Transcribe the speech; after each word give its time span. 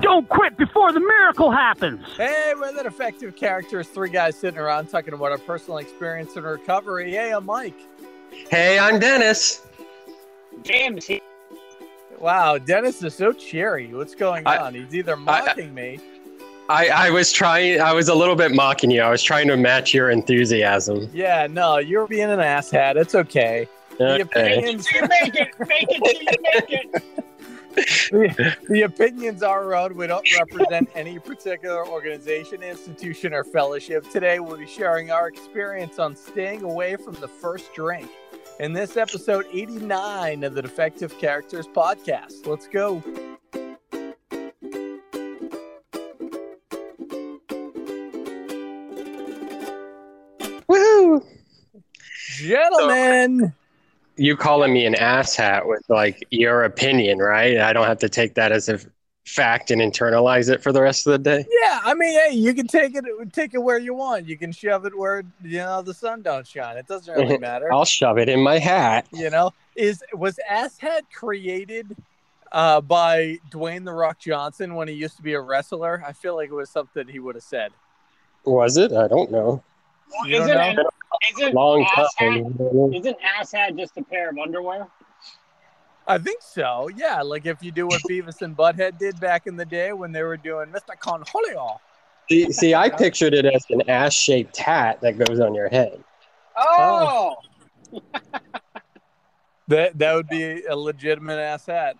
Don't 0.00 0.28
quit 0.28 0.56
before 0.56 0.92
the 0.92 1.00
miracle 1.00 1.50
happens. 1.50 2.04
Hey, 2.16 2.52
we're 2.58 2.72
the 2.72 2.82
defective 2.82 3.34
characters. 3.34 3.88
Three 3.88 4.10
guys 4.10 4.36
sitting 4.36 4.58
around 4.58 4.88
talking 4.88 5.14
about 5.14 5.32
our 5.32 5.38
personal 5.38 5.78
experience 5.78 6.36
in 6.36 6.42
recovery. 6.42 7.10
Hey, 7.12 7.32
I'm 7.32 7.46
Mike. 7.46 7.78
Hey, 8.50 8.78
I'm 8.78 8.98
Dennis. 8.98 9.66
James. 10.62 11.08
Wow, 12.18 12.58
Dennis 12.58 13.02
is 13.02 13.14
so 13.14 13.32
cheery. 13.32 13.92
What's 13.92 14.14
going 14.14 14.46
I, 14.46 14.58
on? 14.58 14.74
He's 14.74 14.94
either 14.94 15.16
mocking 15.16 15.70
I, 15.70 15.72
me. 15.72 16.00
I, 16.68 16.88
I 16.88 17.10
was 17.10 17.32
trying. 17.32 17.80
I 17.80 17.92
was 17.92 18.08
a 18.08 18.14
little 18.14 18.36
bit 18.36 18.52
mocking 18.52 18.90
you. 18.90 19.02
I 19.02 19.10
was 19.10 19.22
trying 19.22 19.48
to 19.48 19.56
match 19.56 19.94
your 19.94 20.10
enthusiasm. 20.10 21.08
Yeah, 21.12 21.46
no, 21.46 21.78
you're 21.78 22.06
being 22.06 22.30
an 22.30 22.40
asshat. 22.40 22.96
It's 22.96 23.14
okay. 23.14 23.68
okay. 23.94 24.18
The 24.18 24.22
opinions. 24.22 24.90
you 24.92 25.02
make 25.02 25.34
it. 25.34 25.48
Make 25.60 25.86
it. 25.88 26.22
You 26.22 26.42
make 26.42 26.94
it. 26.94 27.26
the, 27.76 28.56
the, 28.68 28.82
opinions 28.82 29.42
are 29.42 29.64
our 29.64 29.74
own. 29.74 29.96
We 29.96 30.06
don't 30.06 30.26
represent 30.38 30.88
any 30.94 31.18
particular 31.18 31.86
organization, 31.86 32.62
institution, 32.62 33.34
or 33.34 33.44
fellowship. 33.44 34.08
Today, 34.10 34.38
we'll 34.38 34.56
be 34.56 34.66
sharing 34.66 35.10
our 35.10 35.28
experience 35.28 35.98
on 35.98 36.16
staying 36.16 36.62
away 36.62 36.96
from 36.96 37.14
the 37.14 37.28
first 37.28 37.74
drink. 37.74 38.08
In 38.60 38.72
this 38.72 38.96
episode 38.96 39.44
89 39.52 40.44
of 40.44 40.54
the 40.54 40.62
Defective 40.62 41.18
Characters 41.18 41.66
podcast, 41.66 42.46
let's 42.46 42.66
go. 42.66 43.02
Woohoo! 50.66 51.22
Gentlemen. 52.38 53.40
So, 53.40 53.65
you 54.16 54.36
calling 54.36 54.72
me 54.72 54.86
an 54.86 54.94
asshat 54.94 55.66
with 55.66 55.82
like 55.88 56.26
your 56.30 56.64
opinion, 56.64 57.18
right? 57.18 57.58
I 57.58 57.72
don't 57.72 57.86
have 57.86 57.98
to 57.98 58.08
take 58.08 58.34
that 58.34 58.52
as 58.52 58.68
a 58.68 58.80
fact 59.26 59.70
and 59.70 59.80
internalize 59.80 60.48
it 60.48 60.62
for 60.62 60.72
the 60.72 60.80
rest 60.80 61.06
of 61.06 61.12
the 61.12 61.18
day. 61.18 61.44
Yeah, 61.62 61.80
I 61.84 61.94
mean, 61.94 62.12
hey, 62.12 62.34
you 62.34 62.54
can 62.54 62.66
take 62.66 62.94
it 62.94 63.04
take 63.32 63.54
it 63.54 63.58
where 63.58 63.78
you 63.78 63.94
want. 63.94 64.26
You 64.26 64.38
can 64.38 64.52
shove 64.52 64.86
it 64.86 64.96
where 64.96 65.22
you 65.42 65.58
know 65.58 65.82
the 65.82 65.94
sun 65.94 66.22
don't 66.22 66.46
shine. 66.46 66.76
It 66.76 66.86
doesn't 66.86 67.14
really 67.14 67.38
matter. 67.38 67.72
I'll 67.72 67.84
shove 67.84 68.18
it 68.18 68.28
in 68.28 68.40
my 68.40 68.58
hat. 68.58 69.06
You 69.12 69.30
know, 69.30 69.52
is 69.74 70.02
was 70.14 70.38
asshat 70.50 71.02
created 71.12 71.96
uh, 72.52 72.80
by 72.80 73.38
Dwayne 73.50 73.84
the 73.84 73.92
Rock 73.92 74.18
Johnson 74.18 74.74
when 74.74 74.88
he 74.88 74.94
used 74.94 75.16
to 75.16 75.22
be 75.22 75.34
a 75.34 75.40
wrestler? 75.40 76.02
I 76.06 76.12
feel 76.12 76.36
like 76.36 76.50
it 76.50 76.54
was 76.54 76.70
something 76.70 77.06
he 77.08 77.18
would 77.18 77.34
have 77.34 77.44
said. 77.44 77.72
Was 78.44 78.76
it? 78.76 78.92
I 78.92 79.08
don't 79.08 79.30
know. 79.30 79.62
Well, 80.12 80.30
isn't, 80.30 80.78
it, 80.78 80.86
isn't, 81.30 81.54
Long 81.54 81.86
ass 81.96 82.14
hat, 82.16 82.36
isn't 82.94 83.16
ass 83.22 83.52
hat 83.52 83.76
just 83.76 83.96
a 83.96 84.02
pair 84.02 84.30
of 84.30 84.38
underwear? 84.38 84.88
I 86.06 86.18
think 86.18 86.40
so. 86.40 86.88
Yeah, 86.96 87.22
like 87.22 87.46
if 87.46 87.62
you 87.62 87.72
do 87.72 87.86
what 87.86 88.00
Beavis 88.08 88.42
and 88.42 88.56
Butthead 88.56 88.98
did 88.98 89.18
back 89.18 89.46
in 89.46 89.56
the 89.56 89.64
day 89.64 89.92
when 89.92 90.12
they 90.12 90.22
were 90.22 90.36
doing 90.36 90.68
Mr. 90.68 90.96
Cornholio. 91.00 91.78
See, 92.28 92.52
see, 92.52 92.74
I 92.74 92.88
pictured 92.88 93.34
it 93.34 93.44
as 93.44 93.64
an 93.70 93.88
ass-shaped 93.88 94.56
hat 94.56 95.00
that 95.00 95.18
goes 95.18 95.40
on 95.40 95.54
your 95.54 95.68
head. 95.68 96.02
Oh. 96.56 97.36
oh. 97.92 98.00
that 99.68 99.98
that 99.98 100.14
would 100.14 100.28
be 100.28 100.64
a 100.64 100.76
legitimate 100.76 101.38
ass 101.38 101.66
hat. 101.66 101.96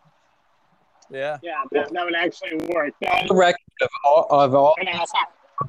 Yeah. 1.11 1.39
Yeah, 1.43 1.63
that, 1.73 1.93
that 1.93 2.05
would 2.05 2.17
actually 2.17 2.57
work. 2.75 2.95
The 3.01 3.35
record 3.35 3.61
of 3.81 3.89
all 4.05 4.27
of 4.31 4.55
all 4.55 4.75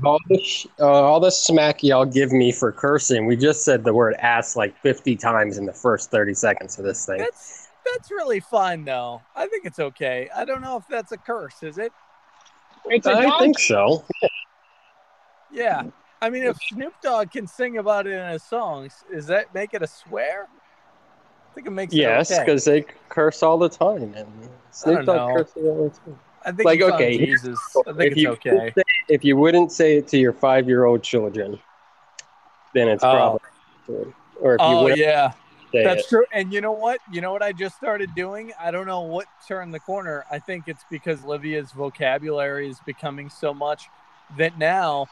all 0.03 0.19
the, 0.29 0.43
sh- 0.43 0.67
uh, 0.79 0.85
all 0.85 1.19
the 1.19 1.31
smack 1.31 1.83
y'all 1.83 2.05
give 2.05 2.31
me 2.31 2.51
for 2.51 2.71
cursing, 2.71 3.25
we 3.25 3.35
just 3.35 3.63
said 3.63 3.83
the 3.83 3.93
word 3.93 4.15
ass 4.19 4.55
like 4.55 4.77
50 4.81 5.15
times 5.15 5.57
in 5.57 5.65
the 5.65 5.73
first 5.73 6.11
30 6.11 6.33
seconds 6.33 6.77
of 6.77 6.85
this 6.85 7.05
thing. 7.05 7.19
That's, 7.19 7.69
that's 7.85 8.11
really 8.11 8.39
fine, 8.39 8.85
though. 8.85 9.21
I 9.35 9.47
think 9.47 9.65
it's 9.65 9.79
okay. 9.79 10.29
I 10.35 10.45
don't 10.45 10.61
know 10.61 10.77
if 10.77 10.87
that's 10.87 11.11
a 11.11 11.17
curse, 11.17 11.63
is 11.63 11.77
it? 11.77 11.91
It's 12.85 13.07
a 13.07 13.11
I 13.11 13.23
donkey. 13.23 13.45
think 13.45 13.59
so. 13.59 14.05
Yeah. 15.51 15.83
I 16.21 16.29
mean, 16.29 16.43
if 16.43 16.57
Snoop 16.69 16.93
Dogg 17.01 17.31
can 17.31 17.47
sing 17.47 17.77
about 17.77 18.07
it 18.07 18.13
in 18.13 18.27
his 18.31 18.43
songs, 18.43 19.03
does 19.11 19.27
that 19.27 19.53
make 19.53 19.73
it 19.73 19.81
a 19.81 19.87
swear? 19.87 20.47
I 21.51 21.53
think 21.53 21.67
it 21.67 21.71
makes 21.71 21.93
yes, 21.93 22.37
because 22.39 22.67
okay. 22.67 22.81
they 22.81 22.93
curse 23.09 23.43
all 23.43 23.57
the 23.57 23.69
time. 23.69 24.13
And 24.15 24.27
Snoop 24.71 25.05
Dogg 25.05 25.37
curses 25.37 25.65
all 25.65 25.83
the 25.85 25.89
time. 25.89 26.19
I 26.45 26.51
think 26.51 26.65
like 26.65 26.81
okay, 26.81 27.17
Jesus. 27.17 27.59
I 27.87 27.91
think 27.91 27.99
if 27.99 28.11
it's 28.13 28.21
you 28.21 28.29
okay. 28.29 28.73
If 29.09 29.23
you 29.23 29.37
wouldn't 29.37 29.71
say 29.71 29.97
it 29.97 30.07
to 30.09 30.17
your 30.17 30.33
five-year-old 30.33 31.03
children, 31.03 31.59
then 32.73 32.87
it's 32.87 33.03
oh. 33.03 33.39
probably. 33.87 34.13
Or 34.39 34.55
if 34.55 34.61
you 34.61 34.67
oh 34.67 34.83
wouldn't 34.83 34.99
yeah, 34.99 35.31
that's 35.73 36.03
it. 36.03 36.09
true. 36.09 36.25
And 36.31 36.53
you 36.53 36.61
know 36.61 36.73
what? 36.73 36.99
You 37.11 37.21
know 37.21 37.31
what 37.31 37.41
I 37.41 37.53
just 37.53 37.75
started 37.77 38.13
doing? 38.15 38.51
I 38.59 38.69
don't 38.69 38.85
know 38.85 39.01
what 39.01 39.25
turned 39.47 39.73
the 39.73 39.79
corner. 39.79 40.25
I 40.29 40.39
think 40.39 40.67
it's 40.67 40.83
because 40.91 41.23
Livia's 41.23 41.71
vocabulary 41.71 42.69
is 42.69 42.79
becoming 42.85 43.29
so 43.29 43.53
much 43.53 43.89
that 44.37 44.57
now, 44.57 45.07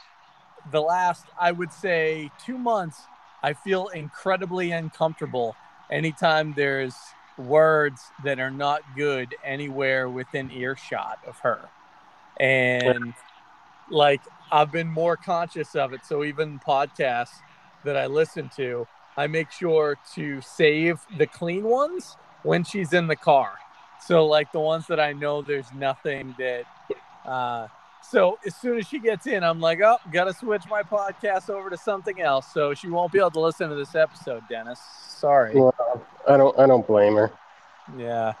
the 0.70 0.80
last 0.80 1.24
I 1.40 1.52
would 1.52 1.72
say 1.72 2.30
two 2.44 2.58
months, 2.58 3.00
I 3.42 3.54
feel 3.54 3.88
incredibly 3.88 4.72
uncomfortable 4.72 5.56
anytime 5.90 6.52
there's 6.54 6.94
words 7.38 8.02
that 8.24 8.38
are 8.38 8.50
not 8.50 8.82
good 8.96 9.34
anywhere 9.44 10.08
within 10.08 10.50
earshot 10.50 11.18
of 11.26 11.38
her. 11.40 11.68
And 12.38 13.14
like 13.90 14.20
I've 14.50 14.72
been 14.72 14.88
more 14.88 15.16
conscious 15.16 15.74
of 15.74 15.92
it. 15.92 16.04
So 16.04 16.24
even 16.24 16.58
podcasts 16.60 17.34
that 17.84 17.96
I 17.96 18.06
listen 18.06 18.50
to, 18.56 18.86
I 19.16 19.26
make 19.26 19.50
sure 19.50 19.98
to 20.14 20.40
save 20.40 21.00
the 21.16 21.26
clean 21.26 21.64
ones 21.64 22.16
when 22.42 22.64
she's 22.64 22.92
in 22.92 23.06
the 23.06 23.16
car. 23.16 23.52
So 24.06 24.26
like 24.26 24.52
the 24.52 24.60
ones 24.60 24.86
that 24.88 25.00
I 25.00 25.12
know 25.12 25.42
there's 25.42 25.72
nothing 25.72 26.34
that 26.38 26.64
uh 27.24 27.68
so 28.10 28.38
as 28.46 28.54
soon 28.54 28.78
as 28.78 28.86
she 28.86 29.00
gets 29.00 29.26
in, 29.26 29.42
I'm 29.42 29.60
like, 29.60 29.80
oh, 29.82 29.96
gotta 30.12 30.32
switch 30.32 30.62
my 30.70 30.82
podcast 30.82 31.50
over 31.50 31.70
to 31.70 31.76
something 31.76 32.20
else. 32.20 32.46
So 32.52 32.72
she 32.72 32.88
won't 32.88 33.10
be 33.10 33.18
able 33.18 33.32
to 33.32 33.40
listen 33.40 33.68
to 33.68 33.74
this 33.74 33.96
episode, 33.96 34.44
Dennis. 34.48 34.78
Sorry. 35.08 35.54
Well, 35.54 35.74
I 36.28 36.36
don't. 36.36 36.56
I 36.58 36.66
don't 36.66 36.86
blame 36.86 37.16
her. 37.16 37.32
Yeah. 37.98 38.34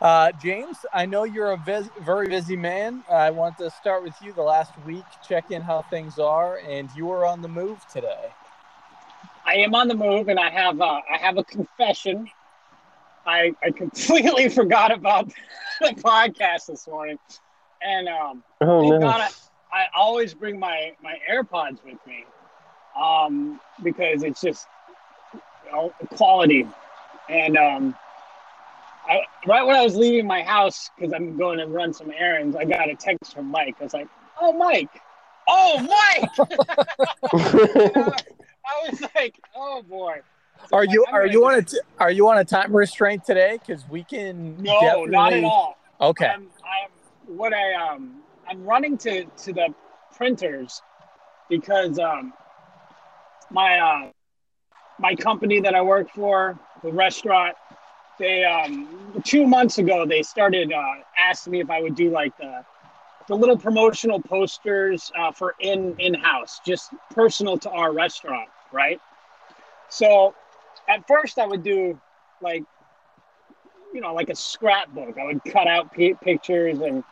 Uh, 0.00 0.30
James, 0.32 0.84
I 0.92 1.06
know 1.06 1.24
you're 1.24 1.52
a 1.52 1.56
vis- 1.56 1.90
very 2.02 2.28
busy 2.28 2.56
man. 2.56 3.02
I 3.10 3.30
want 3.30 3.56
to 3.58 3.70
start 3.70 4.02
with 4.02 4.14
you. 4.20 4.32
The 4.32 4.42
last 4.42 4.72
week, 4.84 5.04
check 5.26 5.50
in 5.50 5.62
how 5.62 5.82
things 5.82 6.18
are, 6.18 6.58
and 6.68 6.90
you 6.94 7.10
are 7.10 7.24
on 7.24 7.40
the 7.40 7.48
move 7.48 7.80
today. 7.90 8.30
I 9.46 9.54
am 9.54 9.74
on 9.74 9.88
the 9.88 9.94
move, 9.94 10.28
and 10.28 10.38
I 10.38 10.50
have 10.50 10.80
uh, 10.80 11.00
I 11.10 11.16
have 11.18 11.38
a 11.38 11.44
confession. 11.44 12.28
I 13.24 13.54
I 13.62 13.70
completely 13.70 14.48
forgot 14.50 14.92
about 14.92 15.28
the 15.80 15.94
podcast 15.94 16.66
this 16.66 16.86
morning, 16.86 17.18
and 17.80 18.06
um, 18.08 18.44
oh, 18.60 18.90
no. 18.90 19.00
God 19.00 19.20
I, 19.22 19.30
I 19.72 19.86
always 19.96 20.34
bring 20.34 20.58
my 20.58 20.92
my 21.02 21.14
AirPods 21.30 21.82
with 21.84 21.98
me, 22.06 22.26
um, 23.00 23.58
because 23.82 24.24
it's 24.24 24.42
just 24.42 24.66
you 25.64 25.72
know, 25.72 25.94
quality, 26.10 26.66
and 27.30 27.56
um, 27.56 27.94
I, 29.08 29.20
right 29.46 29.64
when 29.64 29.76
I 29.76 29.82
was 29.82 29.94
leaving 29.94 30.26
my 30.26 30.42
house 30.42 30.90
because 30.96 31.12
I'm 31.12 31.36
going 31.36 31.58
to 31.58 31.66
run 31.66 31.92
some 31.92 32.10
errands, 32.10 32.56
I 32.56 32.64
got 32.64 32.90
a 32.90 32.94
text 32.94 33.34
from 33.34 33.46
Mike. 33.46 33.76
I 33.80 33.84
was 33.84 33.94
like, 33.94 34.08
"Oh, 34.40 34.52
Mike! 34.52 34.90
Oh, 35.48 35.78
Mike!" 35.80 36.30
I 37.32 38.90
was 38.90 39.02
like, 39.14 39.38
"Oh 39.54 39.82
boy." 39.82 40.20
So 40.68 40.76
are 40.76 40.84
you 40.84 41.04
are 41.12 41.26
you 41.26 41.46
on 41.46 41.58
a 41.58 41.62
t- 41.62 41.80
are 41.98 42.10
you 42.10 42.28
on 42.28 42.38
a 42.38 42.44
time 42.44 42.74
restraint 42.74 43.24
today? 43.24 43.58
Because 43.64 43.88
we 43.88 44.02
can. 44.02 44.56
No, 44.56 44.80
definitely... 44.80 45.10
not 45.10 45.32
at 45.32 45.44
all. 45.44 45.76
Okay. 46.00 46.26
I'm, 46.26 46.48
I'm 46.64 47.36
what 47.36 47.52
I 47.52 47.74
um 47.74 48.22
I'm 48.48 48.64
running 48.64 48.98
to 48.98 49.24
to 49.24 49.52
the 49.52 49.74
printers 50.16 50.82
because 51.48 51.98
um 51.98 52.32
my 53.50 53.78
uh 53.78 54.10
my 54.98 55.14
company 55.14 55.60
that 55.60 55.74
I 55.74 55.82
work 55.82 56.10
for 56.14 56.58
the 56.82 56.92
restaurant 56.92 57.56
they 58.18 58.44
um 58.44 58.88
two 59.24 59.46
months 59.46 59.78
ago 59.78 60.06
they 60.06 60.22
started 60.22 60.72
uh, 60.72 60.94
asking 61.18 61.52
me 61.52 61.60
if 61.60 61.70
I 61.70 61.80
would 61.82 61.94
do 61.94 62.10
like 62.10 62.36
the 62.36 62.64
the 63.28 63.36
little 63.36 63.58
promotional 63.58 64.20
posters 64.22 65.10
uh, 65.18 65.32
for 65.32 65.54
in 65.60 65.96
in 65.98 66.14
house, 66.14 66.60
just 66.64 66.94
personal 67.10 67.58
to 67.58 67.70
our 67.70 67.92
restaurant, 67.92 68.48
right? 68.72 69.00
So 69.88 70.34
at 70.88 71.06
first 71.06 71.38
I 71.38 71.46
would 71.46 71.62
do 71.62 71.98
like 72.40 72.64
you 73.92 74.00
know 74.00 74.14
like 74.14 74.30
a 74.30 74.36
scrapbook. 74.36 75.18
I 75.18 75.24
would 75.24 75.44
cut 75.44 75.66
out 75.66 75.90
p- 75.92 76.14
pictures 76.14 76.80
and 76.80 77.04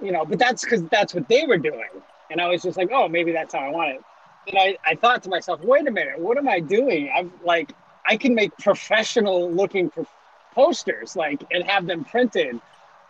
you 0.00 0.12
know, 0.12 0.24
but 0.24 0.38
that's 0.38 0.64
because 0.64 0.82
that's 0.84 1.14
what 1.14 1.28
they 1.28 1.44
were 1.46 1.58
doing. 1.58 1.88
And 2.30 2.40
I 2.40 2.48
was 2.48 2.62
just 2.62 2.76
like, 2.76 2.90
oh, 2.92 3.08
maybe 3.08 3.32
that's 3.32 3.54
how 3.54 3.60
I 3.60 3.70
want 3.70 3.90
it. 3.92 4.04
And 4.48 4.58
I, 4.58 4.78
I 4.90 4.94
thought 4.96 5.22
to 5.24 5.30
myself, 5.30 5.60
wait 5.62 5.86
a 5.88 5.90
minute, 5.90 6.18
what 6.18 6.38
am 6.38 6.48
I 6.48 6.60
doing? 6.60 7.10
I'm 7.16 7.32
like, 7.44 7.74
I 8.06 8.16
can 8.16 8.34
make 8.34 8.56
professional 8.58 9.50
looking 9.52 9.90
posters, 10.56 11.14
like, 11.14 11.44
and 11.52 11.62
have 11.64 11.86
them 11.86 12.02
printed 12.02 12.60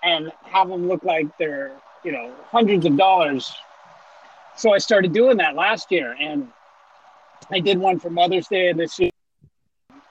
and 0.02 0.32
have 0.42 0.68
them 0.68 0.88
look 0.88 1.04
like 1.04 1.26
they're, 1.38 1.72
you 2.04 2.10
know, 2.10 2.34
hundreds 2.50 2.84
of 2.84 2.96
dollars. 2.96 3.54
So 4.56 4.74
I 4.74 4.78
started 4.78 5.12
doing 5.12 5.36
that 5.38 5.54
last 5.54 5.90
year. 5.92 6.16
And 6.20 6.48
I 7.50 7.60
did 7.60 7.78
one 7.78 8.00
for 8.00 8.10
Mother's 8.10 8.48
Day 8.48 8.68
and 8.68 8.78
this 8.78 8.98
year 8.98 9.12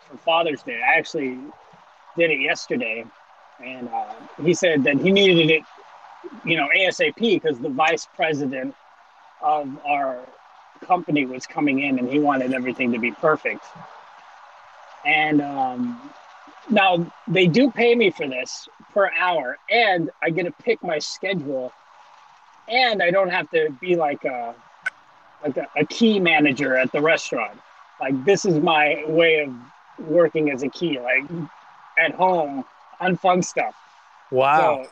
for 0.09 0.17
Father's 0.17 0.63
Day. 0.63 0.81
I 0.81 0.97
actually 0.97 1.37
did 2.17 2.31
it 2.31 2.39
yesterday. 2.39 3.05
And 3.63 3.89
uh, 3.89 4.13
he 4.41 4.53
said 4.53 4.83
that 4.85 4.97
he 4.97 5.11
needed 5.11 5.51
it, 5.51 5.63
you 6.45 6.55
know, 6.55 6.69
ASAP 6.75 7.15
because 7.19 7.59
the 7.59 7.69
vice 7.69 8.07
president 8.15 8.73
of 9.41 9.77
our 9.85 10.19
company 10.81 11.25
was 11.25 11.45
coming 11.45 11.81
in 11.81 11.99
and 11.99 12.09
he 12.09 12.19
wanted 12.19 12.53
everything 12.53 12.93
to 12.93 12.99
be 12.99 13.11
perfect. 13.11 13.65
And 15.05 15.41
um, 15.41 15.99
now 16.69 17.11
they 17.27 17.47
do 17.47 17.71
pay 17.71 17.95
me 17.95 18.11
for 18.11 18.27
this 18.27 18.67
per 18.93 19.11
hour, 19.17 19.57
and 19.69 20.09
I 20.21 20.29
get 20.29 20.43
to 20.43 20.51
pick 20.51 20.83
my 20.83 20.99
schedule, 20.99 21.71
and 22.67 23.01
I 23.01 23.11
don't 23.11 23.29
have 23.29 23.49
to 23.51 23.69
be 23.79 23.95
like 23.95 24.23
a 24.25 24.55
like 25.43 25.57
a, 25.57 25.67
a 25.77 25.85
key 25.85 26.19
manager 26.19 26.75
at 26.77 26.91
the 26.91 27.01
restaurant. 27.01 27.59
Like 27.99 28.25
this 28.25 28.45
is 28.45 28.59
my 28.59 29.03
way 29.07 29.41
of 29.41 29.53
working 30.07 30.49
as 30.51 30.63
a 30.63 30.69
key, 30.69 30.99
like 30.99 31.23
at 31.97 32.13
home 32.13 32.65
on 32.99 33.17
fun 33.17 33.41
stuff. 33.41 33.75
Wow. 34.31 34.85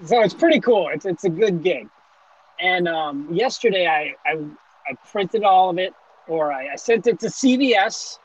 So, 0.00 0.06
so 0.06 0.22
it's 0.22 0.34
pretty 0.34 0.60
cool. 0.60 0.88
It's 0.92 1.06
it's 1.06 1.24
a 1.24 1.30
good 1.30 1.62
gig. 1.62 1.88
And 2.60 2.88
um, 2.88 3.28
yesterday 3.32 3.86
I, 3.86 4.14
I 4.28 4.38
I 4.88 4.94
printed 5.10 5.42
all 5.42 5.70
of 5.70 5.78
it, 5.78 5.94
or 6.28 6.52
I, 6.52 6.72
I 6.72 6.76
sent 6.76 7.06
it 7.06 7.18
to 7.20 7.26
CVS, 7.26 8.18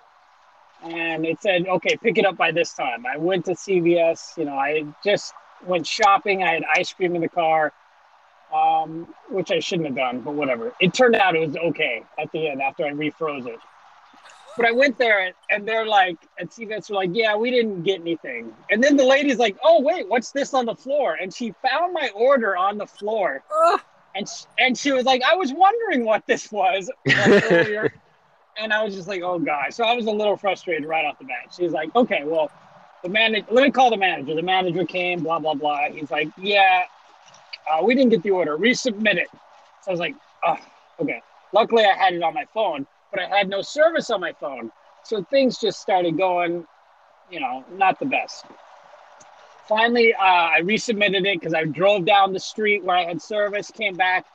and 0.83 1.25
it 1.25 1.41
said, 1.41 1.67
"Okay, 1.67 1.95
pick 1.97 2.17
it 2.17 2.25
up 2.25 2.37
by 2.37 2.51
this 2.51 2.73
time." 2.73 3.05
I 3.05 3.17
went 3.17 3.45
to 3.45 3.51
CVS. 3.51 4.37
You 4.37 4.45
know, 4.45 4.55
I 4.55 4.85
just 5.03 5.33
went 5.65 5.85
shopping. 5.85 6.43
I 6.43 6.53
had 6.53 6.63
ice 6.75 6.91
cream 6.93 7.15
in 7.15 7.21
the 7.21 7.29
car, 7.29 7.73
um, 8.53 9.13
which 9.29 9.51
I 9.51 9.59
shouldn't 9.59 9.87
have 9.87 9.95
done, 9.95 10.21
but 10.21 10.33
whatever. 10.33 10.73
It 10.79 10.93
turned 10.93 11.15
out 11.15 11.35
it 11.35 11.47
was 11.47 11.57
okay 11.57 12.03
at 12.19 12.31
the 12.31 12.47
end 12.47 12.61
after 12.61 12.85
I 12.85 12.91
refroze 12.91 13.47
it. 13.47 13.59
But 14.57 14.65
I 14.65 14.71
went 14.71 14.97
there 14.97 15.31
and 15.49 15.67
they're 15.67 15.85
like, 15.85 16.17
at 16.37 16.49
CVS, 16.49 16.89
were 16.89 16.97
like, 16.97 17.11
yeah, 17.13 17.35
we 17.35 17.51
didn't 17.51 17.83
get 17.83 18.01
anything. 18.01 18.53
And 18.69 18.83
then 18.83 18.97
the 18.97 19.05
lady's 19.05 19.37
like, 19.37 19.57
oh, 19.63 19.81
wait, 19.81 20.09
what's 20.09 20.31
this 20.31 20.53
on 20.53 20.65
the 20.65 20.75
floor? 20.75 21.17
And 21.21 21.33
she 21.33 21.53
found 21.61 21.93
my 21.93 22.09
order 22.13 22.57
on 22.57 22.77
the 22.77 22.85
floor. 22.85 23.43
And, 24.13 24.27
she, 24.27 24.45
and 24.59 24.77
she 24.77 24.91
was 24.91 25.05
like, 25.05 25.21
I 25.23 25.35
was 25.35 25.53
wondering 25.53 26.03
what 26.03 26.25
this 26.27 26.51
was 26.51 26.91
like, 27.05 27.51
earlier. 27.51 27.93
And 28.61 28.73
I 28.73 28.83
was 28.83 28.95
just 28.95 29.07
like, 29.07 29.21
oh, 29.21 29.39
God. 29.39 29.73
So 29.73 29.83
I 29.83 29.93
was 29.93 30.05
a 30.05 30.11
little 30.11 30.37
frustrated 30.37 30.87
right 30.87 31.05
off 31.05 31.17
the 31.19 31.25
bat. 31.25 31.53
She's 31.55 31.71
like, 31.71 31.93
okay, 31.95 32.23
well, 32.23 32.51
the 33.03 33.09
manager, 33.09 33.47
let 33.51 33.63
me 33.63 33.71
call 33.71 33.89
the 33.89 33.97
manager. 33.97 34.35
The 34.35 34.41
manager 34.41 34.85
came, 34.85 35.23
blah, 35.23 35.39
blah, 35.39 35.55
blah. 35.55 35.89
He's 35.89 36.11
like, 36.11 36.29
yeah, 36.37 36.83
uh, 37.71 37.83
we 37.83 37.95
didn't 37.95 38.11
get 38.11 38.23
the 38.23 38.31
order. 38.31 38.57
Resubmit 38.57 39.15
it. 39.15 39.27
So 39.81 39.89
I 39.89 39.91
was 39.91 39.99
like, 39.99 40.15
oh, 40.45 40.57
okay. 40.99 41.21
Luckily, 41.53 41.83
I 41.83 41.97
had 41.97 42.13
it 42.13 42.23
on 42.23 42.33
my 42.33 42.45
phone 42.53 42.85
but 43.11 43.19
I 43.19 43.27
had 43.27 43.49
no 43.49 43.61
service 43.61 44.09
on 44.09 44.21
my 44.21 44.33
phone. 44.33 44.71
So 45.03 45.23
things 45.23 45.59
just 45.59 45.81
started 45.81 46.17
going, 46.17 46.65
you 47.29 47.39
know, 47.39 47.63
not 47.73 47.99
the 47.99 48.05
best. 48.05 48.45
Finally, 49.67 50.13
uh, 50.13 50.19
I 50.19 50.61
resubmitted 50.63 51.25
it 51.27 51.39
because 51.39 51.53
I 51.53 51.65
drove 51.65 52.05
down 52.05 52.33
the 52.33 52.39
street 52.39 52.83
where 52.83 52.95
I 52.95 53.03
had 53.03 53.21
service, 53.21 53.69
came 53.71 53.93
back. 53.93 54.25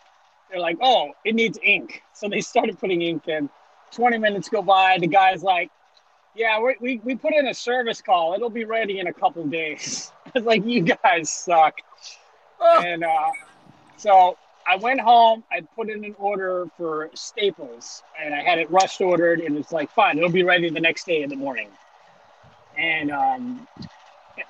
They're 0.50 0.61
like, 0.61 0.79
oh, 0.81 1.11
it 1.25 1.34
needs 1.34 1.58
ink. 1.62 2.02
So 2.12 2.29
they 2.29 2.40
started 2.52 2.79
putting 2.79 3.02
ink 3.02 3.26
in. 3.29 3.49
20 3.96 4.19
minutes 4.19 4.48
go 4.48 4.62
by. 4.62 4.98
The 5.00 5.06
guy's 5.06 5.43
like, 5.43 5.70
yeah, 6.34 6.60
we, 6.60 6.76
we, 6.81 7.00
we 7.02 7.14
put 7.16 7.34
in 7.34 7.48
a 7.48 7.54
service 7.54 8.02
call. 8.02 8.34
It'll 8.34 8.50
be 8.50 8.64
ready 8.64 9.00
in 9.00 9.06
a 9.06 9.12
couple 9.12 9.44
days. 9.46 10.12
I 10.26 10.31
was 10.34 10.44
like, 10.44 10.64
you 10.66 10.82
guys 10.82 11.31
suck. 11.31 11.78
Oh. 12.60 12.82
And 12.84 13.02
uh, 13.02 13.31
so 13.96 14.37
I 14.66 14.76
went 14.76 15.00
home. 15.00 15.44
I 15.50 15.62
put 15.75 15.88
in 15.88 16.04
an 16.04 16.14
order 16.19 16.66
for 16.76 17.10
Staples, 17.14 18.02
and 18.22 18.34
I 18.34 18.43
had 18.43 18.58
it 18.58 18.70
rushed 18.70 19.00
ordered, 19.00 19.40
and 19.40 19.56
it's 19.56 19.72
like, 19.72 19.90
fine, 19.90 20.19
it'll 20.19 20.28
be 20.31 20.43
ready 20.43 20.69
the 20.69 20.81
next 20.81 21.06
day 21.06 21.22
in 21.22 21.31
the 21.31 21.37
morning. 21.37 21.69
And 22.76 23.10
um, 23.10 23.66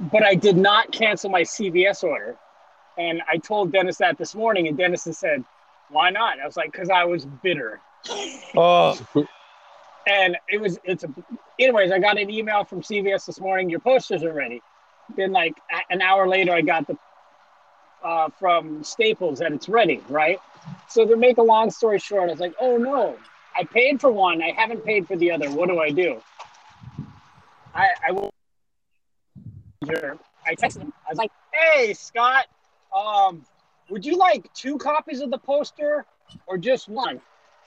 but 0.01 0.25
I 0.25 0.35
did 0.35 0.57
not 0.57 0.91
cancel 0.91 1.31
my 1.31 1.43
CVS 1.43 2.03
order, 2.03 2.35
and 2.99 3.23
I 3.29 3.37
told 3.37 3.71
Dennis 3.71 3.99
that 3.99 4.19
this 4.19 4.35
morning, 4.35 4.67
and 4.67 4.77
Dennis 4.77 5.05
said, 5.05 5.45
"Why 5.91 6.11
not?" 6.11 6.41
I 6.41 6.47
was 6.47 6.57
like, 6.57 6.73
"Cause 6.73 6.91
I 6.91 7.05
was 7.05 7.25
bitter." 7.25 7.81
Oh. 8.57 8.99
And 10.07 10.37
it 10.49 10.61
was 10.61 10.79
it's 10.85 11.05
a. 11.05 11.09
Anyways, 11.59 11.91
I 11.91 11.99
got 11.99 12.19
an 12.19 12.31
email 12.31 12.65
from 12.65 12.81
CVS 12.81 13.27
this 13.27 13.41
morning. 13.41 13.69
Your 13.69 13.81
posters 13.81 14.23
are 14.23 14.33
ready. 14.33 14.63
Then 15.17 15.33
like 15.33 15.55
an 15.91 16.01
hour 16.01 16.29
later, 16.29 16.53
I 16.53 16.63
got 16.63 16.87
the 16.87 16.97
uh, 18.03 18.29
from 18.39 18.83
Staples 18.85 19.41
that 19.41 19.53
it's 19.53 19.69
ready, 19.69 20.01
right? 20.09 20.39
So 20.89 21.07
to 21.07 21.17
make 21.17 21.39
a 21.39 21.43
long 21.43 21.71
story 21.71 21.99
short, 21.99 22.29
I 22.29 22.33
was 22.33 22.41
like, 22.41 22.55
oh 22.61 22.77
no, 22.77 23.17
I 23.57 23.65
paid 23.65 24.01
for 24.01 24.11
one, 24.11 24.43
I 24.43 24.51
haven't 24.51 24.85
paid 24.85 25.07
for 25.07 25.17
the 25.17 25.31
other. 25.31 25.51
What 25.51 25.69
do 25.69 25.81
I 25.81 25.91
do? 25.91 26.21
I 27.75 27.89
I 28.07 28.13
will. 28.13 28.31
I 30.49 30.55
texted 30.55 30.83
him. 30.83 30.93
I 31.07 31.11
was 31.11 31.19
like, 31.19 31.31
hey 31.53 31.93
Scott, 31.95 32.47
um, 32.97 33.45
would 33.91 34.05
you 34.05 34.17
like 34.17 34.53
two 34.55 34.79
copies 34.79 35.21
of 35.21 35.31
the 35.31 35.39
poster 35.39 36.07
or 36.47 36.59
just 36.59 36.89
one? 36.89 37.21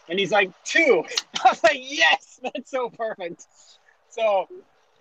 And 0.10 0.20
he's 0.20 0.32
like, 0.32 0.52
two. 0.64 1.04
I 1.46 1.50
was 1.50 1.64
like, 1.64 1.80
yes, 1.82 2.40
that's 2.44 2.72
so 2.72 2.90
perfect. 2.90 3.46
So 4.10 4.48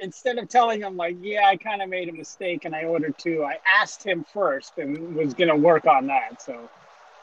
instead 0.00 0.38
of 0.38 0.48
telling 0.48 0.80
him 0.82 0.96
like, 0.96 1.16
yeah, 1.22 1.46
I 1.46 1.56
kind 1.56 1.82
of 1.82 1.88
made 1.88 2.08
a 2.08 2.12
mistake 2.12 2.64
and 2.64 2.74
I 2.74 2.84
ordered 2.84 3.18
two, 3.18 3.44
I 3.44 3.58
asked 3.80 4.04
him 4.04 4.24
first 4.32 4.78
and 4.78 5.16
was 5.16 5.34
gonna 5.34 5.56
work 5.56 5.86
on 5.86 6.06
that. 6.08 6.42
So 6.42 6.68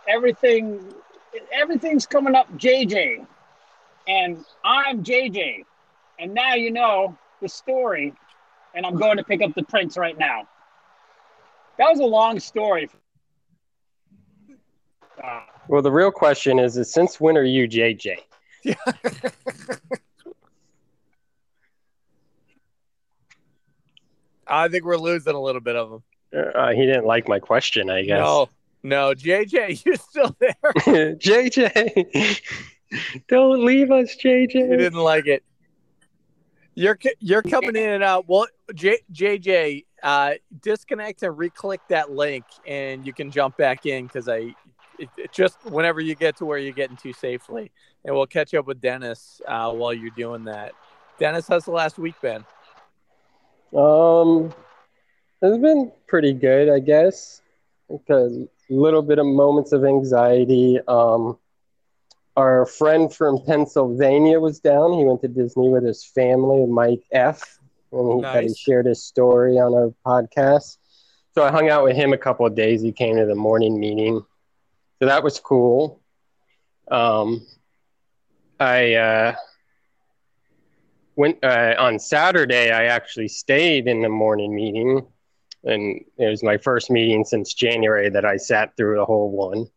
everything, 0.08 0.94
everything's 1.54 2.06
coming 2.06 2.36
up 2.36 2.52
JJ, 2.58 3.26
and 4.08 4.44
I'm 4.64 5.04
JJ, 5.04 5.66
and 6.20 6.34
now 6.34 6.56
you 6.56 6.72
know 6.72 7.18
the 7.42 7.50
story, 7.50 8.14
and 8.74 8.86
I'm 8.86 8.98
going 8.98 9.18
to 9.18 9.24
pick 9.24 9.42
up 9.42 9.54
the 9.56 9.64
prints 9.64 9.98
right 9.98 10.18
now. 10.18 10.48
That 11.78 11.90
was 11.90 12.00
a 12.00 12.06
long 12.06 12.40
story. 12.40 12.90
Uh, 15.22 15.40
well, 15.68 15.82
the 15.82 15.92
real 15.92 16.12
question 16.12 16.60
is, 16.60 16.78
is 16.78 16.92
since 16.92 17.20
when 17.20 17.38
are 17.38 17.44
you 17.44 17.68
JJ? 17.68 18.18
Yeah. 18.64 18.76
I 24.48 24.68
think 24.68 24.86
we're 24.86 24.98
losing 24.98 25.34
a 25.34 25.42
little 25.42 25.62
bit 25.62 25.76
of 25.76 25.92
him. 25.92 26.04
Uh, 26.34 26.72
he 26.72 26.86
didn't 26.86 27.06
like 27.06 27.28
my 27.28 27.40
question, 27.40 27.90
I 27.90 28.04
guess. 28.04 28.20
No, 28.20 28.50
no, 28.84 29.14
JJ, 29.14 29.84
you're 29.86 29.96
still 29.96 30.36
there? 30.40 30.54
JJ, 31.16 32.42
don't 33.28 33.66
leave 33.66 33.92
us, 33.92 34.16
JJ. 34.16 34.52
He 34.52 34.78
didn't 34.78 35.00
like 35.00 35.28
it. 35.28 35.44
You're 36.76 37.00
you're 37.20 37.42
coming 37.42 37.78
in 37.78 37.90
and 37.90 38.04
out. 38.04 38.28
Well, 38.28 38.48
J, 38.74 39.00
JJ, 39.14 39.86
uh, 40.04 40.34
disconnect 40.62 41.24
and 41.24 41.38
re-click 41.38 41.80
that 41.88 42.12
link, 42.12 42.44
and 42.68 43.08
you 43.08 43.14
can 43.14 43.32
jump 43.32 43.56
back 43.56 43.86
in 43.86 44.08
because 44.08 44.28
I 44.28 44.54
just 45.32 45.64
whenever 45.66 46.02
you 46.02 46.16
get 46.16 46.38
to 46.38 46.46
where 46.46 46.58
you're 46.58 46.74
getting 46.74 46.98
to 46.98 47.14
safely, 47.14 47.72
and 48.04 48.16
we'll 48.16 48.26
catch 48.26 48.54
up 48.54 48.68
with 48.68 48.82
Dennis 48.82 49.42
uh, 49.48 49.72
while 49.72 49.94
you're 49.94 50.12
doing 50.12 50.46
that. 50.46 50.74
Dennis, 51.20 51.48
how's 51.48 51.66
the 51.66 51.72
last 51.72 51.98
week 51.98 52.16
been? 52.22 52.44
Um, 53.76 54.54
it's 55.42 55.58
been 55.58 55.92
pretty 56.08 56.34
good, 56.34 56.70
I 56.70 56.80
guess. 56.80 57.42
A 58.10 58.48
little 58.70 59.02
bit 59.02 59.20
of 59.20 59.26
moments 59.26 59.72
of 59.72 59.86
anxiety. 59.86 60.80
Um, 60.88 61.38
our 62.36 62.66
friend 62.66 63.14
from 63.14 63.40
Pennsylvania 63.46 64.40
was 64.40 64.60
down. 64.60 64.94
He 64.94 65.06
went 65.06 65.22
to 65.22 65.28
Disney 65.28 65.70
with 65.70 65.86
his 65.86 66.04
family, 66.04 66.66
Mike 66.66 67.04
F. 67.12 67.60
And 67.92 68.14
he, 68.14 68.20
nice. 68.22 68.50
he 68.50 68.56
shared 68.56 68.88
his 68.88 69.04
story 69.04 69.58
on 69.58 69.74
our 69.74 69.94
podcast. 70.06 70.78
So 71.34 71.44
I 71.44 71.52
hung 71.52 71.70
out 71.70 71.84
with 71.84 71.96
him 71.96 72.12
a 72.12 72.18
couple 72.18 72.46
of 72.46 72.56
days. 72.56 72.82
He 72.82 72.92
came 72.92 73.16
to 73.18 73.26
the 73.26 73.36
morning 73.36 73.80
meeting. 73.80 74.26
So 75.00 75.08
that 75.08 75.24
was 75.24 75.40
cool. 75.40 76.02
Um, 76.90 77.46
I 78.60 78.94
uh, 78.94 79.36
went 81.16 81.44
uh, 81.44 81.76
on 81.78 82.00
Saturday. 82.00 82.72
I 82.72 82.86
actually 82.86 83.28
stayed 83.28 83.88
in 83.88 84.02
the 84.02 84.10
morning 84.10 84.56
meeting, 84.56 85.06
and 85.64 86.02
it 86.18 86.30
was 86.30 86.44
my 86.44 86.58
first 86.58 86.90
meeting 86.90 87.26
since 87.26 87.54
January 87.54 88.10
that 88.10 88.26
I 88.26 88.38
sat 88.38 88.78
through 88.78 88.98
the 88.98 89.06
whole 89.06 89.32
one. 89.32 89.68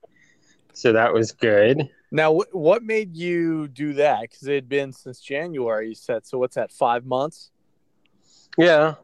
So 0.73 0.93
that 0.93 1.13
was 1.13 1.33
good. 1.33 1.89
Now, 2.11 2.41
what 2.53 2.83
made 2.83 3.17
you 3.17 3.69
do 3.69 3.95
that? 3.95 4.23
Because 4.23 4.47
it 4.47 4.55
had 4.55 4.69
been 4.69 4.93
since 4.93 5.21
January. 5.21 5.89
You 5.89 5.95
said 5.95 6.25
so. 6.25 6.39
What's 6.39 6.55
that? 6.55 6.73
Five 6.73 7.05
months? 7.05 7.51
Yeah. 8.57 8.95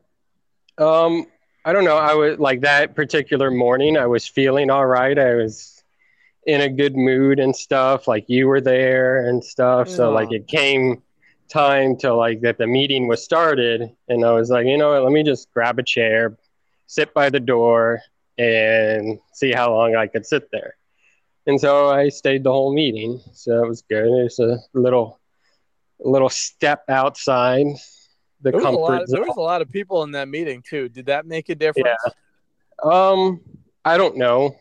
Um, 0.78 1.26
I 1.64 1.72
don't 1.72 1.84
know. 1.84 1.96
I 1.96 2.14
was 2.14 2.38
like 2.38 2.62
that 2.62 2.94
particular 2.94 3.50
morning. 3.50 3.96
I 3.96 4.06
was 4.06 4.26
feeling 4.26 4.70
all 4.70 4.86
right. 4.86 5.18
I 5.18 5.34
was 5.34 5.83
in 6.46 6.60
a 6.60 6.68
good 6.68 6.96
mood 6.96 7.38
and 7.38 7.54
stuff. 7.54 8.06
Like 8.06 8.24
you 8.28 8.46
were 8.46 8.60
there 8.60 9.28
and 9.28 9.42
stuff. 9.42 9.88
So 9.88 10.10
like 10.10 10.32
it 10.32 10.46
came 10.46 11.02
time 11.48 11.96
to 11.98 12.14
like 12.14 12.40
that 12.42 12.58
the 12.58 12.66
meeting 12.66 13.06
was 13.06 13.22
started, 13.22 13.90
and 14.08 14.24
I 14.24 14.32
was 14.32 14.50
like, 14.50 14.66
you 14.66 14.76
know 14.76 14.92
what? 14.92 15.02
Let 15.04 15.12
me 15.12 15.22
just 15.22 15.52
grab 15.52 15.78
a 15.78 15.82
chair, 15.82 16.36
sit 16.86 17.14
by 17.14 17.30
the 17.30 17.40
door, 17.40 18.00
and 18.38 19.18
see 19.32 19.52
how 19.52 19.72
long 19.72 19.94
I 19.96 20.06
could 20.06 20.26
sit 20.26 20.50
there. 20.50 20.76
And 21.46 21.60
so 21.60 21.90
I 21.90 22.08
stayed 22.08 22.44
the 22.44 22.52
whole 22.52 22.74
meeting. 22.74 23.20
So 23.32 23.62
it 23.62 23.68
was 23.68 23.82
good. 23.82 24.06
It 24.06 24.24
was 24.24 24.38
a 24.38 24.58
little, 24.72 25.20
little 25.98 26.30
step 26.30 26.84
outside 26.88 27.66
the 28.40 28.50
there 28.50 28.60
comfort 28.60 28.80
lot, 28.80 29.08
zone. 29.08 29.20
there 29.20 29.28
was 29.28 29.36
a 29.36 29.40
lot 29.40 29.62
of 29.62 29.70
people 29.70 30.02
in 30.04 30.12
that 30.12 30.28
meeting 30.28 30.62
too. 30.62 30.88
Did 30.88 31.06
that 31.06 31.26
make 31.26 31.48
a 31.48 31.54
difference? 31.54 31.98
Yeah. 32.06 32.90
Um, 32.90 33.40
I 33.84 33.96
don't 33.96 34.16
know. 34.16 34.56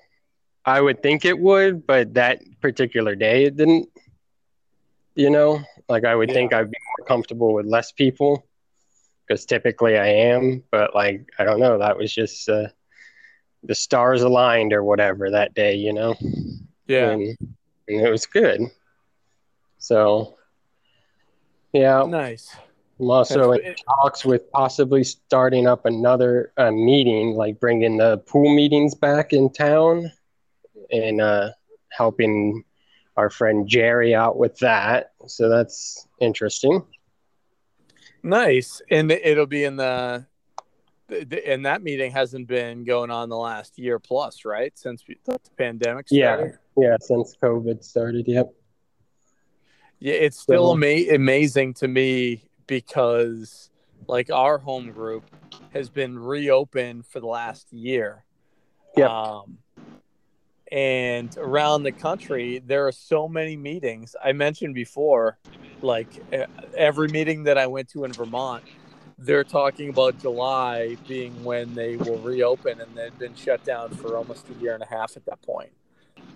I 0.65 0.79
would 0.79 1.01
think 1.01 1.25
it 1.25 1.37
would, 1.37 1.85
but 1.85 2.13
that 2.13 2.41
particular 2.61 3.15
day 3.15 3.45
it 3.45 3.57
didn't. 3.57 3.89
You 5.15 5.29
know, 5.29 5.61
like 5.89 6.05
I 6.05 6.15
would 6.15 6.29
Yeah. 6.29 6.35
think 6.35 6.53
I'd 6.53 6.71
be 6.71 6.77
more 6.97 7.05
comfortable 7.07 7.53
with 7.53 7.65
less 7.65 7.91
people 7.91 8.47
because 9.27 9.45
typically 9.45 9.97
I 9.97 10.07
am, 10.07 10.63
but 10.71 10.95
like 10.95 11.29
I 11.37 11.43
don't 11.43 11.59
know, 11.59 11.77
that 11.77 11.97
was 11.97 12.13
just 12.13 12.49
uh, 12.49 12.67
the 13.63 13.75
stars 13.75 14.21
aligned 14.21 14.73
or 14.73 14.83
whatever 14.83 15.29
that 15.29 15.53
day, 15.53 15.75
you 15.75 15.93
know. 15.93 16.15
Yeah. 16.87 17.11
And, 17.11 17.37
and 17.87 18.01
it 18.01 18.09
was 18.09 18.25
good. 18.25 18.61
So, 19.77 20.37
yeah, 21.73 22.03
Nice. 22.07 22.55
I'm 22.99 23.09
also 23.09 23.51
in 23.51 23.75
talks 24.01 24.23
with 24.25 24.49
possibly 24.51 25.03
starting 25.03 25.67
up 25.67 25.85
another 25.85 26.53
uh, 26.57 26.71
meeting, 26.71 27.33
like 27.35 27.59
bringing 27.59 27.97
the 27.97 28.17
pool 28.19 28.53
meetings 28.55 28.95
back 28.95 29.33
in 29.33 29.51
town 29.51 30.11
and 30.93 31.19
uh, 31.19 31.49
helping 31.89 32.63
our 33.17 33.29
friend 33.29 33.67
Jerry 33.67 34.15
out 34.15 34.37
with 34.37 34.57
that. 34.59 35.11
So 35.27 35.49
that's 35.49 36.07
interesting. 36.21 36.81
Nice. 38.23 38.81
And 38.89 39.11
it'll 39.11 39.45
be 39.45 39.65
in 39.65 39.75
the, 39.75 40.25
the- 41.07 41.25
the- 41.25 41.51
and 41.51 41.65
that 41.65 41.83
meeting 41.83 42.11
hasn't 42.11 42.47
been 42.47 42.85
going 42.85 43.11
on 43.11 43.27
the 43.29 43.37
last 43.37 43.77
year 43.77 43.99
plus, 43.99 44.45
right? 44.45 44.71
Since 44.77 45.03
we- 45.07 45.17
the 45.25 45.37
pandemic 45.57 46.07
started. 46.07 46.57
Yeah, 46.77 46.89
yeah, 46.91 46.97
since 47.01 47.35
COVID 47.43 47.83
started. 47.83 48.25
Yep. 48.27 48.53
Yeah, 49.99 50.13
it's 50.13 50.39
still 50.39 50.67
So- 50.67 50.73
ama- 50.73 51.13
amazing 51.15 51.73
to 51.75 51.87
me 51.87 52.45
because 52.67 53.69
like 54.07 54.29
our 54.31 54.57
home 54.57 54.91
group 54.91 55.23
has 55.73 55.89
been 55.89 56.17
reopened 56.17 57.05
for 57.05 57.19
the 57.19 57.27
last 57.27 57.71
year. 57.73 58.23
Yeah. 58.97 59.07
Um, 59.07 59.57
and 60.73 61.37
around 61.37 61.83
the 61.83 61.91
country, 61.91 62.59
there 62.65 62.87
are 62.87 62.91
so 62.91 63.27
many 63.27 63.55
meetings. 63.55 64.15
I 64.21 64.33
mentioned 64.33 64.73
before, 64.73 65.37
like 65.83 66.07
every 66.75 67.09
meeting 67.09 67.43
that 67.43 67.59
I 67.59 67.67
went 67.67 67.89
to 67.89 68.05
in 68.05 68.11
Vermont, 68.11 68.63
they're 69.19 69.43
talking 69.43 69.89
about 69.89 70.17
July 70.17 70.97
being 71.07 71.43
when 71.43 71.75
they 71.75 71.95
will 71.97 72.17
reopen, 72.17 72.81
and 72.81 72.89
they've 72.95 73.17
been 73.19 73.35
shut 73.35 73.63
down 73.63 73.91
for 73.91 74.17
almost 74.17 74.47
a 74.49 74.61
year 74.63 74.73
and 74.73 74.81
a 74.81 74.87
half 74.87 75.15
at 75.15 75.23
that 75.27 75.43
point. 75.43 75.69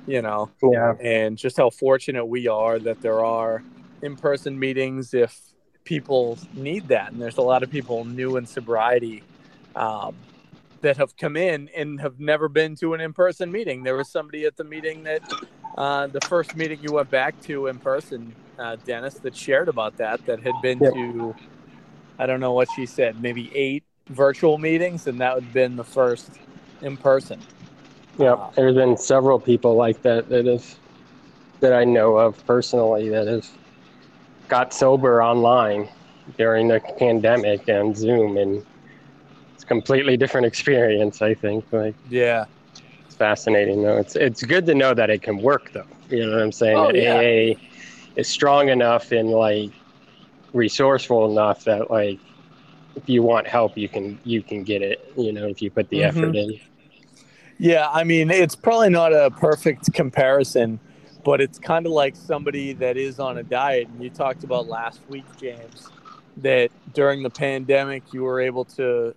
You 0.06 0.22
know, 0.22 0.51
Yeah. 0.62 0.94
and 1.01 1.36
just 1.36 1.58
how 1.58 1.72
fortunate 1.72 2.25
we 2.25 2.48
are 2.48 2.77
that 2.77 3.01
there 3.01 3.25
are 3.25 3.63
in-person 4.03 4.58
meetings 4.58 5.15
if 5.15 5.41
people 5.84 6.38
need 6.53 6.88
that 6.89 7.12
and 7.12 7.20
there's 7.22 7.38
a 7.38 7.41
lot 7.41 7.63
of 7.63 7.72
people 7.72 8.06
new 8.06 8.36
in 8.38 8.46
sobriety 8.46 9.24
um, 9.75 10.13
that 10.81 10.98
have 10.98 11.15
come 11.17 11.36
in 11.36 11.69
and 11.75 12.00
have 12.01 12.19
never 12.19 12.48
been 12.50 12.75
to 12.75 12.93
an 12.93 13.01
in-person 13.01 13.51
meeting 13.51 13.84
there 13.84 13.96
was 13.96 14.10
somebody 14.10 14.46
at 14.46 14.55
the 14.57 14.63
meeting 14.63 15.03
that 15.03 15.22
uh, 15.77 16.07
the 16.07 16.22
first 16.22 16.55
meeting 16.55 16.79
you 16.81 16.93
went 16.93 17.10
back 17.10 17.39
to 17.41 17.67
in 17.67 17.79
person 17.79 18.36
uh, 18.57 18.75
dennis 18.86 19.15
that 19.19 19.36
shared 19.36 19.67
about 19.69 19.98
that 19.98 20.19
that 20.25 20.39
had 20.41 20.53
been 20.62 20.79
Yep. 20.79 20.93
to 20.93 21.36
i 22.19 22.25
don't 22.25 22.39
know 22.39 22.53
what 22.53 22.69
she 22.75 22.86
said 22.86 23.22
maybe 23.22 23.55
eight 23.55 23.84
virtual 24.10 24.57
meetings 24.57 25.07
and 25.07 25.19
that 25.22 25.36
would 25.36 25.43
have 25.43 25.53
been 25.53 25.75
the 25.75 25.84
first 25.84 26.39
in 26.81 26.98
person 26.98 27.41
Yep. 28.19 28.55
There's 28.55 28.75
been 28.75 28.98
several 28.98 29.39
people 29.39 29.75
like 29.75 30.01
that 30.01 30.27
that 30.29 30.46
have 30.48 30.65
that 31.60 31.74
I 31.74 31.84
know 31.84 32.17
of 32.17 32.43
personally 32.48 33.10
that 33.10 33.27
have 33.27 33.48
got 34.48 34.74
sober 34.74 35.22
online 35.22 35.88
during 36.38 36.67
the 36.67 36.79
pandemic 36.98 37.67
and 37.67 37.96
Zoom 37.96 38.38
and 38.38 38.63
it's 39.58 39.64
a 39.64 39.68
completely 39.68 40.18
different 40.18 40.46
experience, 40.46 41.24
I 41.24 41.34
think. 41.34 41.66
Like 41.72 41.96
yeah 42.12 42.46
it's 43.08 43.16
fascinating 43.16 43.82
though. 43.82 43.98
It's 43.98 44.16
it's 44.16 44.44
good 44.44 44.68
to 44.68 44.76
know 44.76 44.94
that 44.94 45.10
it 45.10 45.24
can 45.24 45.38
work 45.40 45.72
though. 45.74 45.84
You 46.12 46.28
know 46.28 46.34
what 46.34 46.44
I'm 46.44 46.52
saying? 46.52 46.78
Oh, 46.78 46.92
yeah. 46.94 47.16
AA 47.18 47.60
is 48.16 48.28
strong 48.28 48.70
enough 48.70 49.12
and 49.12 49.32
like 49.32 49.72
resourceful 50.54 51.32
enough 51.32 51.64
that 51.64 51.90
like 51.90 52.20
if 52.96 53.10
you 53.10 53.24
want 53.24 53.48
help 53.48 53.76
you 53.76 53.90
can 53.90 54.20
you 54.24 54.44
can 54.44 54.64
get 54.64 54.84
it, 54.84 55.12
you 55.18 55.34
know, 55.34 55.48
if 55.48 55.60
you 55.60 55.72
put 55.72 55.90
the 55.90 56.02
Mhm. 56.02 56.06
effort 56.06 56.36
in. 56.36 56.60
Yeah, 57.58 57.90
I 57.92 58.04
mean, 58.04 58.30
it's 58.30 58.56
probably 58.56 58.90
not 58.92 59.12
a 59.12 59.32
perfect 59.32 59.92
comparison, 59.92 60.80
but 61.24 61.42
it's 61.42 61.58
kind 61.58 61.88
of 61.88 61.92
like 61.92 62.16
somebody 62.16 62.74
that 62.74 62.96
is 62.96 63.20
on 63.20 63.40
a 63.40 63.44
diet. 63.44 63.88
And 63.88 64.04
you 64.04 64.12
talked 64.12 64.44
about 64.44 64.68
last 64.68 65.00
week, 65.10 65.26
James, 65.42 65.90
that 66.38 66.70
during 66.94 67.24
the 67.24 67.32
pandemic, 67.32 68.14
you 68.14 68.22
were 68.22 68.40
able 68.40 68.64
to, 68.66 69.16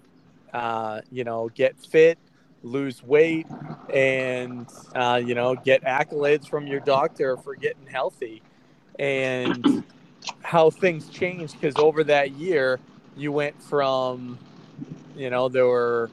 uh, 0.52 1.00
you 1.11 1.25
know, 1.25 1.49
get 1.49 1.76
fit, 1.78 2.19
lose 2.62 3.02
weight, 3.02 3.47
and, 3.92 4.66
uh, 4.95 5.21
you 5.25 5.35
know, 5.35 5.54
get 5.54 5.83
accolades 5.83 6.49
from 6.49 6.66
your 6.66 6.80
doctor 6.80 7.37
for 7.37 7.54
getting 7.54 7.87
healthy. 7.87 8.42
And 8.99 9.85
how 10.42 10.71
things 10.71 11.09
changed 11.09 11.54
because 11.59 11.76
over 11.76 12.04
that 12.04 12.33
year, 12.33 12.78
you 13.16 13.33
went 13.33 13.61
from, 13.62 14.38
you 15.16 15.30
know, 15.30 15.49
there 15.49 15.66
were 15.66 16.11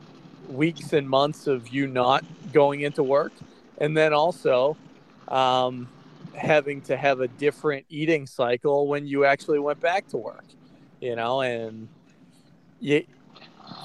weeks 0.49 0.93
and 0.93 1.09
months 1.09 1.47
of 1.47 1.69
you 1.69 1.87
not 1.87 2.23
going 2.53 2.81
into 2.81 3.03
work 3.03 3.33
and 3.79 3.95
then 3.95 4.13
also 4.13 4.77
um, 5.27 5.87
having 6.33 6.81
to 6.81 6.95
have 6.95 7.19
a 7.19 7.27
different 7.27 7.85
eating 7.89 8.25
cycle 8.25 8.87
when 8.87 9.05
you 9.05 9.25
actually 9.25 9.59
went 9.59 9.79
back 9.79 10.07
to 10.07 10.17
work 10.17 10.45
you 11.01 11.15
know 11.15 11.41
and 11.41 11.87
you 12.79 13.03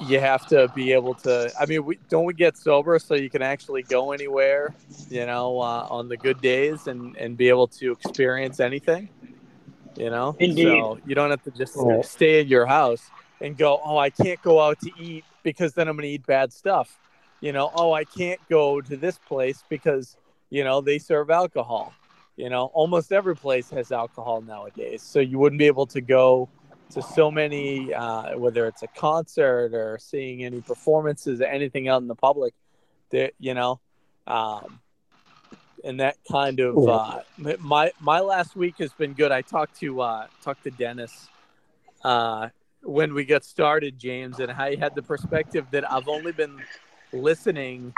you 0.06 0.18
have 0.18 0.46
to 0.46 0.68
be 0.74 0.92
able 0.92 1.14
to 1.14 1.50
i 1.60 1.66
mean 1.66 1.84
we 1.84 1.98
don't 2.08 2.24
we 2.24 2.34
get 2.34 2.56
sober 2.56 2.98
so 2.98 3.14
you 3.14 3.30
can 3.30 3.42
actually 3.42 3.82
go 3.82 4.12
anywhere 4.12 4.74
you 5.08 5.24
know 5.26 5.60
uh, 5.60 5.86
on 5.90 6.08
the 6.08 6.16
good 6.16 6.40
days 6.40 6.86
and 6.86 7.16
and 7.16 7.36
be 7.36 7.48
able 7.48 7.66
to 7.66 7.92
experience 7.92 8.60
anything 8.60 9.08
you 9.96 10.10
know? 10.10 10.36
Indeed. 10.38 10.64
so 10.64 10.98
you 11.06 11.14
don't 11.14 11.30
have 11.30 11.42
to 11.44 11.50
just 11.50 11.76
stay 12.02 12.40
in 12.40 12.48
your 12.48 12.66
house 12.66 13.10
and 13.40 13.56
go 13.56 13.80
oh 13.84 13.98
i 13.98 14.10
can't 14.10 14.40
go 14.42 14.60
out 14.60 14.78
to 14.80 14.90
eat 14.98 15.24
because 15.42 15.72
then 15.74 15.88
i'm 15.88 15.96
going 15.96 16.08
to 16.08 16.14
eat 16.14 16.26
bad 16.26 16.52
stuff. 16.52 16.98
You 17.40 17.52
know 17.52 17.70
oh 17.74 17.92
i 17.92 18.04
can't 18.04 18.40
go 18.48 18.80
to 18.80 18.96
this 18.96 19.18
place 19.18 19.64
because 19.68 20.16
you 20.50 20.64
know 20.64 20.80
they 20.80 20.98
serve 20.98 21.30
alcohol. 21.30 21.92
You 22.36 22.48
know 22.48 22.66
almost 22.72 23.12
every 23.12 23.36
place 23.36 23.68
has 23.70 23.92
alcohol 23.92 24.40
nowadays 24.40 25.02
so 25.02 25.20
you 25.20 25.38
wouldn't 25.38 25.58
be 25.58 25.66
able 25.66 25.86
to 25.86 26.00
go 26.00 26.48
to 26.94 27.02
so 27.02 27.30
many 27.30 27.92
uh, 27.92 28.36
whether 28.38 28.66
it's 28.66 28.82
a 28.82 28.86
concert 28.88 29.74
or 29.74 29.98
seeing 29.98 30.44
any 30.44 30.60
performances 30.60 31.40
or 31.40 31.44
anything 31.44 31.88
out 31.88 32.02
in 32.02 32.08
the 32.08 32.14
public 32.14 32.54
that 33.10 33.32
you 33.38 33.54
know 33.54 33.80
um, 34.26 34.80
and 35.84 36.00
that 36.00 36.16
kind 36.30 36.60
of 36.60 36.88
uh, 36.88 37.20
my 37.58 37.92
my 38.00 38.20
last 38.20 38.54
week 38.54 38.76
has 38.78 38.92
been 38.92 39.14
good. 39.14 39.32
I 39.32 39.42
talked 39.42 39.78
to 39.80 40.00
uh, 40.00 40.26
talked 40.42 40.64
to 40.64 40.70
dennis 40.70 41.28
uh, 42.04 42.48
when 42.82 43.14
we 43.14 43.24
got 43.24 43.44
started 43.44 43.98
james 43.98 44.40
and 44.40 44.50
i 44.50 44.74
had 44.74 44.92
the 44.96 45.02
perspective 45.02 45.64
that 45.70 45.88
i've 45.92 46.08
only 46.08 46.32
been 46.32 46.60
listening 47.12 47.94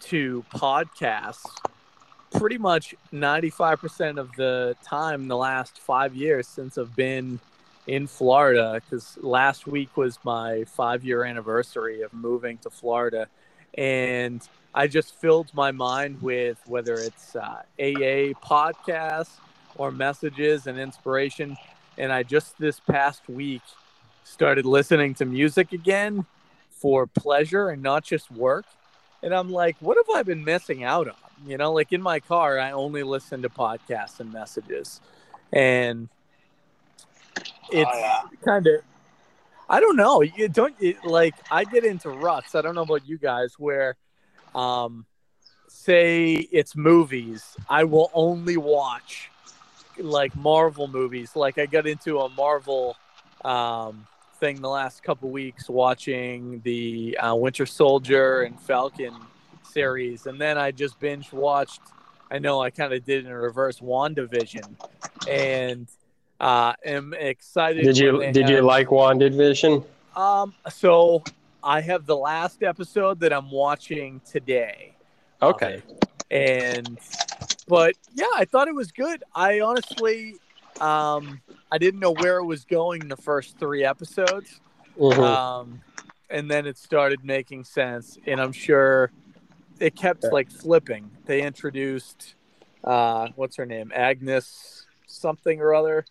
to 0.00 0.44
podcasts 0.54 1.44
pretty 2.30 2.58
much 2.58 2.94
95% 3.12 4.18
of 4.18 4.30
the 4.36 4.76
time 4.84 5.22
in 5.22 5.28
the 5.28 5.36
last 5.36 5.80
five 5.80 6.14
years 6.14 6.46
since 6.46 6.78
I've 6.78 6.94
been 6.94 7.40
in 7.88 8.06
Florida. 8.06 8.80
Because 8.84 9.18
last 9.20 9.66
week 9.66 9.96
was 9.96 10.18
my 10.22 10.64
five 10.64 11.04
year 11.04 11.24
anniversary 11.24 12.02
of 12.02 12.12
moving 12.12 12.58
to 12.58 12.70
Florida. 12.70 13.26
And 13.76 14.46
I 14.74 14.86
just 14.86 15.14
filled 15.16 15.52
my 15.54 15.72
mind 15.72 16.22
with 16.22 16.60
whether 16.66 16.94
it's 16.94 17.34
uh, 17.34 17.62
AA 17.80 18.36
podcasts 18.44 19.40
or 19.76 19.90
messages 19.90 20.66
and 20.66 20.78
inspiration. 20.78 21.56
And 21.96 22.12
I 22.12 22.22
just 22.22 22.56
this 22.58 22.78
past 22.78 23.28
week 23.28 23.62
started 24.22 24.66
listening 24.66 25.14
to 25.14 25.24
music 25.24 25.72
again 25.72 26.26
for 26.70 27.06
pleasure 27.06 27.70
and 27.70 27.82
not 27.82 28.04
just 28.04 28.30
work. 28.30 28.66
And 29.22 29.34
I'm 29.34 29.50
like, 29.50 29.76
what 29.80 29.96
have 29.96 30.14
I 30.14 30.22
been 30.22 30.44
missing 30.44 30.84
out 30.84 31.08
on? 31.08 31.14
You 31.46 31.56
know, 31.56 31.72
like 31.72 31.92
in 31.92 32.02
my 32.02 32.20
car, 32.20 32.58
I 32.58 32.72
only 32.72 33.02
listen 33.02 33.42
to 33.42 33.48
podcasts 33.48 34.20
and 34.20 34.32
messages. 34.32 35.00
And 35.52 36.08
it's 37.72 38.44
kind 38.44 38.66
of, 38.66 38.80
I 39.68 39.80
don't 39.80 39.96
know. 39.96 40.22
You 40.22 40.48
don't 40.48 40.74
it, 40.80 41.04
like 41.04 41.34
I 41.50 41.64
get 41.64 41.84
into 41.84 42.10
ruts. 42.10 42.54
I 42.54 42.62
don't 42.62 42.74
know 42.74 42.82
about 42.82 43.06
you 43.08 43.18
guys 43.18 43.54
where 43.58 43.96
um 44.54 45.06
say 45.68 46.34
it's 46.34 46.74
movies. 46.74 47.56
I 47.68 47.84
will 47.84 48.10
only 48.14 48.56
watch 48.56 49.30
like 49.98 50.34
Marvel 50.36 50.88
movies. 50.88 51.36
Like 51.36 51.58
I 51.58 51.66
got 51.66 51.86
into 51.86 52.20
a 52.20 52.28
Marvel 52.30 52.96
um 53.44 54.06
thing 54.40 54.60
the 54.60 54.68
last 54.68 55.02
couple 55.02 55.30
weeks 55.30 55.68
watching 55.68 56.60
the 56.64 57.18
uh, 57.18 57.34
Winter 57.34 57.66
Soldier 57.66 58.42
and 58.42 58.58
Falcon 58.60 59.12
series 59.64 60.26
and 60.26 60.40
then 60.40 60.56
I 60.56 60.70
just 60.70 60.98
binge 61.00 61.32
watched 61.32 61.80
I 62.30 62.38
know 62.38 62.60
I 62.60 62.70
kind 62.70 62.92
of 62.92 63.04
did 63.04 63.26
in 63.26 63.32
reverse 63.32 63.80
WandaVision 63.80 64.66
and 65.28 65.88
uh, 66.40 66.72
am 66.84 67.14
excited. 67.14 67.84
Did 67.84 67.98
you 67.98 68.20
did 68.32 68.36
have, 68.36 68.50
you 68.50 68.60
like 68.62 68.88
WandaVision? 68.88 69.84
Um, 70.16 70.54
so 70.70 71.22
I 71.62 71.80
have 71.80 72.06
the 72.06 72.16
last 72.16 72.62
episode 72.62 73.20
that 73.20 73.32
I'm 73.32 73.50
watching 73.50 74.20
today. 74.30 74.94
Okay. 75.40 75.82
and 76.30 76.98
but 77.68 77.94
yeah, 78.14 78.26
I 78.34 78.44
thought 78.44 78.68
it 78.68 78.74
was 78.74 78.92
good. 78.92 79.22
I 79.34 79.60
honestly, 79.60 80.36
um, 80.80 81.40
I 81.70 81.78
didn't 81.78 82.00
know 82.00 82.12
where 82.12 82.38
it 82.38 82.44
was 82.44 82.64
going 82.64 83.08
the 83.08 83.16
first 83.16 83.58
three 83.58 83.84
episodes. 83.84 84.60
Mm-hmm. 84.98 85.20
Um, 85.20 85.80
and 86.30 86.50
then 86.50 86.66
it 86.66 86.76
started 86.76 87.24
making 87.24 87.64
sense, 87.64 88.18
and 88.26 88.40
I'm 88.40 88.52
sure 88.52 89.10
it 89.80 89.96
kept 89.96 90.24
like 90.24 90.50
flipping. 90.50 91.10
They 91.24 91.42
introduced 91.42 92.34
uh, 92.84 93.28
what's 93.36 93.56
her 93.56 93.66
name, 93.66 93.92
Agnes 93.94 94.86
something 95.06 95.60
or 95.60 95.74
other 95.74 96.04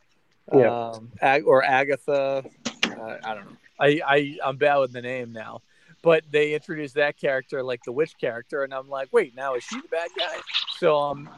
yeah. 0.54 0.90
um, 0.90 1.12
Ag- 1.22 1.46
or 1.46 1.64
Agatha. 1.64 2.44
Uh, 2.86 3.18
I 3.24 3.36
don't 3.36 3.46
know. 3.46 3.58
I, 3.80 4.02
I 4.06 4.38
I'm 4.44 4.58
bad 4.58 4.78
with 4.78 4.94
the 4.94 5.02
name 5.02 5.32
now, 5.32 5.62
but 6.02 6.24
they 6.32 6.54
introduced 6.54 6.96
that 6.96 7.18
character 7.18 7.62
like 7.62 7.84
the 7.84 7.92
witch 7.92 8.14
character, 8.20 8.64
and 8.64 8.74
I'm 8.74 8.90
like, 8.90 9.10
wait, 9.12 9.36
now 9.36 9.56
is 9.56 9.64
she 9.64 9.80
the 9.82 9.88
bad 9.88 10.10
guy? 10.18 10.38
So 10.78 10.98
um, 10.98 11.30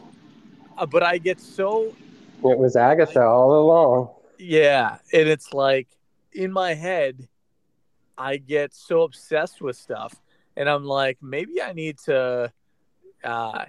uh, 0.77 0.85
but 0.85 1.03
I 1.03 1.17
get 1.17 1.39
so. 1.39 1.93
It 2.43 2.57
was 2.57 2.75
Agatha 2.75 3.19
I, 3.19 3.25
all 3.25 3.61
along. 3.61 4.09
Yeah, 4.37 4.97
and 5.11 5.27
it's 5.27 5.53
like 5.53 5.87
in 6.31 6.51
my 6.51 6.73
head, 6.73 7.27
I 8.17 8.37
get 8.37 8.73
so 8.73 9.01
obsessed 9.01 9.61
with 9.61 9.75
stuff, 9.75 10.15
and 10.55 10.69
I'm 10.69 10.85
like, 10.85 11.17
maybe 11.21 11.61
I 11.61 11.73
need 11.73 11.97
to. 12.05 12.51
Uh, 13.21 13.65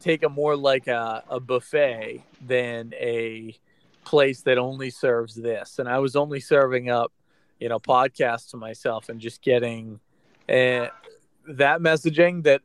take 0.00 0.22
a 0.22 0.28
more 0.28 0.56
like 0.56 0.88
a, 0.88 1.22
a 1.28 1.38
buffet 1.38 2.24
than 2.40 2.92
a 2.94 3.54
place 4.04 4.42
that 4.42 4.58
only 4.58 4.90
serves 4.90 5.34
this. 5.34 5.78
And 5.78 5.88
i 5.88 5.98
was 5.98 6.16
only 6.16 6.40
serving 6.40 6.90
up 6.90 7.12
you 7.60 7.68
know 7.68 7.78
podcasts 7.78 8.50
to 8.50 8.56
myself 8.56 9.08
and 9.08 9.20
just 9.20 9.42
getting 9.42 10.00
uh, 10.48 10.88
that 11.46 11.80
messaging 11.80 12.42
that 12.42 12.62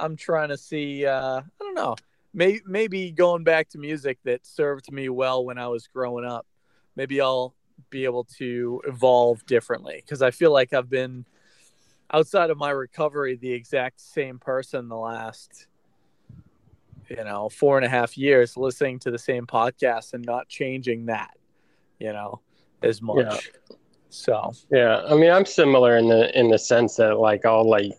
i'm 0.00 0.16
trying 0.16 0.48
to 0.48 0.56
see 0.56 1.06
uh, 1.06 1.40
i 1.40 1.42
don't 1.60 1.74
know 1.74 1.94
may, 2.34 2.60
maybe 2.66 3.12
going 3.12 3.44
back 3.44 3.68
to 3.68 3.78
music 3.78 4.18
that 4.24 4.44
served 4.44 4.90
me 4.90 5.08
well 5.08 5.44
when 5.44 5.58
i 5.58 5.68
was 5.68 5.86
growing 5.86 6.24
up 6.24 6.46
maybe 6.96 7.20
i'll 7.20 7.54
be 7.90 8.04
able 8.04 8.24
to 8.24 8.82
evolve 8.88 9.44
differently. 9.46 10.02
Because 10.04 10.22
i 10.22 10.32
feel 10.32 10.52
like 10.52 10.72
i've 10.72 10.90
been 10.90 11.24
outside 12.10 12.50
of 12.50 12.56
my 12.56 12.70
recovery 12.70 13.36
the 13.36 13.52
exact 13.52 14.00
same 14.00 14.38
person 14.38 14.88
the 14.88 14.96
last 14.96 15.66
you 17.08 17.24
know 17.24 17.48
four 17.48 17.76
and 17.76 17.86
a 17.86 17.88
half 17.88 18.16
years 18.16 18.56
listening 18.56 18.98
to 18.98 19.10
the 19.10 19.18
same 19.18 19.46
podcast 19.46 20.14
and 20.14 20.24
not 20.24 20.48
changing 20.48 21.06
that 21.06 21.36
you 21.98 22.12
know 22.12 22.40
as 22.82 23.02
much. 23.02 23.16
Yeah. 23.18 23.76
so 24.08 24.52
yeah 24.70 25.02
i 25.08 25.14
mean 25.14 25.30
i'm 25.30 25.46
similar 25.46 25.96
in 25.96 26.08
the 26.08 26.38
in 26.38 26.48
the 26.48 26.58
sense 26.58 26.96
that 26.96 27.18
like 27.18 27.44
i'll 27.44 27.68
like 27.68 27.92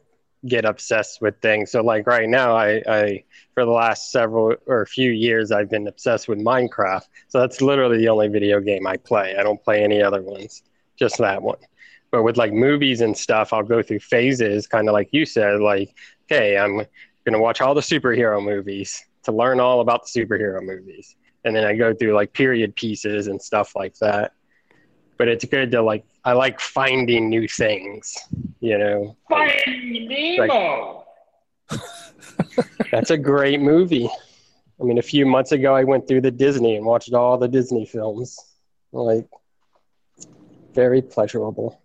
get 0.48 0.66
obsessed 0.66 1.22
with 1.22 1.40
things. 1.42 1.72
So 1.72 1.82
like 1.82 2.08
right 2.08 2.30
now 2.30 2.56
i 2.56 2.82
i 2.88 3.24
for 3.54 3.66
the 3.66 3.72
last 3.72 4.12
several 4.12 4.56
or 4.68 4.82
a 4.82 4.88
few 4.88 5.12
years 5.12 5.52
i've 5.52 5.70
been 5.70 5.88
obsessed 5.88 6.28
with 6.28 6.40
minecraft. 6.40 7.08
So 7.28 7.40
that's 7.40 7.62
literally 7.62 7.98
the 7.98 8.10
only 8.10 8.28
video 8.28 8.60
game 8.60 8.88
i 8.88 8.98
play. 8.98 9.36
I 9.38 9.44
don't 9.44 9.62
play 9.62 9.84
any 9.84 10.02
other 10.02 10.22
ones 10.22 10.64
just 10.96 11.18
that 11.18 11.42
one. 11.42 11.58
But 12.12 12.24
with 12.24 12.38
like 12.38 12.54
movies 12.54 13.02
and 13.02 13.18
stuff 13.18 13.54
i'll 13.54 13.64
go 13.64 13.84
through 13.84 14.00
phases 14.00 14.66
kind 14.66 14.88
of 14.88 14.94
like 14.94 15.10
you 15.12 15.26
said 15.26 15.60
like 15.60 15.94
okay 16.26 16.58
i'm 16.58 16.86
going 17.26 17.34
to 17.34 17.40
watch 17.40 17.62
all 17.62 17.74
the 17.74 17.82
superhero 17.82 18.44
movies 18.44 19.04
to 19.24 19.32
learn 19.32 19.60
all 19.60 19.82
about 19.82 20.04
the 20.06 20.20
superhero 20.20 20.62
movies. 20.62 21.16
And 21.46 21.56
then 21.56 21.66
I 21.66 21.76
go 21.76 21.94
through 21.94 22.14
like 22.14 22.34
period 22.34 22.76
pieces 22.76 23.28
and 23.28 23.42
stuff 23.42 23.76
like 23.76 23.96
that. 23.96 24.34
But 25.18 25.28
it's 25.28 25.46
good 25.46 25.72
to 25.72 25.82
like, 25.82 26.06
I 26.24 26.34
like 26.34 26.60
finding 26.60 27.30
new 27.30 27.48
things, 27.48 28.18
you 28.60 28.78
know. 28.78 29.18
Finding 29.30 30.08
Nemo! 30.08 31.06
Like, 31.70 31.80
that's 32.92 33.12
a 33.12 33.18
great 33.18 33.60
movie. 33.60 34.10
I 34.80 34.84
mean, 34.84 34.98
a 34.98 35.04
few 35.04 35.26
months 35.26 35.52
ago, 35.52 35.76
I 35.76 35.84
went 35.84 36.08
through 36.08 36.22
the 36.22 36.32
Disney 36.32 36.78
and 36.78 36.86
watched 36.86 37.14
all 37.14 37.38
the 37.38 37.50
Disney 37.50 37.86
films. 37.86 38.38
Like, 38.94 39.28
very 40.74 41.02
pleasurable. 41.02 41.82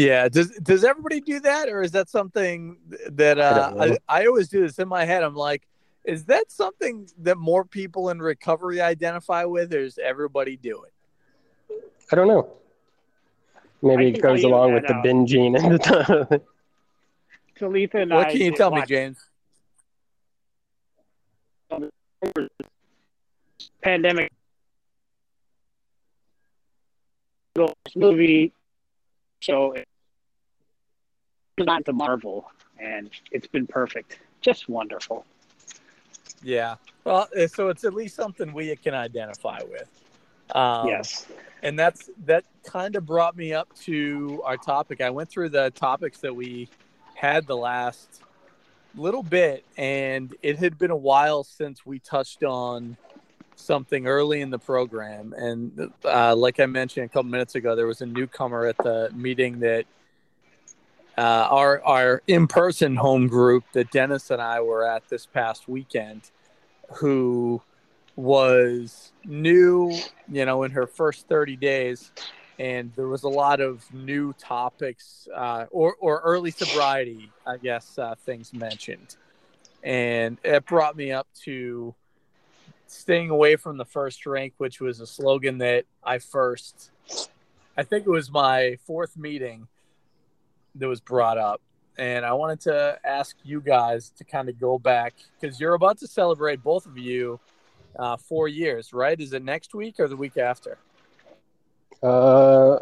Yeah. 0.00 0.28
Does 0.28 0.50
does 0.62 0.84
everybody 0.84 1.20
do 1.20 1.40
that, 1.40 1.68
or 1.68 1.82
is 1.82 1.92
that 1.92 2.08
something 2.08 2.78
that 3.10 3.38
uh, 3.38 3.72
I, 3.78 3.84
I, 3.84 3.98
I 4.08 4.26
always 4.26 4.48
do 4.48 4.60
this 4.60 4.78
in 4.78 4.88
my 4.88 5.04
head? 5.04 5.22
I'm 5.22 5.34
like, 5.34 5.66
is 6.04 6.24
that 6.26 6.50
something 6.50 7.08
that 7.18 7.36
more 7.36 7.64
people 7.64 8.10
in 8.10 8.20
recovery 8.20 8.80
identify 8.80 9.44
with, 9.44 9.72
or 9.74 9.84
does 9.84 9.98
everybody 9.98 10.56
do 10.56 10.84
it? 10.84 11.82
I 12.12 12.16
don't 12.16 12.28
know. 12.28 12.50
Maybe 13.82 14.08
it 14.08 14.20
goes 14.20 14.42
along 14.44 14.74
with 14.74 14.86
the 14.86 14.94
binging 14.94 15.58
and 15.58 15.72
the. 15.80 16.42
Talitha 17.56 17.98
and 17.98 18.10
what 18.10 18.28
I 18.28 18.32
can 18.32 18.40
you 18.40 18.52
tell 18.52 18.70
me, 18.70 18.82
James? 18.86 19.18
Pandemic 23.82 24.32
movie 27.94 28.52
so 29.42 29.74
not 31.64 31.84
the 31.84 31.92
Marvel, 31.92 32.50
and 32.78 33.10
it's 33.30 33.46
been 33.46 33.66
perfect, 33.66 34.18
just 34.40 34.68
wonderful. 34.68 35.24
Yeah, 36.42 36.76
well, 37.04 37.28
eh, 37.36 37.46
so 37.46 37.68
it's 37.68 37.84
at 37.84 37.94
least 37.94 38.16
something 38.16 38.52
we 38.52 38.74
can 38.76 38.94
identify 38.94 39.60
with. 39.68 39.88
Um, 40.54 40.88
yes, 40.88 41.26
and 41.62 41.78
that's 41.78 42.10
that 42.24 42.44
kind 42.64 42.96
of 42.96 43.06
brought 43.06 43.36
me 43.36 43.52
up 43.52 43.68
to 43.80 44.42
our 44.44 44.56
topic. 44.56 45.00
I 45.00 45.10
went 45.10 45.28
through 45.28 45.50
the 45.50 45.70
topics 45.70 46.18
that 46.20 46.34
we 46.34 46.68
had 47.14 47.46
the 47.46 47.56
last 47.56 48.22
little 48.96 49.22
bit, 49.22 49.64
and 49.76 50.34
it 50.42 50.58
had 50.58 50.78
been 50.78 50.90
a 50.90 50.96
while 50.96 51.44
since 51.44 51.84
we 51.84 51.98
touched 51.98 52.42
on 52.42 52.96
something 53.54 54.06
early 54.06 54.40
in 54.40 54.50
the 54.50 54.58
program. 54.58 55.34
And 55.36 55.92
uh, 56.04 56.34
like 56.34 56.60
I 56.60 56.66
mentioned 56.66 57.06
a 57.06 57.08
couple 57.08 57.30
minutes 57.30 57.54
ago, 57.54 57.76
there 57.76 57.86
was 57.86 58.00
a 58.00 58.06
newcomer 58.06 58.66
at 58.66 58.78
the 58.78 59.10
meeting 59.14 59.60
that 59.60 59.84
uh, 61.20 61.46
our 61.50 61.82
our 61.84 62.22
in 62.26 62.46
person 62.46 62.96
home 62.96 63.28
group 63.28 63.64
that 63.74 63.90
Dennis 63.90 64.30
and 64.30 64.40
I 64.40 64.62
were 64.62 64.88
at 64.88 65.06
this 65.10 65.26
past 65.26 65.68
weekend, 65.68 66.30
who 66.94 67.60
was 68.16 69.12
new, 69.24 69.92
you 70.32 70.44
know, 70.46 70.62
in 70.62 70.70
her 70.70 70.86
first 70.86 71.28
thirty 71.28 71.56
days. 71.56 72.10
And 72.58 72.92
there 72.94 73.08
was 73.08 73.22
a 73.22 73.28
lot 73.28 73.60
of 73.60 73.84
new 73.92 74.34
topics 74.34 75.28
uh, 75.34 75.64
or, 75.70 75.94
or 75.98 76.20
early 76.20 76.50
sobriety, 76.50 77.30
I 77.46 77.56
guess, 77.56 77.98
uh, 77.98 78.14
things 78.26 78.52
mentioned. 78.52 79.16
And 79.82 80.36
it 80.44 80.66
brought 80.66 80.94
me 80.94 81.10
up 81.10 81.26
to 81.44 81.94
staying 82.86 83.30
away 83.30 83.56
from 83.56 83.78
the 83.78 83.86
first 83.86 84.20
drink, 84.20 84.52
which 84.58 84.78
was 84.78 85.00
a 85.00 85.06
slogan 85.06 85.56
that 85.58 85.84
I 86.04 86.18
first, 86.18 86.90
I 87.78 87.82
think 87.82 88.06
it 88.06 88.10
was 88.10 88.30
my 88.30 88.76
fourth 88.86 89.16
meeting 89.16 89.66
that 90.76 90.88
was 90.88 91.00
brought 91.00 91.38
up. 91.38 91.60
And 91.98 92.24
I 92.24 92.32
wanted 92.32 92.60
to 92.62 92.98
ask 93.04 93.36
you 93.44 93.60
guys 93.60 94.10
to 94.16 94.24
kind 94.24 94.48
of 94.48 94.58
go 94.58 94.78
back 94.78 95.14
because 95.38 95.60
you're 95.60 95.74
about 95.74 95.98
to 95.98 96.06
celebrate 96.06 96.62
both 96.62 96.86
of 96.86 96.96
you 96.96 97.38
uh, 97.98 98.16
four 98.16 98.48
years, 98.48 98.92
right? 98.92 99.20
Is 99.20 99.32
it 99.32 99.42
next 99.42 99.74
week 99.74 99.96
or 99.98 100.08
the 100.08 100.16
week 100.16 100.36
after? 100.36 100.78
Uh, 102.02 102.76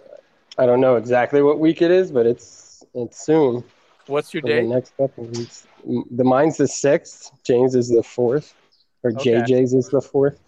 I 0.57 0.66
don't 0.66 0.81
know 0.81 0.96
exactly 0.96 1.42
what 1.42 1.59
week 1.59 1.83
it 1.83 1.90
is, 1.90 2.12
but 2.12 2.27
it's 2.27 2.85
it's 2.94 3.24
soon. 3.24 3.64
What's 4.07 4.33
your 4.33 4.42
date? 4.42 4.66
next 4.66 4.96
couple 4.96 5.24
weeks. 5.24 5.66
The 5.85 6.24
mine's 6.24 6.57
the 6.57 6.68
sixth. 6.68 7.33
James 7.44 7.74
is 7.74 7.88
the 7.88 8.03
fourth 8.03 8.55
or 9.03 9.11
okay. 9.12 9.35
JJ's 9.35 9.74
is 9.74 9.88
the 9.88 10.01
fourth. 10.01 10.38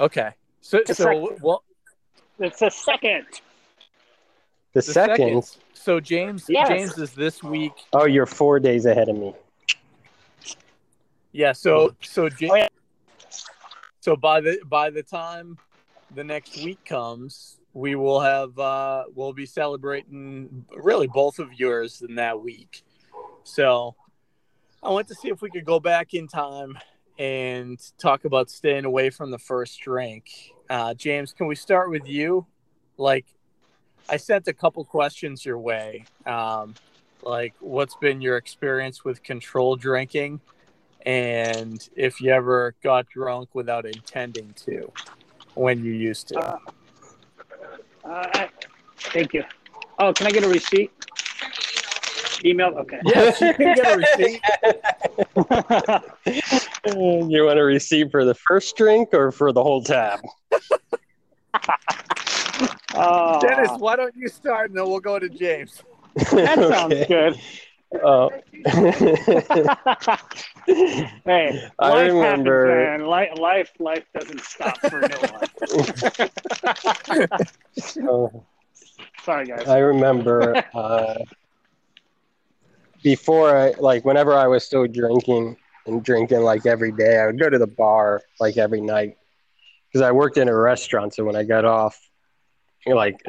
Okay. 0.00 0.30
So, 0.60 0.80
the 0.86 0.94
so 0.94 1.04
second. 1.04 1.38
well, 1.42 1.64
it's 2.38 2.60
the 2.60 2.70
second. 2.70 3.26
The, 4.72 4.78
the 4.78 4.82
second. 4.82 5.42
second. 5.42 5.62
So 5.74 6.00
James, 6.00 6.46
yes. 6.48 6.68
James 6.68 6.98
is 6.98 7.12
this 7.12 7.42
week. 7.42 7.72
Oh, 7.92 8.06
you're 8.06 8.26
four 8.26 8.60
days 8.60 8.86
ahead 8.86 9.08
of 9.08 9.16
me. 9.16 9.34
Yeah. 11.32 11.52
So, 11.52 11.94
so 12.02 12.28
James, 12.28 12.52
oh, 12.52 12.56
yeah. 12.56 12.68
so 14.00 14.16
by 14.16 14.40
the 14.40 14.60
by 14.66 14.90
the 14.90 15.02
time 15.02 15.58
the 16.14 16.24
next 16.24 16.62
week 16.62 16.84
comes, 16.84 17.58
we 17.72 17.94
will 17.94 18.20
have 18.20 18.58
uh, 18.58 19.04
we'll 19.14 19.32
be 19.32 19.46
celebrating 19.46 20.64
really 20.76 21.06
both 21.06 21.38
of 21.38 21.52
yours 21.54 22.02
in 22.06 22.14
that 22.16 22.40
week. 22.40 22.84
So 23.44 23.96
I 24.82 24.90
went 24.90 25.08
to 25.08 25.14
see 25.14 25.28
if 25.28 25.42
we 25.42 25.50
could 25.50 25.64
go 25.64 25.80
back 25.80 26.14
in 26.14 26.28
time 26.28 26.78
and 27.18 27.78
talk 27.98 28.24
about 28.24 28.50
staying 28.50 28.84
away 28.84 29.10
from 29.10 29.30
the 29.30 29.38
first 29.38 29.80
drink. 29.80 30.28
Uh, 30.68 30.94
James, 30.94 31.32
can 31.32 31.46
we 31.46 31.54
start 31.54 31.90
with 31.90 32.08
you? 32.08 32.46
Like, 32.96 33.26
I 34.08 34.16
sent 34.16 34.48
a 34.48 34.52
couple 34.52 34.84
questions 34.84 35.44
your 35.44 35.58
way. 35.58 36.04
Um, 36.26 36.74
like, 37.22 37.54
what's 37.60 37.94
been 37.96 38.20
your 38.20 38.36
experience 38.36 39.04
with 39.04 39.22
control 39.22 39.76
drinking? 39.76 40.40
And 41.06 41.88
if 41.96 42.20
you 42.20 42.30
ever 42.30 42.74
got 42.82 43.08
drunk 43.08 43.50
without 43.54 43.86
intending 43.86 44.52
to 44.64 44.92
when 45.54 45.84
you 45.84 45.92
used 45.92 46.28
to? 46.28 46.38
Uh, 46.38 46.58
uh, 48.04 48.46
thank 48.98 49.34
you. 49.34 49.44
Oh, 49.98 50.12
can 50.12 50.26
I 50.26 50.30
get 50.30 50.44
a 50.44 50.48
receipt? 50.48 50.90
Email? 52.44 52.74
Okay. 52.76 53.00
Yes, 53.04 53.40
you 53.40 53.54
can 53.54 53.74
get 53.74 53.86
a 53.86 53.96
receipt. 56.26 57.30
you 57.30 57.44
want 57.44 57.58
a 57.58 57.62
receipt 57.62 58.10
for 58.10 58.24
the 58.24 58.34
first 58.34 58.76
drink 58.76 59.10
or 59.12 59.30
for 59.30 59.52
the 59.52 59.62
whole 59.62 59.82
tab? 59.82 60.20
uh, 62.94 63.40
Dennis, 63.40 63.70
why 63.78 63.96
don't 63.96 64.16
you 64.16 64.28
start 64.28 64.70
and 64.70 64.78
then 64.78 64.86
we'll 64.86 65.00
go 65.00 65.18
to 65.18 65.28
James? 65.28 65.82
That 66.14 66.58
sounds 66.58 67.06
good. 67.06 67.38
Oh. 68.02 68.30
hey, 70.66 71.68
I 71.78 71.88
life 71.90 72.12
remember. 72.12 72.68
Happens, 72.68 73.00
man. 73.00 73.08
Life, 73.08 73.38
life, 73.38 73.70
life 73.78 74.04
doesn't 74.14 74.40
stop 74.40 74.78
for 74.80 75.00
no 75.00 75.16
one. 75.18 75.48
oh. 78.08 78.44
Sorry, 79.24 79.46
guys. 79.46 79.68
I 79.68 79.78
remember 79.78 80.64
uh, 80.74 81.14
before 83.02 83.56
I 83.56 83.72
like 83.78 84.04
whenever 84.04 84.34
I 84.34 84.46
was 84.46 84.64
still 84.64 84.86
drinking 84.86 85.56
and 85.86 86.02
drinking 86.02 86.40
like 86.40 86.66
every 86.66 86.92
day, 86.92 87.18
I 87.18 87.26
would 87.26 87.38
go 87.38 87.50
to 87.50 87.58
the 87.58 87.66
bar 87.66 88.22
like 88.40 88.56
every 88.56 88.80
night 88.80 89.16
because 89.88 90.02
I 90.02 90.12
worked 90.12 90.38
in 90.38 90.48
a 90.48 90.56
restaurant. 90.56 91.14
So 91.14 91.24
when 91.24 91.36
I 91.36 91.44
got 91.44 91.64
off, 91.64 91.98
like 92.86 93.20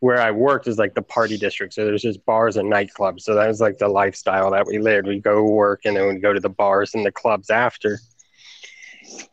where 0.00 0.20
I 0.20 0.30
worked 0.30 0.68
is 0.68 0.78
like 0.78 0.94
the 0.94 1.02
party 1.02 1.36
district. 1.36 1.74
So 1.74 1.84
there's 1.84 2.02
just 2.02 2.24
bars 2.24 2.56
and 2.56 2.70
nightclubs. 2.70 3.22
So 3.22 3.34
that 3.34 3.48
was 3.48 3.60
like 3.60 3.78
the 3.78 3.88
lifestyle 3.88 4.50
that 4.52 4.66
we 4.66 4.78
lived. 4.78 5.08
We'd 5.08 5.22
go 5.22 5.42
work 5.42 5.82
and 5.84 5.96
then 5.96 6.06
we'd 6.08 6.22
go 6.22 6.32
to 6.32 6.40
the 6.40 6.48
bars 6.48 6.94
and 6.94 7.04
the 7.04 7.12
clubs 7.12 7.50
after. 7.50 7.98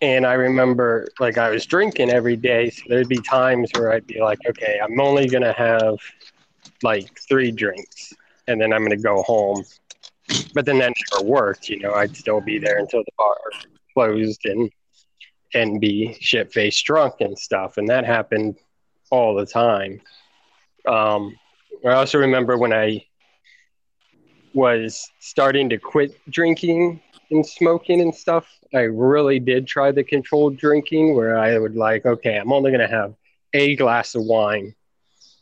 And 0.01 0.25
I 0.25 0.33
remember 0.33 1.07
like 1.19 1.37
I 1.37 1.49
was 1.49 1.65
drinking 1.65 2.09
every 2.09 2.35
day. 2.35 2.71
So 2.71 2.83
there'd 2.87 3.09
be 3.09 3.21
times 3.21 3.69
where 3.75 3.93
I'd 3.93 4.07
be 4.07 4.21
like, 4.21 4.39
okay, 4.49 4.79
I'm 4.83 4.99
only 4.99 5.27
going 5.27 5.43
to 5.43 5.53
have 5.53 5.97
like 6.81 7.15
three 7.27 7.51
drinks 7.51 8.13
and 8.47 8.59
then 8.59 8.73
I'm 8.73 8.81
going 8.81 8.97
to 8.97 9.03
go 9.03 9.21
home. 9.23 9.63
But 10.55 10.65
then 10.65 10.79
that 10.79 10.93
never 11.11 11.25
worked. 11.29 11.69
You 11.69 11.79
know, 11.79 11.93
I'd 11.93 12.15
still 12.15 12.41
be 12.41 12.57
there 12.57 12.79
until 12.79 13.03
the 13.03 13.11
bar 13.17 13.37
closed 13.93 14.45
and 14.45 14.71
and 15.53 15.79
be 15.79 16.17
shit 16.19 16.51
faced 16.51 16.83
drunk 16.85 17.15
and 17.19 17.37
stuff. 17.37 17.77
And 17.77 17.87
that 17.87 18.05
happened 18.05 18.57
all 19.09 19.35
the 19.35 19.45
time. 19.45 20.01
Um, 20.87 21.35
I 21.85 21.93
also 21.93 22.19
remember 22.19 22.57
when 22.57 22.73
I 22.73 23.05
was 24.53 25.11
starting 25.19 25.69
to 25.69 25.77
quit 25.77 26.17
drinking 26.29 27.01
and 27.31 27.45
smoking 27.45 28.01
and 28.01 28.13
stuff, 28.13 28.47
I 28.73 28.81
really 28.81 29.39
did 29.39 29.67
try 29.67 29.91
the 29.91 30.03
controlled 30.03 30.57
drinking 30.57 31.15
where 31.15 31.37
I 31.37 31.57
would 31.57 31.75
like, 31.75 32.05
okay, 32.05 32.37
I'm 32.37 32.51
only 32.51 32.71
going 32.71 32.87
to 32.87 32.93
have 32.93 33.15
a 33.53 33.75
glass 33.75 34.15
of 34.15 34.23
wine 34.23 34.75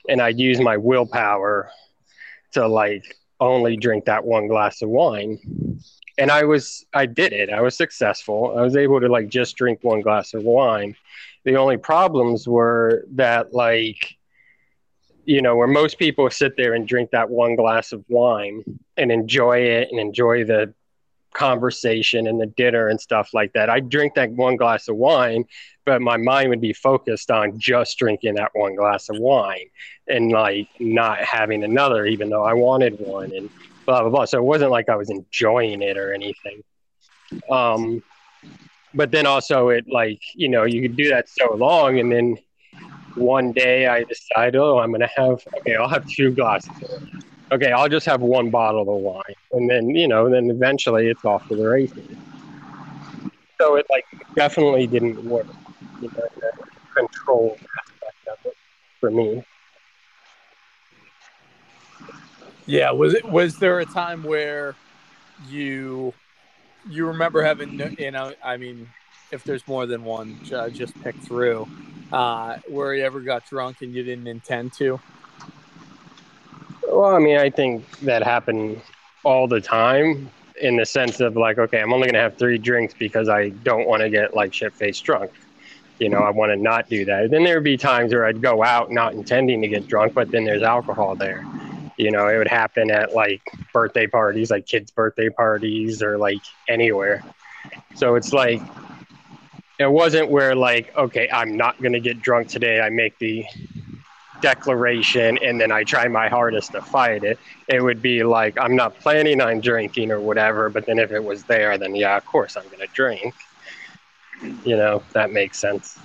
and 0.09 0.21
I'd 0.21 0.39
use 0.39 0.59
my 0.59 0.77
willpower 0.77 1.69
to 2.53 2.67
like 2.67 3.17
only 3.39 3.77
drink 3.77 4.05
that 4.05 4.23
one 4.23 4.47
glass 4.47 4.81
of 4.81 4.89
wine. 4.89 5.39
And 6.17 6.29
I 6.29 6.43
was, 6.43 6.85
I 6.93 7.05
did 7.05 7.33
it. 7.33 7.49
I 7.49 7.61
was 7.61 7.75
successful. 7.75 8.55
I 8.57 8.61
was 8.61 8.75
able 8.75 8.99
to 9.01 9.07
like 9.07 9.29
just 9.29 9.55
drink 9.55 9.79
one 9.81 10.01
glass 10.01 10.33
of 10.33 10.43
wine. 10.43 10.95
The 11.43 11.55
only 11.55 11.77
problems 11.77 12.47
were 12.47 13.05
that 13.13 13.53
like, 13.53 14.15
you 15.25 15.41
know, 15.41 15.55
where 15.55 15.67
most 15.67 15.97
people 15.97 16.29
sit 16.29 16.55
there 16.55 16.73
and 16.73 16.87
drink 16.87 17.11
that 17.11 17.29
one 17.29 17.55
glass 17.55 17.93
of 17.93 18.03
wine 18.09 18.63
and 18.97 19.11
enjoy 19.11 19.59
it 19.59 19.89
and 19.89 19.99
enjoy 19.99 20.43
the 20.43 20.73
conversation 21.33 22.27
and 22.27 22.39
the 22.39 22.45
dinner 22.45 22.87
and 22.87 22.99
stuff 23.01 23.33
like 23.33 23.53
that. 23.53 23.69
I 23.69 23.79
drink 23.79 24.13
that 24.15 24.31
one 24.31 24.55
glass 24.55 24.87
of 24.87 24.95
wine, 24.95 25.45
but 25.85 26.01
my 26.01 26.17
mind 26.17 26.49
would 26.49 26.61
be 26.61 26.73
focused 26.73 27.31
on 27.31 27.59
just 27.59 27.97
drinking 27.97 28.35
that 28.35 28.51
one 28.53 28.75
glass 28.75 29.09
of 29.09 29.17
wine 29.17 29.69
and 30.07 30.31
like 30.31 30.67
not 30.79 31.19
having 31.19 31.63
another, 31.63 32.05
even 32.05 32.29
though 32.29 32.43
I 32.43 32.53
wanted 32.53 32.99
one 32.99 33.31
and 33.35 33.49
blah 33.85 34.01
blah 34.01 34.09
blah. 34.09 34.25
So 34.25 34.37
it 34.37 34.43
wasn't 34.43 34.71
like 34.71 34.89
I 34.89 34.95
was 34.95 35.09
enjoying 35.09 35.81
it 35.81 35.97
or 35.97 36.13
anything. 36.13 36.63
Um, 37.49 38.03
but 38.93 39.11
then 39.11 39.25
also 39.25 39.69
it 39.69 39.85
like 39.87 40.21
you 40.35 40.49
know 40.49 40.63
you 40.63 40.81
could 40.81 40.95
do 40.95 41.09
that 41.09 41.29
so 41.29 41.53
long 41.55 41.99
and 41.99 42.11
then 42.11 42.37
one 43.15 43.51
day 43.51 43.87
I 43.87 44.03
decide, 44.03 44.55
oh, 44.55 44.79
I'm 44.79 44.91
gonna 44.91 45.09
have 45.15 45.41
okay, 45.59 45.75
I'll 45.75 45.89
have 45.89 46.07
two 46.07 46.31
glasses. 46.31 46.71
Okay, 47.51 47.71
I'll 47.71 47.89
just 47.89 48.05
have 48.07 48.21
one 48.21 48.49
bottle 48.49 48.81
of 48.81 48.87
wine, 48.87 49.21
and 49.51 49.69
then 49.69 49.89
you 49.89 50.07
know, 50.07 50.29
then 50.29 50.49
eventually 50.49 51.07
it's 51.07 51.23
off 51.23 51.47
to 51.49 51.55
the 51.55 51.67
races. 51.67 52.03
So 53.59 53.75
it 53.75 53.85
like 53.89 54.05
definitely 54.35 54.87
didn't 54.87 55.23
work, 55.23 55.45
you 56.01 56.09
know, 56.09 56.27
control 56.95 57.57
aspect 57.81 58.27
of 58.27 58.45
it 58.45 58.57
for 58.99 59.11
me. 59.11 59.43
Yeah, 62.65 62.91
was 62.91 63.13
it 63.13 63.25
was 63.25 63.57
there 63.57 63.79
a 63.79 63.85
time 63.85 64.23
where 64.23 64.75
you 65.49 66.13
you 66.89 67.07
remember 67.07 67.43
having 67.43 67.79
you 67.97 68.11
know, 68.11 68.33
I 68.43 68.57
mean, 68.57 68.89
if 69.31 69.43
there's 69.43 69.67
more 69.67 69.85
than 69.85 70.03
one, 70.03 70.39
just 70.43 70.99
pick 71.01 71.15
through 71.15 71.67
uh, 72.13 72.57
where 72.67 72.93
you 72.93 73.03
ever 73.03 73.19
got 73.19 73.45
drunk 73.47 73.81
and 73.81 73.93
you 73.93 74.03
didn't 74.03 74.27
intend 74.27 74.71
to? 74.73 74.99
Well, 76.87 77.15
I 77.15 77.19
mean, 77.19 77.37
I 77.37 77.49
think 77.49 77.89
that 78.01 78.23
happened 78.23 78.79
all 79.23 79.47
the 79.47 79.59
time 79.59 80.29
in 80.61 80.77
the 80.77 80.85
sense 80.85 81.19
of 81.19 81.35
like, 81.35 81.57
okay, 81.57 81.81
I'm 81.81 81.91
only 81.91 82.05
going 82.05 82.13
to 82.13 82.21
have 82.21 82.37
three 82.37 82.59
drinks 82.59 82.93
because 82.93 83.27
I 83.27 83.49
don't 83.49 83.87
want 83.87 84.03
to 84.03 84.09
get 84.09 84.35
like 84.35 84.53
shit 84.53 84.73
faced 84.73 85.03
drunk. 85.03 85.31
You 85.99 86.09
know, 86.09 86.19
I 86.19 86.29
want 86.29 86.51
to 86.51 86.55
not 86.55 86.87
do 86.89 87.03
that. 87.05 87.31
Then 87.31 87.43
there 87.43 87.55
would 87.55 87.63
be 87.63 87.77
times 87.77 88.13
where 88.13 88.25
I'd 88.25 88.41
go 88.41 88.63
out 88.63 88.91
not 88.91 89.13
intending 89.13 89.61
to 89.61 89.67
get 89.67 89.87
drunk, 89.87 90.13
but 90.13 90.29
then 90.31 90.43
there's 90.43 90.63
alcohol 90.63 91.15
there. 91.15 91.45
You 91.97 92.11
know, 92.11 92.27
it 92.27 92.37
would 92.37 92.47
happen 92.47 92.91
at 92.91 93.13
like 93.13 93.41
birthday 93.71 94.07
parties, 94.07 94.49
like 94.51 94.65
kids' 94.65 94.91
birthday 94.91 95.29
parties, 95.29 96.01
or 96.01 96.17
like 96.17 96.41
anywhere. 96.67 97.23
So 97.95 98.15
it's 98.15 98.33
like 98.33 98.61
it 99.79 99.91
wasn't 99.91 100.29
where 100.29 100.55
like 100.55 100.95
okay 100.95 101.27
i'm 101.31 101.57
not 101.57 101.79
going 101.81 101.93
to 101.93 101.99
get 101.99 102.21
drunk 102.21 102.47
today 102.47 102.79
i 102.79 102.89
make 102.89 103.17
the 103.19 103.45
declaration 104.41 105.37
and 105.41 105.59
then 105.59 105.71
i 105.71 105.83
try 105.83 106.07
my 106.07 106.27
hardest 106.27 106.73
to 106.73 106.81
fight 106.81 107.23
it. 107.23 107.39
It 107.69 107.81
would 107.81 108.01
be 108.01 108.23
like 108.23 108.59
i'm 108.59 108.75
not 108.75 108.99
planning 108.99 109.39
on 109.41 109.61
drinking 109.61 110.11
or 110.11 110.19
whatever 110.19 110.69
but 110.69 110.85
then 110.85 110.99
if 110.99 111.11
it 111.11 111.23
was 111.23 111.45
there 111.45 111.77
then 111.77 111.95
yeah 111.95 112.17
of 112.17 112.25
course 112.25 112.57
i'm 112.57 112.65
going 112.65 112.79
to 112.79 112.87
drink. 112.87 113.33
You 114.65 114.75
know 114.75 115.01
that 115.13 115.31
makes 115.31 115.57
sense. 115.59 115.97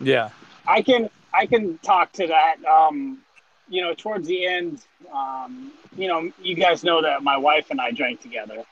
Yeah. 0.00 0.30
I 0.66 0.80
can 0.80 1.10
i 1.34 1.44
can 1.44 1.76
talk 1.78 2.12
to 2.12 2.26
that 2.28 2.56
um 2.64 3.18
you 3.70 3.80
know 3.80 3.94
towards 3.94 4.26
the 4.28 4.44
end 4.46 4.82
um 5.14 5.72
you 5.96 6.08
know 6.08 6.30
you 6.42 6.54
guys 6.54 6.84
know 6.84 7.00
that 7.00 7.22
my 7.22 7.36
wife 7.38 7.70
and 7.70 7.80
i 7.80 7.90
drank 7.90 8.20
together 8.20 8.62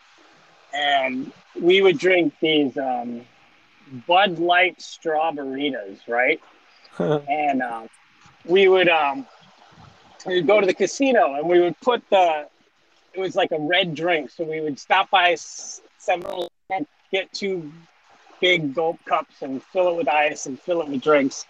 and 0.75 1.33
we 1.61 1.81
would 1.81 1.99
drink 1.99 2.35
these 2.41 2.77
um 2.77 3.23
Bud 4.07 4.39
Light 4.39 4.81
strawberries, 4.81 6.01
right? 6.09 6.41
and 7.29 7.63
um, 7.63 7.89
we 8.45 8.69
would 8.69 8.89
um, 8.89 9.27
we'd 10.27 10.47
go 10.47 10.61
to 10.61 10.67
the 10.67 10.75
casino 10.75 11.35
and 11.35 11.49
we 11.49 11.61
would 11.61 11.79
put 11.81 12.03
the 12.11 12.49
it 13.15 13.21
was 13.21 13.35
like 13.35 13.53
a 13.53 13.59
red 13.59 13.95
drink, 13.95 14.31
so 14.31 14.45
we 14.45 14.61
would 14.61 14.79
stop 14.79 15.11
by 15.11 15.33
7-Eleven 15.33 16.49
and 16.71 16.87
get 17.11 17.33
two 17.33 17.73
big 18.41 18.75
gulp 18.75 18.99
cups 19.05 19.43
and 19.43 19.63
fill 19.63 19.89
it 19.89 19.97
with 19.97 20.09
ice 20.09 20.47
and 20.47 20.61
fill 20.61 20.83
it 20.83 20.89
with 20.89 21.03
drinks. 21.03 21.47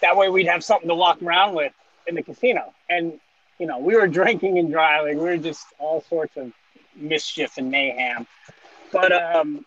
That 0.00 0.16
way, 0.16 0.28
we'd 0.30 0.46
have 0.46 0.64
something 0.64 0.88
to 0.88 0.94
walk 0.94 1.22
around 1.22 1.54
with 1.54 1.72
in 2.06 2.14
the 2.14 2.22
casino. 2.22 2.72
And 2.88 3.18
you 3.58 3.66
know, 3.66 3.78
we 3.78 3.94
were 3.94 4.08
drinking 4.08 4.58
and 4.58 4.70
driving. 4.70 5.18
We 5.18 5.24
were 5.24 5.36
just 5.36 5.66
all 5.78 6.00
sorts 6.02 6.36
of 6.36 6.52
mischief 6.96 7.56
and 7.56 7.70
mayhem. 7.70 8.26
But 8.92 9.12
um, 9.12 9.64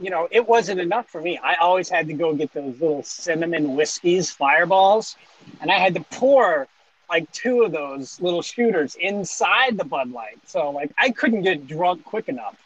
you 0.00 0.10
know, 0.10 0.28
it 0.30 0.46
wasn't 0.46 0.80
enough 0.80 1.08
for 1.08 1.20
me. 1.20 1.38
I 1.42 1.54
always 1.56 1.88
had 1.88 2.06
to 2.08 2.12
go 2.14 2.34
get 2.34 2.52
those 2.52 2.80
little 2.80 3.02
cinnamon 3.02 3.74
whiskeys, 3.76 4.30
fireballs, 4.30 5.16
and 5.60 5.70
I 5.70 5.78
had 5.78 5.94
to 5.94 6.00
pour 6.12 6.68
like 7.08 7.30
two 7.32 7.62
of 7.62 7.72
those 7.72 8.20
little 8.20 8.42
shooters 8.42 8.94
inside 8.96 9.78
the 9.78 9.84
Bud 9.84 10.12
Light. 10.12 10.38
So 10.46 10.70
like 10.70 10.92
I 10.98 11.10
couldn't 11.10 11.42
get 11.42 11.66
drunk 11.66 12.04
quick 12.04 12.28
enough. 12.28 12.56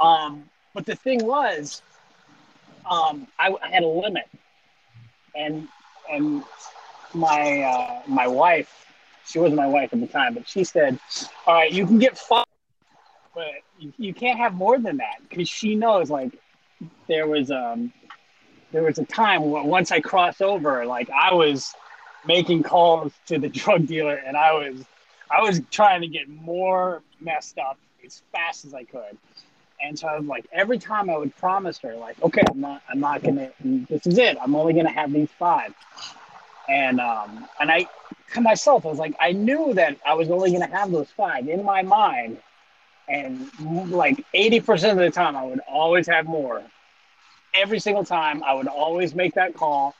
Um, 0.00 0.44
but 0.74 0.86
the 0.86 0.96
thing 0.96 1.24
was, 1.24 1.82
um, 2.90 3.26
I, 3.38 3.54
I 3.62 3.68
had 3.68 3.82
a 3.82 3.88
limit, 3.88 4.28
and 5.34 5.68
and 6.10 6.42
my 7.14 7.62
uh, 7.62 8.02
my 8.06 8.26
wife, 8.26 8.86
she 9.26 9.38
wasn't 9.38 9.56
my 9.56 9.66
wife 9.66 9.92
at 9.92 10.00
the 10.00 10.06
time, 10.06 10.34
but 10.34 10.48
she 10.48 10.64
said, 10.64 10.98
"All 11.46 11.54
right, 11.54 11.72
you 11.72 11.86
can 11.86 11.98
get 11.98 12.18
five, 12.18 12.46
but 13.34 13.46
you, 13.98 14.14
can't 14.14 14.38
have 14.38 14.54
more 14.54 14.78
than 14.78 14.98
that," 14.98 15.16
because 15.28 15.48
she 15.48 15.74
knows 15.74 16.10
like 16.10 16.32
there 17.08 17.26
was 17.26 17.50
um 17.50 17.92
there 18.72 18.82
was 18.82 18.98
a 18.98 19.04
time 19.04 19.42
once 19.42 19.90
I 19.90 20.00
crossed 20.00 20.42
over, 20.42 20.86
like 20.86 21.10
I 21.10 21.34
was 21.34 21.74
making 22.26 22.62
calls 22.62 23.12
to 23.26 23.38
the 23.38 23.48
drug 23.60 23.86
dealer, 23.86 24.14
and 24.14 24.36
I 24.36 24.52
was 24.52 24.84
I 25.30 25.42
was 25.42 25.60
trying 25.70 26.00
to 26.02 26.08
get 26.08 26.28
more 26.28 27.02
messed 27.20 27.58
up 27.58 27.78
as 28.04 28.22
fast 28.32 28.64
as 28.64 28.74
I 28.74 28.84
could. 28.84 29.16
And 29.82 29.98
so 29.98 30.08
I 30.08 30.18
was 30.18 30.26
like, 30.26 30.46
every 30.52 30.78
time 30.78 31.08
I 31.08 31.16
would 31.16 31.34
promise 31.36 31.78
her, 31.78 31.96
like, 31.96 32.20
okay, 32.22 32.42
I'm 32.50 32.60
not, 32.60 32.82
I'm 32.88 33.00
not 33.00 33.22
gonna. 33.22 33.50
This 33.62 34.06
is 34.06 34.18
it. 34.18 34.36
I'm 34.40 34.54
only 34.54 34.74
gonna 34.74 34.90
have 34.90 35.12
these 35.12 35.30
five. 35.38 35.74
And 36.70 37.00
um, 37.00 37.46
and 37.60 37.70
I, 37.70 37.86
to 38.34 38.42
myself, 38.42 38.86
I 38.86 38.90
was 38.90 38.98
like, 38.98 39.16
I 39.20 39.32
knew 39.32 39.74
that 39.74 39.96
I 40.06 40.14
was 40.14 40.30
only 40.30 40.52
gonna 40.52 40.68
have 40.68 40.92
those 40.92 41.10
five 41.10 41.48
in 41.48 41.64
my 41.64 41.82
mind, 41.82 42.38
and 43.08 43.50
like 43.90 44.24
80% 44.34 44.92
of 44.92 44.98
the 44.98 45.10
time, 45.10 45.36
I 45.36 45.44
would 45.44 45.60
always 45.68 46.08
have 46.08 46.26
more. 46.26 46.62
Every 47.54 47.80
single 47.80 48.04
time, 48.04 48.42
I 48.44 48.54
would 48.54 48.68
always 48.68 49.14
make 49.14 49.34
that 49.34 49.54
call, 49.54 49.94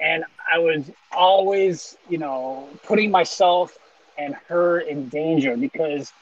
and 0.00 0.24
I 0.52 0.58
was 0.58 0.90
always, 1.12 1.96
you 2.08 2.18
know, 2.18 2.68
putting 2.84 3.10
myself 3.10 3.76
and 4.18 4.34
her 4.48 4.80
in 4.80 5.08
danger 5.08 5.56
because 5.56 6.12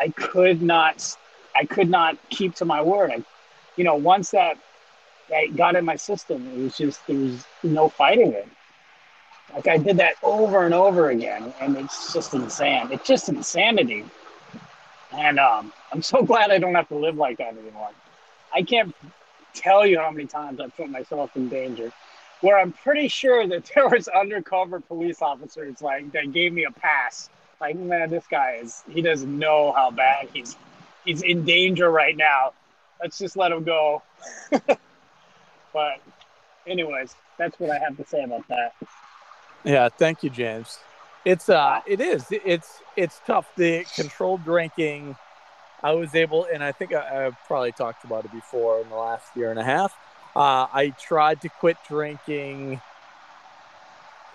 I 0.00 0.08
could 0.10 0.62
not 0.62 1.16
I 1.56 1.64
could 1.66 1.88
not 1.90 2.16
keep 2.30 2.54
to 2.56 2.64
my 2.66 2.82
word. 2.82 3.10
I, 3.10 3.24
you 3.76 3.84
know, 3.84 3.94
once 3.96 4.30
that 4.32 4.58
I 5.34 5.48
got 5.48 5.76
in 5.76 5.84
my 5.84 5.96
system, 5.96 6.46
it 6.48 6.62
was 6.62 6.76
just 6.76 7.06
there 7.06 7.16
was 7.18 7.46
no 7.62 7.88
fighting 7.88 8.32
it. 8.32 8.48
Like 9.54 9.68
I 9.68 9.78
did 9.78 9.96
that 9.98 10.14
over 10.22 10.64
and 10.64 10.74
over 10.74 11.10
again, 11.10 11.52
and 11.60 11.76
it's 11.76 12.12
just 12.12 12.34
insane. 12.34 12.88
It's 12.90 13.06
just 13.06 13.28
insanity. 13.28 14.04
And 15.12 15.38
um, 15.38 15.72
I'm 15.92 16.02
so 16.02 16.22
glad 16.22 16.50
I 16.50 16.58
don't 16.58 16.74
have 16.74 16.88
to 16.88 16.96
live 16.96 17.16
like 17.16 17.38
that 17.38 17.56
anymore. 17.56 17.90
I 18.54 18.62
can't 18.62 18.94
tell 19.54 19.86
you 19.86 19.98
how 19.98 20.10
many 20.10 20.26
times 20.26 20.60
I've 20.60 20.76
put 20.76 20.90
myself 20.90 21.34
in 21.36 21.48
danger. 21.48 21.92
Where 22.42 22.58
I'm 22.58 22.72
pretty 22.72 23.08
sure 23.08 23.46
that 23.46 23.64
there 23.74 23.88
was 23.88 24.08
undercover 24.08 24.80
police 24.80 25.22
officers 25.22 25.80
like 25.80 26.12
that 26.12 26.32
gave 26.32 26.52
me 26.52 26.64
a 26.64 26.70
pass. 26.70 27.30
Like, 27.60 27.76
man, 27.76 28.10
this 28.10 28.26
guy 28.30 28.58
is 28.62 28.82
he 28.88 29.00
doesn't 29.00 29.38
know 29.38 29.72
how 29.72 29.90
bad 29.90 30.28
he's 30.32 30.56
he's 31.04 31.22
in 31.22 31.44
danger 31.44 31.90
right 31.90 32.16
now. 32.16 32.52
Let's 33.00 33.18
just 33.18 33.36
let 33.36 33.52
him 33.52 33.64
go. 33.64 34.02
but, 35.72 36.00
anyways, 36.66 37.14
that's 37.38 37.58
what 37.58 37.70
I 37.70 37.78
have 37.78 37.96
to 37.96 38.06
say 38.06 38.22
about 38.22 38.46
that. 38.48 38.74
Yeah, 39.66 39.88
thank 39.88 40.22
you, 40.22 40.30
James. 40.30 40.78
It's 41.24 41.48
uh, 41.48 41.80
it 41.86 42.00
is. 42.00 42.24
It's 42.30 42.80
it's 42.96 43.20
tough. 43.26 43.50
The 43.56 43.84
controlled 43.96 44.44
drinking. 44.44 45.16
I 45.82 45.92
was 45.92 46.14
able, 46.14 46.46
and 46.52 46.62
I 46.62 46.70
think 46.72 46.94
I, 46.94 47.26
I've 47.26 47.36
probably 47.46 47.72
talked 47.72 48.04
about 48.04 48.24
it 48.24 48.32
before 48.32 48.80
in 48.80 48.88
the 48.88 48.94
last 48.94 49.26
year 49.36 49.50
and 49.50 49.58
a 49.58 49.64
half. 49.64 49.92
Uh, 50.36 50.66
I 50.72 50.94
tried 51.00 51.40
to 51.40 51.48
quit 51.48 51.76
drinking 51.88 52.80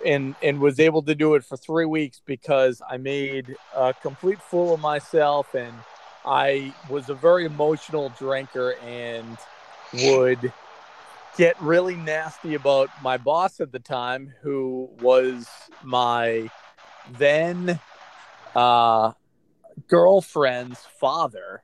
and 0.06 0.36
and 0.44 0.60
was 0.60 0.80
able 0.82 1.02
to 1.04 1.16
do 1.16 1.36
it 1.36 1.46
for 1.46 1.56
three 1.56 1.86
weeks 1.86 2.22
because 2.26 2.82
I 2.88 2.98
made 2.98 3.56
a 3.74 3.94
complete 3.94 4.42
fool 4.42 4.74
of 4.74 4.82
myself 4.82 5.54
and 5.56 5.74
I 6.26 6.74
was 6.90 7.10
a 7.10 7.16
very 7.16 7.46
emotional 7.46 8.10
drinker 8.18 8.76
and 8.84 9.38
would 9.94 10.52
get 11.38 11.60
really 11.62 11.96
nasty 11.96 12.56
about 12.56 12.90
my 13.02 13.18
boss 13.18 13.60
at 13.60 13.72
the 13.72 13.80
time, 13.80 14.34
who 14.42 14.90
was 15.02 15.48
my 15.84 16.50
then 17.18 17.80
uh, 18.56 19.12
girlfriend's 19.88 20.80
father, 21.00 21.64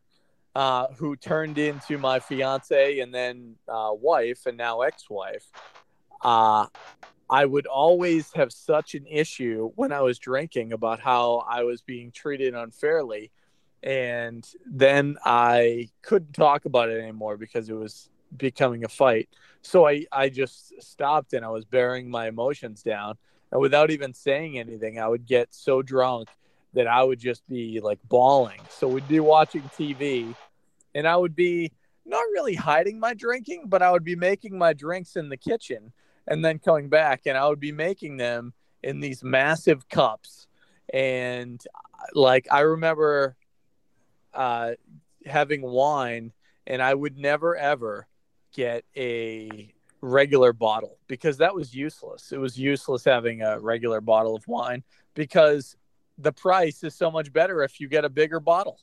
uh, 0.55 0.87
who 0.97 1.15
turned 1.15 1.57
into 1.57 1.97
my 1.97 2.19
fiance 2.19 2.99
and 2.99 3.13
then 3.13 3.55
uh, 3.67 3.91
wife 3.91 4.45
and 4.45 4.57
now 4.57 4.81
ex 4.81 5.09
wife. 5.09 5.45
Uh, 6.23 6.65
I 7.29 7.45
would 7.45 7.67
always 7.67 8.31
have 8.33 8.53
such 8.53 8.95
an 8.95 9.05
issue 9.05 9.71
when 9.75 9.91
I 9.91 10.01
was 10.01 10.17
drinking 10.17 10.71
about 10.71 10.99
how 10.99 11.43
I 11.47 11.63
was 11.63 11.81
being 11.81 12.11
treated 12.11 12.55
unfairly 12.55 13.31
and 13.83 14.47
then 14.65 15.17
I 15.23 15.89
couldn't 16.01 16.33
talk 16.33 16.65
about 16.65 16.89
it 16.89 16.99
anymore 16.99 17.37
because 17.37 17.69
it 17.69 17.73
was 17.73 18.09
becoming 18.35 18.83
a 18.83 18.89
fight. 18.89 19.29
So 19.61 19.87
I, 19.87 20.05
I 20.11 20.29
just 20.29 20.81
stopped 20.81 21.33
and 21.33 21.45
I 21.45 21.49
was 21.49 21.65
bearing 21.65 22.09
my 22.09 22.27
emotions 22.27 22.83
down. 22.83 23.17
And 23.51 23.61
without 23.61 23.91
even 23.91 24.13
saying 24.13 24.59
anything, 24.59 24.99
I 24.99 25.07
would 25.07 25.25
get 25.25 25.53
so 25.53 25.81
drunk 25.81 26.29
that 26.73 26.87
I 26.87 27.03
would 27.03 27.19
just 27.19 27.47
be 27.47 27.79
like 27.79 27.99
bawling. 28.07 28.59
So 28.69 28.87
we'd 28.87 29.07
be 29.07 29.19
watching 29.19 29.63
TV 29.77 30.35
and 30.93 31.07
I 31.07 31.15
would 31.15 31.35
be 31.35 31.71
not 32.05 32.23
really 32.33 32.55
hiding 32.55 32.99
my 32.99 33.13
drinking, 33.13 33.65
but 33.67 33.81
I 33.81 33.91
would 33.91 34.03
be 34.03 34.15
making 34.15 34.57
my 34.57 34.73
drinks 34.73 35.15
in 35.15 35.29
the 35.29 35.37
kitchen 35.37 35.91
and 36.27 36.43
then 36.43 36.59
coming 36.59 36.89
back 36.89 37.21
and 37.25 37.37
I 37.37 37.47
would 37.47 37.59
be 37.59 37.71
making 37.71 38.17
them 38.17 38.53
in 38.83 38.99
these 38.99 39.23
massive 39.23 39.87
cups. 39.89 40.47
And 40.93 41.61
like 42.13 42.47
I 42.51 42.61
remember 42.61 43.35
uh, 44.33 44.73
having 45.25 45.61
wine, 45.61 46.31
and 46.65 46.81
I 46.81 46.93
would 46.93 47.17
never 47.17 47.55
ever 47.55 48.06
get 48.57 48.83
a 48.97 49.71
regular 50.01 50.51
bottle 50.51 50.97
because 51.07 51.37
that 51.37 51.53
was 51.53 51.75
useless. 51.75 52.31
It 52.31 52.39
was 52.39 52.57
useless 52.57 53.05
having 53.05 53.43
a 53.43 53.59
regular 53.59 54.01
bottle 54.01 54.35
of 54.35 54.47
wine 54.47 54.83
because 55.13 55.77
the 56.17 56.31
price 56.33 56.83
is 56.83 56.95
so 56.95 57.11
much 57.11 57.31
better 57.31 57.63
if 57.63 57.79
you 57.79 57.87
get 57.87 58.03
a 58.03 58.09
bigger 58.09 58.39
bottle. 58.39 58.79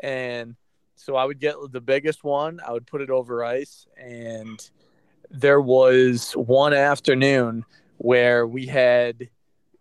And 0.00 0.56
so 0.94 1.16
I 1.16 1.24
would 1.24 1.40
get 1.40 1.54
the 1.72 1.80
biggest 1.80 2.22
one, 2.22 2.60
I 2.64 2.72
would 2.72 2.86
put 2.86 3.00
it 3.00 3.08
over 3.08 3.42
ice. 3.42 3.86
And 3.96 4.60
there 5.30 5.60
was 5.60 6.32
one 6.32 6.74
afternoon 6.74 7.64
where 7.96 8.46
we 8.46 8.66
had 8.66 9.30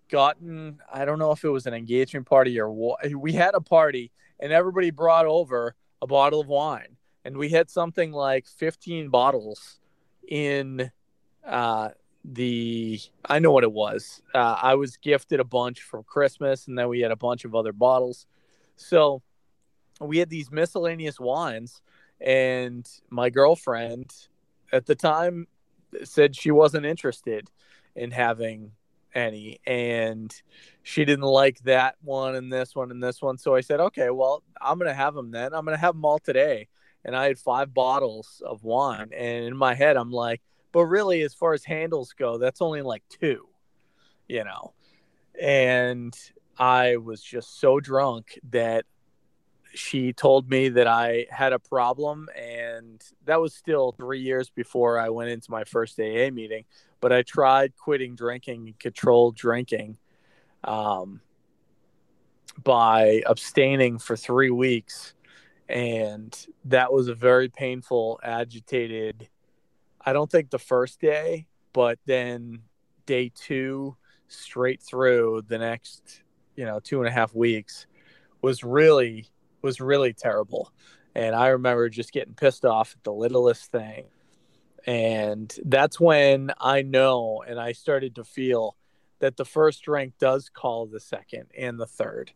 gotten, 0.10 0.80
I 0.92 1.04
don't 1.04 1.20
know 1.20 1.32
if 1.32 1.44
it 1.44 1.50
was 1.50 1.68
an 1.68 1.74
engagement 1.74 2.28
party 2.28 2.62
or 2.62 2.72
what, 2.72 3.13
we 3.13 3.34
had 3.34 3.56
a 3.56 3.62
party 3.62 4.10
and 4.40 4.54
everybody 4.54 4.90
brought 4.90 5.26
over 5.26 5.76
a 6.02 6.08
bottle 6.08 6.40
of 6.40 6.48
wine 6.48 6.97
and 7.28 7.36
we 7.36 7.50
had 7.50 7.70
something 7.70 8.13
like 8.13 8.48
15 8.48 9.10
bottles 9.10 9.82
in 10.30 10.90
uh, 11.46 11.90
the 12.24 13.02
i 13.26 13.38
know 13.38 13.52
what 13.52 13.66
it 13.66 13.72
was. 13.72 14.22
Uh, 14.34 14.58
i 14.62 14.76
was 14.76 14.96
gifted 14.96 15.42
a 15.42 15.44
bunch 15.44 15.82
for 15.82 16.04
christmas 16.04 16.68
and 16.68 16.78
then 16.78 16.88
we 16.88 17.02
had 17.02 17.12
a 17.12 17.18
bunch 17.18 17.44
of 17.44 17.54
other 17.54 17.74
bottles. 17.74 18.26
So 18.78 19.22
we 20.00 20.20
had 20.20 20.30
these 20.30 20.52
miscellaneous 20.52 21.20
wines 21.20 21.82
and 22.22 22.90
my 23.10 23.30
girlfriend 23.30 24.13
at 24.72 24.86
the 24.86 24.96
time 24.96 25.48
said 26.06 26.34
she 26.34 26.52
wasn't 26.52 26.86
interested 26.86 27.52
in 27.94 28.12
having 28.12 28.72
any 29.13 29.60
and 29.68 30.34
she 30.82 31.04
didn't 31.04 31.26
like 31.26 31.60
that 31.63 31.96
one 32.02 32.36
and 32.36 32.54
this 32.54 32.74
one 32.74 32.90
and 32.90 33.04
this 33.04 33.22
one. 33.22 33.38
So 33.38 33.54
i 33.54 33.60
said 33.60 33.82
okay 33.82 34.12
well 34.12 34.44
i'm 34.62 34.78
gonna 34.78 34.94
have 34.94 35.13
them 35.13 35.32
then. 35.32 35.54
I'm 35.54 35.66
gonna 35.66 35.76
have 35.76 35.94
them 35.94 36.06
all 36.06 36.20
today 36.20 36.70
and 37.08 37.15
i 37.15 37.26
had 37.26 37.39
five 37.39 37.74
bottles 37.74 38.41
of 38.46 38.63
wine 38.63 39.10
and 39.15 39.46
in 39.46 39.58
my 39.58 39.74
head 39.74 39.98
i'm 39.98 40.12
like 40.12 40.41
but 40.72 40.86
really 40.86 41.22
as 41.24 41.34
far 41.34 41.54
as 41.54 41.63
handles 41.63 42.13
go 42.13 42.38
that's 42.38 42.62
only 42.62 42.82
like 42.82 43.04
two 43.10 43.48
you 44.28 44.43
know 44.43 44.74
and 45.41 46.15
i 46.60 46.98
was 46.98 47.22
just 47.24 47.60
so 47.60 47.80
drunk 47.80 48.39
that 48.52 48.86
she 49.74 50.12
told 50.12 50.50
me 50.50 50.70
that 50.70 50.88
I 50.88 51.28
had 51.30 51.54
a 51.54 51.60
problem, 51.60 52.30
and 52.36 53.04
that 53.26 53.39
was 53.39 53.54
still 53.54 53.91
three 53.91 54.22
years 54.22 54.50
before 54.50 54.98
I 54.98 55.10
went 55.10 55.30
into 55.30 55.52
my 55.52 55.65
first 55.65 56.00
AA 56.00 56.32
meeting 56.32 56.63
but 57.00 57.13
I 57.13 57.22
tried 57.22 57.76
quitting 57.76 58.15
drinking 58.15 58.67
and 58.67 58.80
controlled 58.80 59.36
drinking 59.36 59.98
um, 60.63 61.22
by 62.63 63.22
abstaining 63.26 64.00
for 64.00 64.15
three 64.15 64.50
weeks. 64.50 65.13
And 65.70 66.36
that 66.66 66.94
was 66.94 67.08
a 67.08 67.16
very 67.16 67.50
painful, 67.50 68.20
agitated, 68.24 69.30
I 70.06 70.14
don't 70.14 70.32
think 70.32 70.50
the 70.50 70.60
first 70.60 71.02
day, 71.02 71.48
but 71.74 72.00
then 72.06 72.62
day 73.06 73.32
two 73.36 73.98
straight 74.30 74.82
through 74.82 75.44
the 75.48 75.58
next, 75.58 76.24
you 76.56 76.66
know, 76.66 76.80
two 76.80 77.00
and 77.00 77.08
a 77.08 77.12
half 77.12 77.36
weeks 77.36 77.86
was 78.42 78.64
really, 78.64 79.30
was 79.62 79.82
really 79.82 80.14
terrible. 80.14 80.72
And 81.16 81.36
I 81.36 81.48
remember 81.48 81.90
just 81.90 82.14
getting 82.14 82.34
pissed 82.34 82.64
off 82.64 82.94
at 82.96 83.04
the 83.04 83.14
littlest 83.14 83.72
thing 83.72 84.06
and 84.88 85.54
that's 85.66 86.00
when 86.00 86.52
I 86.60 86.82
know 86.82 87.44
and 87.46 87.60
I 87.60 87.74
started 87.74 88.16
to 88.16 88.24
feel 88.24 88.78
that 89.20 89.36
the 89.36 89.46
first 89.46 89.84
drink 89.84 90.14
does 90.18 90.50
call 90.50 90.86
the 90.86 91.02
second 91.02 91.48
and 91.58 91.78
the 91.78 91.86
third. 91.86 92.32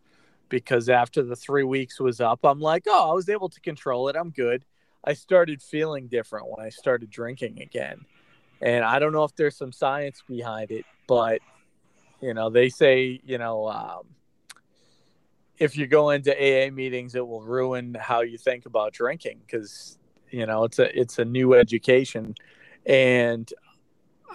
Because 0.52 0.90
after 0.90 1.24
the 1.24 1.36
three 1.36 1.64
weeks 1.64 2.00
was 2.00 2.22
up, 2.22 2.42
I'm 2.44 2.60
like, 2.60 2.84
oh, 2.88 3.12
I 3.12 3.16
was 3.16 3.30
able 3.30 3.50
to 3.50 3.62
control 3.62 4.10
it. 4.10 4.16
I'm 4.16 4.30
good. 4.32 4.66
I 5.04 5.14
started 5.16 5.64
feeling 5.64 6.08
different 6.10 6.48
when 6.48 6.64
I 6.64 6.70
started 6.70 7.10
drinking 7.10 7.62
again. 7.62 8.06
And 8.62 8.86
I 8.86 9.00
don't 9.00 9.14
know 9.14 9.24
if 9.24 9.36
there's 9.36 9.58
some 9.58 9.72
science 9.72 10.24
behind 10.28 10.72
it, 10.72 10.86
but 11.08 11.42
You 12.22 12.34
know, 12.36 12.50
they 12.52 12.70
say, 12.70 13.20
you 13.26 13.40
know, 13.40 13.68
um, 13.68 14.04
if 15.58 15.78
you 15.78 15.88
go 15.88 16.12
into 16.12 16.32
AA 16.32 16.72
meetings, 16.72 17.16
it 17.16 17.26
will 17.28 17.42
ruin 17.42 17.96
how 18.00 18.22
you 18.22 18.38
think 18.38 18.66
about 18.68 18.94
drinking 18.94 19.42
because 19.46 19.98
you 20.30 20.46
know 20.46 20.64
it's 20.66 20.80
a 20.80 21.00
it's 21.00 21.20
a 21.20 21.26
new 21.26 21.54
education, 21.56 22.36
and 22.86 23.52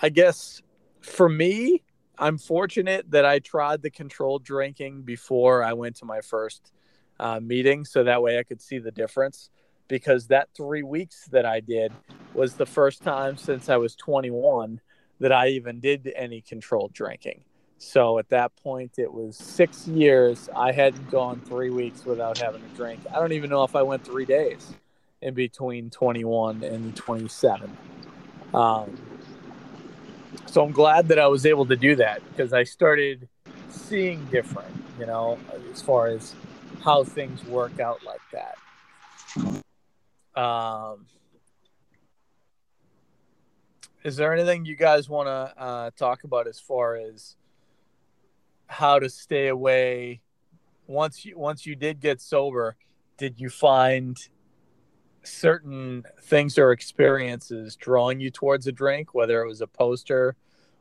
I 0.02 0.09
guess 0.11 0.62
for 1.00 1.29
me, 1.29 1.83
I'm 2.18 2.38
fortunate 2.38 3.11
that 3.11 3.24
I 3.24 3.38
tried 3.40 3.83
the 3.83 3.90
controlled 3.90 4.44
drinking 4.44 5.02
before 5.02 5.62
I 5.62 5.74
went 5.74 5.96
to 5.96 6.05
my 6.05 6.20
first 6.20 6.72
uh, 7.20 7.40
meeting, 7.40 7.85
so 7.85 8.05
that 8.05 8.22
way 8.22 8.38
I 8.38 8.42
could 8.42 8.61
see 8.61 8.79
the 8.79 8.90
difference. 8.90 9.50
Because 9.88 10.26
that 10.29 10.48
three 10.57 10.83
weeks 10.83 11.26
that 11.31 11.46
I 11.46 11.61
did 11.61 11.92
was 12.35 12.55
the 12.55 12.66
first 12.66 13.02
time 13.02 13.37
since 13.37 13.68
I 13.68 13.76
was 13.76 13.94
21 13.94 14.81
that 15.20 15.33
I 15.33 15.48
even 15.48 15.79
did 15.79 16.12
any 16.16 16.40
controlled 16.40 16.92
drinking. 16.92 17.44
So 17.79 18.18
at 18.18 18.29
that 18.31 18.57
point, 18.57 18.98
it 18.98 19.12
was 19.12 19.37
six 19.37 19.87
years. 19.87 20.48
I 20.57 20.72
hadn't 20.72 21.11
gone 21.11 21.40
three 21.40 21.70
weeks 21.70 22.05
without 22.05 22.38
having 22.38 22.62
a 22.62 22.76
drink. 22.76 23.00
I 23.14 23.20
don't 23.20 23.33
even 23.33 23.50
know 23.50 23.64
if 23.64 23.76
I 23.76 23.83
went 23.83 24.05
three 24.05 24.24
days 24.24 24.74
in 25.22 25.35
between 25.35 25.90
21 25.90 26.64
and 26.64 26.96
27. 26.96 27.76
Um, 28.55 28.96
so 30.47 30.65
I'm 30.65 30.73
glad 30.73 31.09
that 31.09 31.19
I 31.19 31.27
was 31.27 31.47
able 31.47 31.67
to 31.67 31.77
do 31.77 31.97
that 31.97 32.23
because 32.31 32.53
I 32.53 32.65
started 32.65 33.29
seeing 33.69 34.25
different, 34.27 34.75
you 34.99 35.07
know, 35.07 35.39
as 35.73 35.83
far 35.83 36.09
as 36.09 36.35
how 36.83 37.05
things 37.05 37.45
work 37.45 37.81
out 37.81 38.01
like 38.05 38.21
that. 38.33 38.57
Um, 40.41 41.07
is 44.05 44.17
there 44.17 44.33
anything 44.33 44.65
you 44.65 44.77
guys 44.77 45.09
want 45.09 45.27
to 45.27 45.62
uh, 45.62 45.91
talk 45.97 46.25
about 46.25 46.47
as 46.47 46.61
far 46.61 46.97
as 46.97 47.37
how 48.67 48.99
to 48.99 49.09
stay 49.09 49.49
away 49.49 50.21
once 50.87 51.25
you 51.25 51.39
once 51.39 51.67
you 51.67 51.75
did 51.75 52.01
get 52.01 52.21
sober? 52.21 52.77
Did 53.17 53.41
you 53.41 53.49
find 53.49 54.17
certain 55.27 56.05
things 56.23 56.59
or 56.59 56.73
experiences 56.73 57.77
drawing 57.77 58.21
you 58.21 58.31
towards 58.31 58.67
a 58.67 58.73
drink, 58.73 59.15
whether 59.15 59.43
it 59.43 59.49
was 59.49 59.61
a 59.61 59.67
poster 59.67 60.37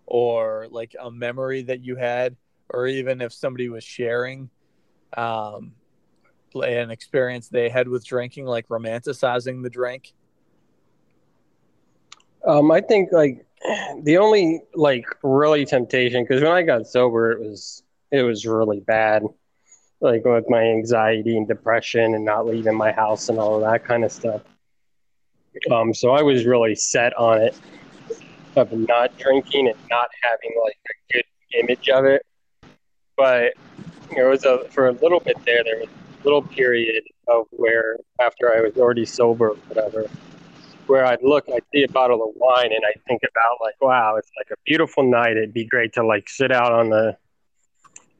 or 0.05 0.67
like 0.69 0.95
a 1.01 1.09
memory 1.09 1.63
that 1.63 1.83
you 1.83 1.95
had, 1.95 2.35
or 2.69 2.87
even 2.87 3.21
if 3.21 3.33
somebody 3.33 3.69
was 3.69 3.83
sharing 3.83 4.49
um, 5.17 5.73
an 6.53 6.91
experience 6.91 7.49
they 7.49 7.69
had 7.69 7.87
with 7.87 8.05
drinking, 8.05 8.45
like 8.45 8.67
romanticizing 8.67 9.63
the 9.63 9.69
drink? 9.69 10.13
Um, 12.45 12.71
I 12.71 12.81
think 12.81 13.11
like 13.11 13.45
the 14.03 14.17
only 14.17 14.61
like 14.75 15.05
really 15.23 15.65
temptation 15.65 16.23
because 16.23 16.43
when 16.43 16.51
I 16.51 16.61
got 16.61 16.87
sober, 16.87 17.31
it 17.31 17.39
was 17.39 17.83
it 18.11 18.21
was 18.21 18.45
really 18.45 18.79
bad, 18.79 19.23
like 20.01 20.25
with 20.25 20.49
my 20.49 20.61
anxiety 20.61 21.37
and 21.37 21.47
depression 21.47 22.15
and 22.15 22.25
not 22.25 22.45
leaving 22.45 22.75
my 22.75 22.91
house 22.91 23.29
and 23.29 23.39
all 23.39 23.55
of 23.55 23.61
that 23.61 23.85
kind 23.85 24.03
of 24.03 24.11
stuff. 24.11 24.41
Um, 25.71 25.93
so 25.93 26.11
I 26.11 26.21
was 26.21 26.45
really 26.45 26.75
set 26.75 27.15
on 27.17 27.41
it 27.41 27.57
of 28.55 28.71
not 28.71 29.17
drinking 29.17 29.67
and 29.67 29.77
not 29.89 30.09
having 30.21 30.51
like 30.63 30.77
a 30.89 31.13
good 31.13 31.25
image 31.59 31.89
of 31.89 32.05
it. 32.05 32.25
But 33.17 33.53
there 34.13 34.29
was 34.29 34.45
a 34.45 34.67
for 34.69 34.87
a 34.87 34.91
little 34.91 35.19
bit 35.19 35.37
there. 35.45 35.63
There 35.63 35.79
was 35.79 35.87
a 35.87 36.23
little 36.23 36.41
period 36.41 37.03
of 37.27 37.47
where 37.51 37.97
after 38.19 38.55
I 38.55 38.61
was 38.61 38.77
already 38.77 39.05
sober, 39.05 39.51
or 39.51 39.55
whatever, 39.67 40.07
where 40.87 41.05
I'd 41.05 41.23
look, 41.23 41.45
I'd 41.53 41.63
see 41.73 41.83
a 41.83 41.87
bottle 41.87 42.21
of 42.23 42.35
wine, 42.35 42.71
and 42.73 42.81
I'd 42.85 43.01
think 43.07 43.21
about 43.23 43.57
like, 43.61 43.75
wow, 43.81 44.17
it's 44.17 44.31
like 44.37 44.51
a 44.51 44.59
beautiful 44.65 45.09
night. 45.09 45.37
It'd 45.37 45.53
be 45.53 45.65
great 45.65 45.93
to 45.93 46.05
like 46.05 46.27
sit 46.27 46.51
out 46.51 46.73
on 46.73 46.89
the 46.89 47.17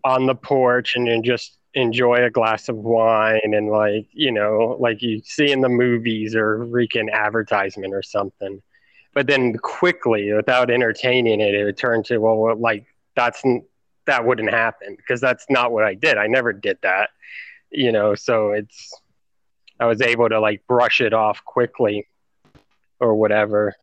on 0.05 0.27
the 0.27 0.35
porch 0.35 0.95
and, 0.95 1.07
and 1.07 1.23
just 1.23 1.57
enjoy 1.75 2.23
a 2.23 2.29
glass 2.29 2.69
of 2.69 2.77
wine 2.77 3.41
and 3.43 3.69
like 3.69 4.07
you 4.13 4.31
know 4.31 4.77
like 4.79 5.01
you 5.01 5.21
see 5.23 5.51
in 5.51 5.61
the 5.61 5.69
movies 5.69 6.35
or 6.35 6.59
freaking 6.65 7.11
advertisement 7.11 7.93
or 7.93 8.01
something. 8.01 8.61
But 9.13 9.27
then 9.27 9.57
quickly 9.57 10.33
without 10.33 10.69
entertaining 10.69 11.41
it 11.41 11.53
it 11.53 11.63
would 11.63 11.77
turn 11.77 12.03
to 12.03 12.17
well 12.17 12.57
like 12.57 12.85
that's 13.15 13.43
that 14.05 14.25
wouldn't 14.25 14.51
happen 14.51 14.95
because 14.95 15.19
that's 15.19 15.45
not 15.49 15.71
what 15.71 15.83
i 15.83 15.93
did. 15.93 16.17
I 16.17 16.27
never 16.27 16.53
did 16.53 16.77
that 16.81 17.09
you 17.71 17.91
know? 17.91 18.15
So 18.15 18.51
it's 18.51 18.93
i 19.79 19.85
was 19.85 20.01
able 20.01 20.29
to 20.29 20.39
like 20.39 20.65
brush 20.67 21.01
it 21.01 21.13
off 21.13 21.43
quickly 21.43 22.07
or 22.99 23.15
whatever. 23.15 23.75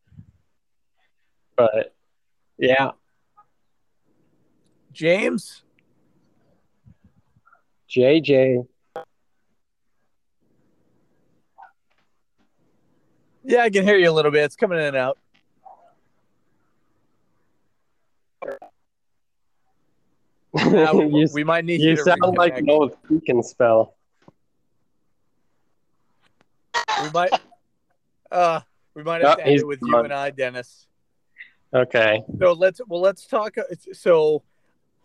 But 1.56 1.94
yeah. 2.58 2.92
James 4.92 5.62
jj 7.94 8.66
yeah 13.44 13.62
i 13.62 13.70
can 13.70 13.84
hear 13.84 13.96
you 13.96 14.10
a 14.10 14.12
little 14.12 14.30
bit 14.30 14.44
it's 14.44 14.56
coming 14.56 14.78
in 14.78 14.84
and 14.86 14.96
out 14.96 15.18
you, 20.66 21.28
we 21.32 21.44
might 21.44 21.64
need 21.64 21.80
you, 21.80 21.90
you 21.90 21.96
sound 21.96 22.20
reconnect. 22.20 22.36
like 22.36 22.58
an 22.58 22.68
old 22.68 22.94
Speak 23.06 23.30
& 23.36 23.42
Spell. 23.42 23.94
We 27.02 27.10
might. 27.14 27.30
Uh, 28.30 28.60
we 28.94 29.02
might 29.02 29.22
have 29.22 29.32
Oh, 29.32 29.36
to 29.36 29.46
end 29.46 29.60
it 29.60 29.66
with 29.66 29.80
you 29.82 29.96
and 29.98 30.12
I, 30.12 30.30
Dennis. 30.30 30.86
Okay. 31.74 32.22
So 32.38 32.52
let's 32.52 32.82
well 32.86 33.00
let's 33.00 33.26
talk. 33.26 33.56
So 33.94 34.42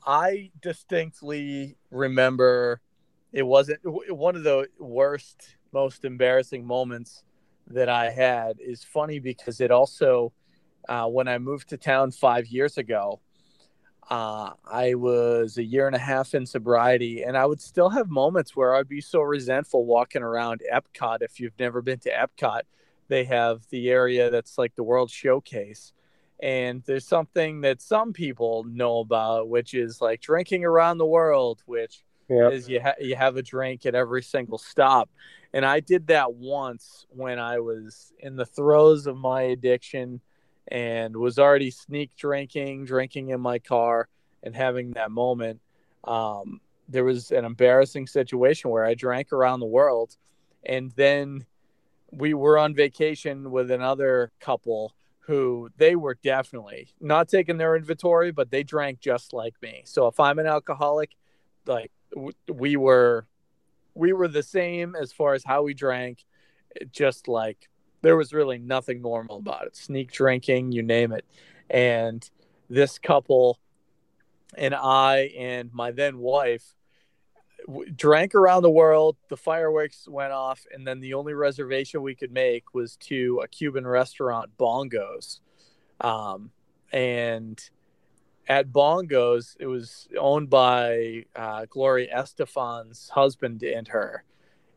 I 0.05 0.51
distinctly 0.61 1.77
remember 1.91 2.81
it 3.33 3.43
wasn't 3.43 3.79
one 3.83 4.35
of 4.35 4.43
the 4.43 4.67
worst, 4.79 5.57
most 5.73 6.05
embarrassing 6.05 6.65
moments 6.65 7.23
that 7.67 7.89
I 7.89 8.09
had. 8.09 8.57
Is 8.59 8.83
funny 8.83 9.19
because 9.19 9.59
it 9.59 9.71
also 9.71 10.33
uh, 10.87 11.07
when 11.07 11.27
I 11.27 11.37
moved 11.37 11.69
to 11.69 11.77
town 11.77 12.11
five 12.11 12.47
years 12.47 12.77
ago. 12.77 13.19
Uh, 14.09 14.53
I 14.65 14.93
was 14.93 15.57
a 15.57 15.63
year 15.63 15.85
and 15.85 15.95
a 15.95 15.99
half 15.99 16.33
in 16.33 16.45
sobriety, 16.45 17.23
and 17.23 17.35
I 17.35 17.45
would 17.45 17.59
still 17.59 17.89
have 17.89 18.09
moments 18.09 18.55
where 18.55 18.73
I'd 18.73 18.87
be 18.87 19.01
so 19.01 19.19
resentful 19.19 19.85
walking 19.85 20.23
around 20.23 20.61
Epcot. 20.71 21.21
If 21.21 21.41
you've 21.41 21.59
never 21.59 21.81
been 21.81 21.99
to 21.99 22.09
Epcot, 22.09 22.61
they 23.09 23.25
have 23.25 23.67
the 23.69 23.89
area 23.89 24.29
that's 24.29 24.57
like 24.57 24.75
the 24.75 24.83
World 24.83 25.11
Showcase. 25.11 25.91
And 26.39 26.83
there's 26.85 27.07
something 27.07 27.61
that 27.61 27.81
some 27.81 28.13
people 28.13 28.63
know 28.65 28.99
about, 28.99 29.49
which 29.49 29.73
is 29.73 30.01
like 30.01 30.21
drinking 30.21 30.65
around 30.65 30.97
the 30.97 31.05
world, 31.05 31.63
which 31.65 32.03
Yep. 32.29 32.51
is 32.51 32.69
you, 32.69 32.81
ha- 32.81 32.95
you 32.99 33.15
have 33.15 33.37
a 33.37 33.41
drink 33.41 33.85
at 33.85 33.95
every 33.95 34.21
single 34.21 34.57
stop. 34.57 35.09
And 35.53 35.65
I 35.65 35.79
did 35.79 36.07
that 36.07 36.33
once 36.33 37.07
when 37.09 37.39
I 37.39 37.59
was 37.59 38.13
in 38.19 38.35
the 38.35 38.45
throes 38.45 39.07
of 39.07 39.17
my 39.17 39.43
addiction 39.43 40.21
and 40.67 41.15
was 41.15 41.39
already 41.39 41.71
sneak 41.71 42.15
drinking, 42.17 42.85
drinking 42.85 43.29
in 43.29 43.39
my 43.39 43.59
car, 43.59 44.09
and 44.43 44.55
having 44.55 44.91
that 44.91 45.09
moment. 45.09 45.61
Um, 46.03 46.59
there 46.89 47.03
was 47.03 47.31
an 47.31 47.45
embarrassing 47.45 48.07
situation 48.07 48.69
where 48.69 48.85
I 48.85 48.93
drank 48.93 49.31
around 49.33 49.61
the 49.61 49.65
world, 49.65 50.15
and 50.65 50.91
then 50.91 51.45
we 52.11 52.33
were 52.33 52.57
on 52.57 52.75
vacation 52.75 53.51
with 53.51 53.71
another 53.71 54.31
couple 54.39 54.93
who 55.27 55.69
they 55.75 55.93
were 55.95 56.17
definitely 56.23 56.87
not 57.01 57.27
taking 57.27 57.57
their 57.57 57.75
inventory, 57.75 58.31
but 58.31 58.49
they 58.49 58.63
drank 58.63 59.01
just 59.01 59.33
like 59.33 59.53
me. 59.61 59.83
So 59.85 60.07
if 60.07 60.21
I'm 60.21 60.39
an 60.39 60.47
alcoholic, 60.47 61.11
like 61.65 61.91
we 62.49 62.77
were, 62.77 63.27
we 63.93 64.13
were 64.13 64.29
the 64.29 64.41
same 64.41 64.95
as 64.95 65.11
far 65.11 65.33
as 65.33 65.43
how 65.43 65.63
we 65.63 65.73
drank, 65.73 66.23
it 66.73 66.93
just 66.93 67.27
like 67.27 67.69
there 68.01 68.15
was 68.15 68.31
really 68.31 68.57
nothing 68.57 69.01
normal 69.01 69.39
about 69.39 69.67
it. 69.67 69.75
Sneak 69.75 70.13
drinking, 70.13 70.71
you 70.71 70.81
name 70.81 71.11
it. 71.11 71.25
And 71.69 72.27
this 72.69 72.97
couple 72.97 73.59
and 74.57 74.73
I 74.73 75.33
and 75.37 75.73
my 75.73 75.91
then 75.91 76.19
wife 76.19 76.76
drank 77.95 78.35
around 78.35 78.63
the 78.63 78.71
world. 78.71 79.17
The 79.29 79.37
fireworks 79.37 80.07
went 80.07 80.31
off, 80.31 80.65
and 80.73 80.87
then 80.87 80.99
the 80.99 81.13
only 81.13 81.33
reservation 81.33 82.01
we 82.01 82.15
could 82.15 82.31
make 82.31 82.73
was 82.73 82.95
to 82.97 83.41
a 83.43 83.47
Cuban 83.47 83.85
restaurant, 83.85 84.51
Bongos. 84.57 85.39
Um, 86.01 86.51
and 86.91 87.61
at 88.47 88.71
Bongos, 88.71 89.55
it 89.59 89.67
was 89.67 90.07
owned 90.17 90.49
by 90.49 91.25
uh, 91.35 91.65
Gloria 91.69 92.15
Estefan's 92.15 93.09
husband 93.09 93.63
and 93.63 93.87
her, 93.89 94.23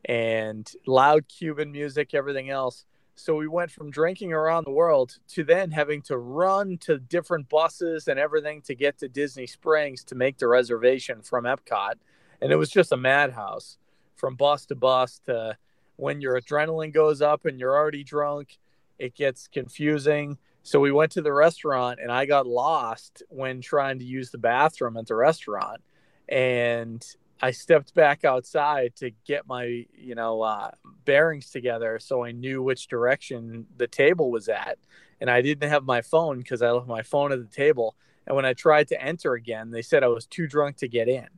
and 0.04 0.70
loud 0.86 1.28
Cuban 1.28 1.70
music, 1.70 2.14
everything 2.14 2.50
else. 2.50 2.84
So 3.14 3.36
we 3.36 3.48
went 3.48 3.70
from 3.70 3.90
drinking 3.90 4.32
around 4.32 4.64
the 4.64 4.70
world 4.70 5.18
to 5.28 5.44
then 5.44 5.72
having 5.72 6.00
to 6.02 6.16
run 6.16 6.78
to 6.78 6.98
different 6.98 7.50
buses 7.50 8.08
and 8.08 8.18
everything 8.18 8.62
to 8.62 8.74
get 8.74 8.98
to 9.00 9.08
Disney 9.08 9.46
Springs 9.46 10.02
to 10.04 10.14
make 10.14 10.38
the 10.38 10.48
reservation 10.48 11.20
from 11.20 11.44
Epcot. 11.44 11.94
And 12.40 12.52
it 12.52 12.56
was 12.56 12.70
just 12.70 12.92
a 12.92 12.96
madhouse 12.96 13.78
from 14.16 14.36
bus 14.36 14.66
to 14.66 14.74
bus 14.74 15.20
to 15.26 15.56
when 15.96 16.20
your 16.20 16.40
adrenaline 16.40 16.92
goes 16.92 17.20
up 17.20 17.44
and 17.44 17.60
you're 17.60 17.76
already 17.76 18.02
drunk, 18.02 18.58
it 18.98 19.14
gets 19.14 19.48
confusing. 19.48 20.38
So 20.62 20.80
we 20.80 20.92
went 20.92 21.12
to 21.12 21.22
the 21.22 21.32
restaurant 21.32 22.00
and 22.02 22.10
I 22.10 22.26
got 22.26 22.46
lost 22.46 23.22
when 23.28 23.60
trying 23.60 23.98
to 23.98 24.04
use 24.04 24.30
the 24.30 24.38
bathroom 24.38 24.96
at 24.96 25.06
the 25.06 25.14
restaurant. 25.14 25.82
And 26.28 27.04
I 27.42 27.50
stepped 27.50 27.94
back 27.94 28.24
outside 28.24 28.94
to 28.96 29.10
get 29.26 29.46
my, 29.46 29.86
you 29.94 30.14
know, 30.14 30.42
uh, 30.42 30.70
bearings 31.04 31.50
together 31.50 31.98
so 31.98 32.24
I 32.24 32.32
knew 32.32 32.62
which 32.62 32.88
direction 32.88 33.66
the 33.76 33.86
table 33.86 34.30
was 34.30 34.48
at. 34.48 34.78
And 35.20 35.30
I 35.30 35.42
didn't 35.42 35.68
have 35.68 35.84
my 35.84 36.02
phone 36.02 36.38
because 36.38 36.62
I 36.62 36.70
left 36.70 36.86
my 36.86 37.02
phone 37.02 37.32
at 37.32 37.38
the 37.38 37.54
table. 37.54 37.94
And 38.26 38.36
when 38.36 38.44
I 38.44 38.52
tried 38.52 38.88
to 38.88 39.02
enter 39.02 39.34
again, 39.34 39.70
they 39.70 39.82
said 39.82 40.02
I 40.02 40.08
was 40.08 40.26
too 40.26 40.46
drunk 40.46 40.76
to 40.78 40.88
get 40.88 41.08
in. 41.08 41.28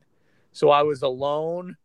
So 0.52 0.70
I 0.70 0.82
was 0.82 1.02
alone 1.02 1.76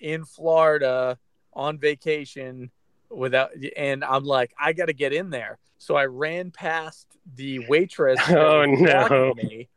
in 0.00 0.24
Florida 0.24 1.18
on 1.52 1.78
vacation 1.78 2.70
without, 3.10 3.50
and 3.76 4.04
I'm 4.04 4.24
like, 4.24 4.52
I 4.58 4.72
got 4.72 4.86
to 4.86 4.92
get 4.92 5.12
in 5.12 5.30
there. 5.30 5.58
So 5.78 5.96
I 5.96 6.06
ran 6.06 6.50
past 6.50 7.06
the 7.34 7.66
waitress. 7.66 8.20
Oh 8.28 8.64
no! 8.64 9.34
Me, 9.34 9.68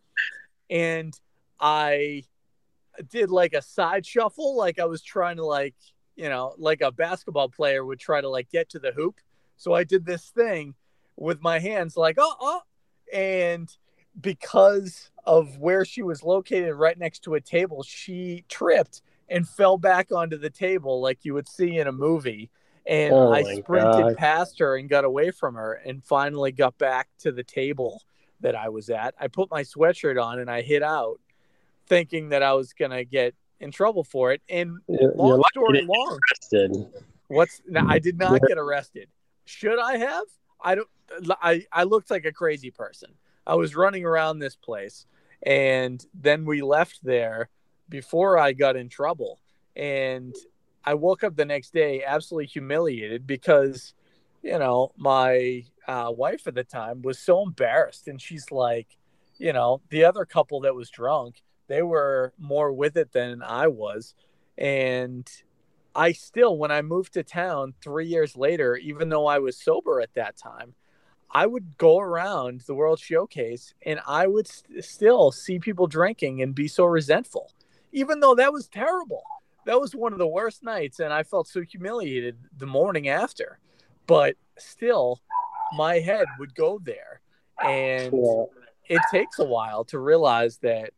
and 0.69 1.19
I 1.59 2.23
did 3.09 3.31
like 3.31 3.53
a 3.53 3.61
side 3.61 4.05
shuffle, 4.05 4.55
like 4.55 4.79
I 4.79 4.85
was 4.85 5.01
trying 5.01 5.37
to 5.37 5.45
like 5.45 5.73
you 6.15 6.29
know 6.29 6.53
like 6.57 6.81
a 6.81 6.91
basketball 6.91 7.49
player 7.49 7.83
would 7.83 7.99
try 7.99 8.21
to 8.21 8.29
like 8.29 8.49
get 8.51 8.69
to 8.69 8.79
the 8.79 8.91
hoop. 8.91 9.19
So 9.57 9.73
I 9.73 9.83
did 9.83 10.05
this 10.05 10.29
thing 10.29 10.75
with 11.15 11.41
my 11.41 11.57
hands, 11.57 11.97
like 11.97 12.17
oh 12.19 12.35
oh, 12.39 12.61
and 13.11 13.75
because 14.19 15.11
of 15.25 15.57
where 15.57 15.85
she 15.85 16.01
was 16.01 16.23
located, 16.23 16.75
right 16.75 16.97
next 16.97 17.23
to 17.23 17.35
a 17.35 17.41
table, 17.41 17.83
she 17.83 18.43
tripped 18.49 19.01
and 19.29 19.47
fell 19.47 19.77
back 19.77 20.11
onto 20.11 20.37
the 20.37 20.49
table 20.49 21.01
like 21.01 21.25
you 21.25 21.33
would 21.33 21.47
see 21.47 21.77
in 21.77 21.87
a 21.87 21.91
movie. 21.91 22.49
And 22.85 23.13
Oh 23.13 23.33
I 23.33 23.41
sprinted 23.55 24.05
God. 24.05 24.17
past 24.17 24.59
her 24.59 24.77
and 24.77 24.87
got 24.87 25.05
away 25.05 25.31
from 25.31 25.55
her 25.55 25.73
and 25.73 26.03
finally 26.03 26.51
got 26.51 26.77
back 26.77 27.09
to 27.19 27.31
the 27.31 27.43
table 27.43 28.03
that 28.41 28.55
I 28.55 28.69
was 28.69 28.89
at. 28.89 29.15
I 29.19 29.27
put 29.27 29.49
my 29.49 29.63
sweatshirt 29.63 30.23
on 30.23 30.39
and 30.39 30.51
I 30.51 30.61
hid 30.61 30.83
out 30.83 31.19
thinking 31.87 32.29
that 32.29 32.43
I 32.43 32.53
was 32.53 32.73
going 32.73 32.91
to 32.91 33.03
get 33.03 33.33
in 33.59 33.71
trouble 33.71 34.03
for 34.03 34.31
it. 34.31 34.41
And 34.49 34.77
You're 34.87 35.13
long 35.15 35.39
lucky 35.39 35.49
you 35.55 35.61
story 35.61 35.81
long, 35.81 36.19
arrested. 36.31 37.01
what's 37.27 37.61
no, 37.67 37.83
I 37.87 37.99
did 37.99 38.17
not 38.19 38.41
get 38.47 38.57
arrested. 38.57 39.09
Should 39.45 39.79
I 39.79 39.97
have? 39.97 40.25
I 40.61 40.75
don't 40.75 40.87
I 41.41 41.65
I 41.71 41.83
looked 41.83 42.11
like 42.11 42.25
a 42.25 42.31
crazy 42.31 42.71
person. 42.71 43.11
I 43.45 43.55
was 43.55 43.75
running 43.75 44.05
around 44.05 44.39
this 44.39 44.55
place 44.55 45.05
and 45.43 46.03
then 46.13 46.45
we 46.45 46.61
left 46.61 46.99
there 47.03 47.49
before 47.87 48.37
I 48.37 48.53
got 48.53 48.75
in 48.75 48.89
trouble. 48.89 49.39
And 49.75 50.35
I 50.83 50.95
woke 50.95 51.23
up 51.23 51.35
the 51.35 51.45
next 51.45 51.73
day 51.73 52.03
absolutely 52.03 52.47
humiliated 52.47 53.27
because, 53.27 53.93
you 54.41 54.57
know, 54.57 54.91
my 54.97 55.65
uh, 55.87 56.11
wife 56.15 56.47
at 56.47 56.55
the 56.55 56.63
time 56.63 57.01
was 57.01 57.19
so 57.19 57.43
embarrassed. 57.43 58.07
And 58.07 58.19
she's 58.19 58.51
like, 58.51 58.97
you 59.37 59.53
know, 59.53 59.81
the 59.89 60.05
other 60.05 60.25
couple 60.25 60.61
that 60.61 60.75
was 60.75 60.89
drunk, 60.89 61.43
they 61.67 61.81
were 61.81 62.33
more 62.39 62.71
with 62.71 62.97
it 62.97 63.11
than 63.11 63.43
I 63.43 63.67
was. 63.67 64.15
And 64.57 65.29
I 65.93 66.13
still, 66.13 66.57
when 66.57 66.71
I 66.71 66.81
moved 66.81 67.13
to 67.13 67.23
town 67.23 67.73
three 67.83 68.07
years 68.07 68.35
later, 68.35 68.75
even 68.75 69.09
though 69.09 69.27
I 69.27 69.39
was 69.39 69.57
sober 69.57 70.01
at 70.01 70.13
that 70.15 70.37
time, 70.37 70.73
I 71.31 71.45
would 71.45 71.77
go 71.77 71.99
around 71.99 72.61
the 72.61 72.75
World 72.75 72.99
Showcase 72.99 73.73
and 73.85 73.99
I 74.07 74.27
would 74.27 74.47
st- 74.47 74.83
still 74.83 75.31
see 75.31 75.59
people 75.59 75.87
drinking 75.87 76.41
and 76.41 76.55
be 76.55 76.67
so 76.67 76.85
resentful, 76.85 77.51
even 77.91 78.19
though 78.19 78.35
that 78.35 78.53
was 78.53 78.67
terrible. 78.67 79.23
That 79.65 79.81
was 79.81 79.95
one 79.95 80.13
of 80.13 80.19
the 80.19 80.27
worst 80.27 80.63
nights, 80.63 80.99
and 80.99 81.11
I 81.11 81.23
felt 81.23 81.47
so 81.47 81.61
humiliated 81.61 82.37
the 82.55 82.67
morning 82.67 83.09
after. 83.09 83.57
But 84.05 84.35
still, 84.59 85.21
my 85.75 85.95
head 85.95 86.27
would 86.37 86.53
go 86.53 86.79
there. 86.83 87.21
And 87.63 88.13
it 88.87 89.01
takes 89.09 89.39
a 89.39 89.45
while 89.45 89.83
to 89.85 89.99
realize 89.99 90.57
that, 90.59 90.91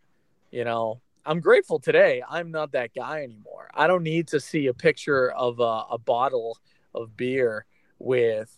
you 0.52 0.66
know, 0.66 1.00
I'm 1.26 1.40
grateful 1.40 1.80
today. 1.80 2.24
I'm 2.28 2.52
not 2.52 2.74
that 2.74 2.94
guy 2.94 3.24
anymore. 3.24 3.70
I 3.74 3.88
don't 3.88 4.04
need 4.04 4.28
to 4.30 4.40
see 4.40 4.68
a 4.68 4.74
picture 4.74 5.32
of 5.32 5.60
a, 5.60 5.86
a 5.92 5.98
bottle 5.98 6.58
of 6.94 7.16
beer 7.16 7.66
with, 8.00 8.54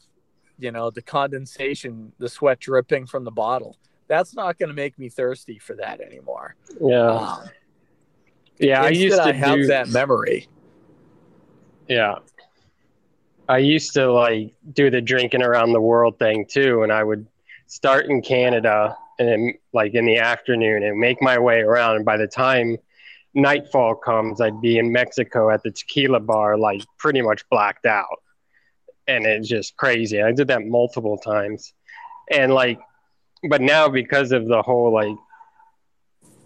you 0.60 0.72
know, 0.72 0.92
the 0.92 1.02
condensation, 1.02 2.12
the 2.20 2.30
sweat 2.30 2.60
dripping 2.60 3.08
from 3.08 3.24
the 3.24 3.32
bottle. 3.32 3.78
That's 4.08 4.36
not 4.36 4.58
going 4.60 4.70
to 4.70 4.76
make 4.76 5.00
me 5.00 5.10
thirsty 5.10 5.60
for 5.60 5.76
that 5.76 6.02
anymore. 6.02 6.56
Yeah. 6.82 7.12
Um, 7.12 7.50
Yeah, 8.60 8.82
I 8.84 8.90
used 8.90 9.18
to 9.18 9.24
I 9.24 9.32
have 9.32 9.56
do 9.56 9.68
that 9.68 9.90
memory. 9.90 10.48
Yeah. 11.88 12.16
I 13.48 13.60
used 13.60 13.94
to 13.94 14.12
like 14.12 14.54
do 14.74 14.90
the 14.92 15.02
drinking 15.02 15.42
around 15.42 15.72
the 15.72 15.82
world 15.82 16.20
thing 16.20 16.46
too, 16.46 16.84
and 16.84 16.92
I 16.92 17.04
would 17.04 17.26
start 17.68 18.06
in 18.08 18.22
Canada 18.22 18.96
and 19.18 19.28
then 19.28 19.54
like 19.74 19.94
in 19.94 20.06
the 20.06 20.18
afternoon 20.18 20.84
and 20.84 21.00
make 21.00 21.22
my 21.22 21.40
way 21.40 21.62
around. 21.62 21.96
And 21.98 22.06
by 22.06 22.18
the 22.18 22.28
time 22.28 22.78
nightfall 23.34 23.96
comes, 23.96 24.42
I'd 24.42 24.62
be 24.62 24.78
in 24.78 24.92
Mexico 24.92 25.50
at 25.50 25.64
the 25.64 25.72
tequila 25.72 26.20
bar, 26.20 26.58
like 26.58 26.84
pretty 26.98 27.22
much 27.22 27.48
blacked 27.50 27.86
out. 27.86 28.22
And 29.10 29.26
it's 29.26 29.48
just 29.48 29.76
crazy. 29.76 30.22
I 30.22 30.32
did 30.32 30.48
that 30.50 30.66
multiple 30.66 31.18
times. 31.18 31.74
And 32.30 32.54
like, 32.54 32.80
but 33.50 33.60
now 33.60 33.90
because 33.90 34.32
of 34.32 34.48
the 34.48 34.62
whole 34.62 34.94
like 34.94 35.18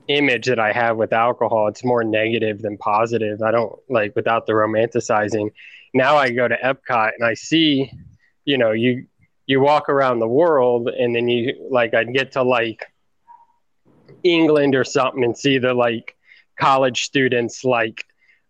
image 0.08 0.48
that 0.48 0.60
I 0.60 0.72
have 0.72 0.96
with 0.96 1.12
alcohol, 1.12 1.68
it's 1.68 1.84
more 1.84 2.04
negative 2.04 2.62
than 2.62 2.78
positive. 2.78 3.42
I 3.42 3.52
don't 3.52 3.78
like 3.90 4.16
without 4.16 4.46
the 4.46 4.54
romanticizing. 4.54 5.52
Now 5.94 6.16
I 6.16 6.32
go 6.32 6.48
to 6.48 6.56
Epcot 6.56 7.12
and 7.18 7.26
I 7.26 7.34
see, 7.34 7.92
you 8.46 8.58
know, 8.58 8.72
you 8.72 9.08
you 9.46 9.60
walk 9.60 9.90
around 9.90 10.20
the 10.20 10.28
world 10.28 10.88
and 10.88 11.14
then 11.14 11.28
you 11.28 11.68
like 11.70 11.94
I'd 11.94 12.14
get 12.14 12.32
to 12.34 12.44
like 12.44 12.86
England 14.24 14.74
or 14.74 14.86
something 14.86 15.24
and 15.24 15.38
see 15.38 15.58
the 15.58 15.74
like 15.74 16.16
college 16.58 17.04
students 17.04 17.66
like 17.66 18.06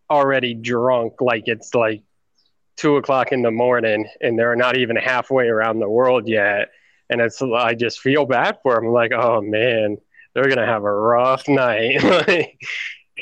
already 0.10 0.54
drunk, 0.54 1.20
like 1.20 1.48
it's 1.48 1.74
like 1.74 2.04
two 2.76 2.98
o'clock 2.98 3.32
in 3.32 3.42
the 3.42 3.52
morning 3.52 4.08
and 4.22 4.38
they're 4.38 4.56
not 4.56 4.78
even 4.78 4.96
halfway 4.96 5.48
around 5.48 5.80
the 5.80 5.90
world 5.90 6.28
yet. 6.28 6.70
And 7.10 7.22
it's 7.22 7.42
I 7.42 7.76
just 7.76 8.00
feel 8.00 8.26
bad 8.26 8.58
for 8.64 8.76
them. 8.76 8.86
I'm 8.88 8.92
like, 8.92 9.12
oh 9.12 9.42
man, 9.42 9.98
they're 10.34 10.50
gonna 10.50 10.66
have 10.66 10.84
a 10.84 10.92
rough 10.92 11.48
night. 11.48 12.02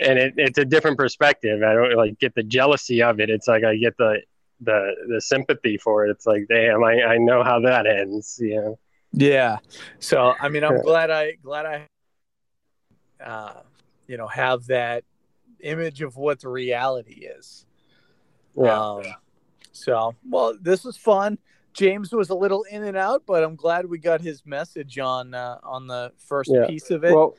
And 0.02 0.18
it, 0.18 0.34
it's 0.38 0.58
a 0.58 0.64
different 0.64 0.97
perspective. 0.97 1.62
I 1.64 1.74
don't 1.74 1.93
like 1.95 2.18
get 2.18 2.34
the 2.34 2.43
jealousy 2.43 3.04
of 3.04 3.20
it. 3.20 3.30
It's 3.30 3.45
like 3.45 3.66
I 3.66 3.76
get 3.76 3.97
the 3.97 4.22
the 4.62 4.93
the 5.10 5.20
sympathy 5.20 5.78
for 5.78 6.06
it. 6.06 6.12
It's 6.12 6.26
like, 6.26 6.45
damn, 6.47 6.82
I, 6.82 7.04
I 7.04 7.18
know 7.18 7.43
how 7.43 7.60
that 7.60 7.86
ends. 7.86 8.39
You 8.41 8.56
know. 8.56 8.80
Yeah. 9.12 9.58
So 9.99 10.34
I 10.39 10.47
mean, 10.47 10.64
I'm 10.64 10.82
glad 10.84 11.12
I 11.12 11.34
glad 11.43 11.66
I, 11.66 11.88
uh, 13.24 13.62
you 14.08 14.16
know, 14.16 14.28
have 14.28 14.66
that 14.68 15.04
image 15.60 16.02
of 16.02 16.16
what 16.16 16.39
the 16.39 16.49
reality 16.49 17.26
is. 17.26 17.66
Yeah. 18.56 18.80
Um, 18.80 19.04
so 19.82 20.15
well, 20.29 20.57
this 20.61 20.84
was 20.84 20.97
fun. 20.97 21.38
James 21.73 22.11
was 22.11 22.29
a 22.29 22.36
little 22.36 22.63
in 22.63 22.84
and 22.84 22.97
out, 22.97 23.23
but 23.25 23.43
I'm 23.43 23.55
glad 23.55 23.86
we 23.86 23.97
got 23.97 24.21
his 24.21 24.45
message 24.45 24.99
on 24.99 25.34
uh, 25.34 25.57
on 25.63 25.88
the 25.88 26.11
first 26.17 26.51
Yeah. 26.53 26.67
piece 26.67 26.91
of 26.91 27.03
it. 27.03 27.13
Well, 27.13 27.36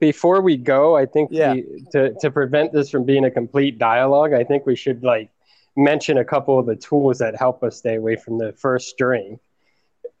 before 0.00 0.40
we 0.40 0.56
go, 0.56 0.96
I 0.96 1.06
think 1.06 1.30
Yeah. 1.32 1.54
we, 1.54 1.84
to 1.92 2.12
to 2.14 2.30
prevent 2.30 2.72
this 2.72 2.90
from 2.90 3.04
being 3.04 3.24
a 3.24 3.30
complete 3.30 3.78
dialogue, 3.78 4.32
I 4.32 4.44
think 4.44 4.66
we 4.66 4.76
should 4.76 5.02
like 5.04 5.30
mention 5.76 6.18
a 6.18 6.24
couple 6.24 6.58
of 6.58 6.66
the 6.66 6.76
tools 6.76 7.18
that 7.18 7.36
help 7.36 7.62
us 7.62 7.76
stay 7.76 7.96
away 7.96 8.16
from 8.16 8.38
the 8.38 8.52
first 8.52 8.96
drink. 8.98 9.40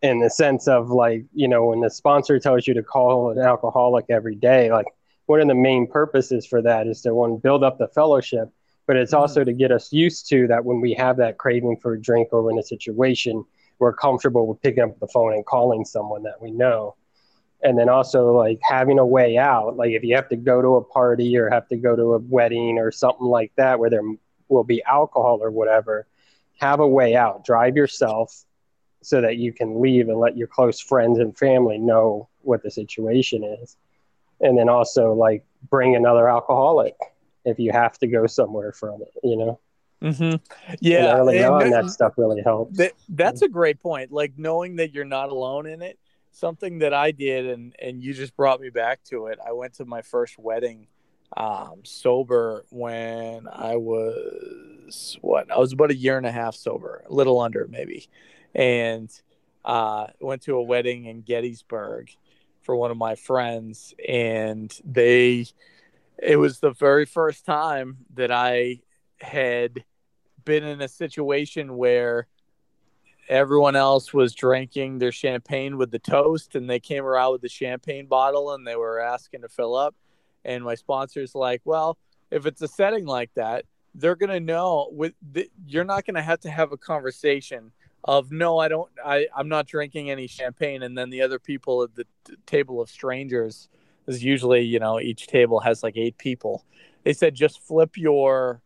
In 0.02 0.20
the 0.20 0.28
sense 0.28 0.68
of 0.68 0.90
like, 0.90 1.24
you 1.32 1.48
know, 1.48 1.66
when 1.66 1.80
the 1.80 1.88
sponsor 1.90 2.38
tells 2.38 2.66
you 2.68 2.74
to 2.74 2.82
call 2.82 3.30
an 3.30 3.38
alcoholic 3.38 4.04
every 4.10 4.34
day, 4.34 4.70
like 4.70 4.86
one 5.24 5.40
of 5.40 5.48
the 5.48 5.54
main 5.54 5.86
purposes 5.86 6.46
for 6.46 6.60
that 6.62 6.86
is 6.86 7.00
to 7.02 7.14
one 7.14 7.38
build 7.38 7.64
up 7.64 7.78
the 7.78 7.88
fellowship, 7.88 8.50
but 8.86 8.96
it's 8.96 9.12
mm-hmm. 9.12 9.20
also 9.20 9.44
to 9.44 9.52
get 9.52 9.72
us 9.72 9.92
used 9.92 10.28
to 10.30 10.46
that 10.48 10.64
when 10.64 10.80
we 10.80 10.94
have 10.94 11.16
that 11.18 11.38
craving 11.38 11.76
for 11.76 11.94
a 11.94 12.00
drink 12.00 12.28
or 12.32 12.50
in 12.50 12.58
a 12.58 12.62
situation, 12.62 13.44
we're 13.78 13.92
comfortable 13.92 14.46
with 14.46 14.62
picking 14.62 14.84
up 14.84 14.98
the 15.00 15.08
phone 15.08 15.34
and 15.34 15.44
calling 15.44 15.84
someone 15.84 16.22
that 16.22 16.40
we 16.40 16.50
know. 16.50 16.94
And 17.62 17.78
then 17.78 17.88
also 17.88 18.32
like 18.32 18.60
having 18.62 18.98
a 18.98 19.06
way 19.06 19.38
out 19.38 19.76
like 19.76 19.90
if 19.90 20.04
you 20.04 20.14
have 20.14 20.28
to 20.28 20.36
go 20.36 20.62
to 20.62 20.76
a 20.76 20.84
party 20.84 21.36
or 21.36 21.50
have 21.50 21.66
to 21.68 21.76
go 21.76 21.96
to 21.96 22.14
a 22.14 22.18
wedding 22.18 22.78
or 22.78 22.92
something 22.92 23.26
like 23.26 23.52
that 23.56 23.78
where 23.78 23.90
there 23.90 24.02
will 24.48 24.64
be 24.64 24.82
alcohol 24.84 25.42
or 25.42 25.50
whatever 25.50 26.06
have 26.58 26.80
a 26.80 26.88
way 26.88 27.16
out. 27.16 27.44
Drive 27.44 27.76
yourself 27.76 28.44
so 29.02 29.20
that 29.20 29.36
you 29.36 29.52
can 29.52 29.80
leave 29.80 30.08
and 30.08 30.18
let 30.18 30.36
your 30.36 30.48
close 30.48 30.80
friends 30.80 31.18
and 31.18 31.36
family 31.36 31.78
know 31.78 32.28
what 32.42 32.62
the 32.62 32.70
situation 32.70 33.44
is. 33.44 33.76
And 34.40 34.56
then 34.56 34.68
also 34.68 35.12
like 35.12 35.44
bring 35.70 35.96
another 35.96 36.28
alcoholic 36.28 36.94
if 37.46 37.58
you 37.58 37.72
have 37.72 37.98
to 37.98 38.06
go 38.06 38.26
somewhere 38.26 38.72
from 38.72 39.00
it 39.00 39.12
you 39.22 39.36
know 39.36 39.58
mm-hmm. 40.02 40.36
yeah, 40.80 41.10
and 41.10 41.18
early 41.18 41.38
and 41.38 41.46
on 41.46 41.70
that- 41.70 41.90
stuff 41.90 42.12
really 42.16 42.42
helps 42.42 42.76
That, 42.76 42.92
that's 43.08 43.42
a 43.42 43.48
great 43.48 43.80
point. 43.80 44.12
Like 44.12 44.32
knowing 44.36 44.76
that 44.76 44.92
you're 44.92 45.04
not 45.04 45.30
alone 45.30 45.66
in 45.66 45.82
it. 45.82 45.98
Something 46.32 46.80
that 46.80 46.92
I 46.92 47.12
did, 47.12 47.46
and 47.46 47.74
and 47.80 48.02
you 48.02 48.12
just 48.12 48.36
brought 48.36 48.60
me 48.60 48.68
back 48.68 49.02
to 49.04 49.28
it. 49.28 49.38
I 49.44 49.52
went 49.52 49.72
to 49.74 49.86
my 49.86 50.02
first 50.02 50.38
wedding, 50.38 50.86
um, 51.34 51.80
sober 51.82 52.66
when 52.68 53.48
I 53.50 53.76
was 53.76 55.16
what? 55.22 55.50
I 55.50 55.56
was 55.56 55.72
about 55.72 55.90
a 55.90 55.96
year 55.96 56.18
and 56.18 56.26
a 56.26 56.32
half 56.32 56.54
sober, 56.54 57.04
a 57.08 57.12
little 57.12 57.40
under 57.40 57.66
maybe, 57.70 58.10
and 58.54 59.10
uh, 59.64 60.08
went 60.20 60.42
to 60.42 60.56
a 60.56 60.62
wedding 60.62 61.06
in 61.06 61.22
Gettysburg 61.22 62.10
for 62.60 62.76
one 62.76 62.90
of 62.90 62.98
my 62.98 63.14
friends, 63.14 63.94
and 64.06 64.78
they 64.84 65.46
it 66.18 66.36
was 66.36 66.60
the 66.60 66.72
very 66.72 67.06
first 67.06 67.44
time 67.44 67.98
that 68.14 68.30
I 68.30 68.80
had 69.20 69.84
been 70.44 70.64
in 70.64 70.80
a 70.80 70.88
situation 70.88 71.76
where 71.76 72.28
everyone 73.28 73.76
else 73.76 74.14
was 74.14 74.34
drinking 74.34 74.98
their 74.98 75.12
champagne 75.12 75.76
with 75.76 75.90
the 75.90 75.98
toast 75.98 76.54
and 76.54 76.70
they 76.70 76.78
came 76.78 77.04
around 77.04 77.32
with 77.32 77.42
the 77.42 77.48
champagne 77.48 78.06
bottle 78.06 78.54
and 78.54 78.66
they 78.66 78.76
were 78.76 79.00
asking 79.00 79.42
to 79.42 79.48
fill 79.48 79.74
up. 79.74 79.94
And 80.44 80.62
my 80.62 80.76
sponsor's 80.76 81.34
like 81.34 81.60
well 81.64 81.98
if 82.30 82.46
it's 82.46 82.62
a 82.62 82.68
setting 82.68 83.04
like 83.06 83.32
that 83.34 83.64
they're 83.94 84.16
going 84.16 84.30
to 84.30 84.40
know 84.40 84.88
with 84.92 85.14
the, 85.32 85.48
you're 85.66 85.84
not 85.84 86.04
going 86.04 86.14
to 86.14 86.22
have 86.22 86.40
to 86.40 86.50
have 86.50 86.72
a 86.72 86.76
conversation 86.76 87.72
of 88.04 88.30
no 88.30 88.58
i 88.58 88.68
don't 88.68 88.90
i 89.04 89.26
i'm 89.34 89.48
not 89.48 89.66
drinking 89.66 90.10
any 90.10 90.26
champagne. 90.26 90.82
And 90.82 90.96
then 90.96 91.10
the 91.10 91.22
other 91.22 91.38
people 91.38 91.82
at 91.82 91.94
the 91.94 92.04
t- 92.24 92.34
table 92.46 92.80
of 92.80 92.88
strangers 92.88 93.68
is 94.06 94.22
usually 94.22 94.62
you 94.62 94.78
know 94.78 95.00
each 95.00 95.26
table 95.26 95.60
has 95.60 95.82
like 95.82 95.96
eight 95.96 96.18
people. 96.18 96.64
They 97.04 97.12
said 97.12 97.34
just 97.34 97.60
flip 97.62 97.96
your 97.96 98.62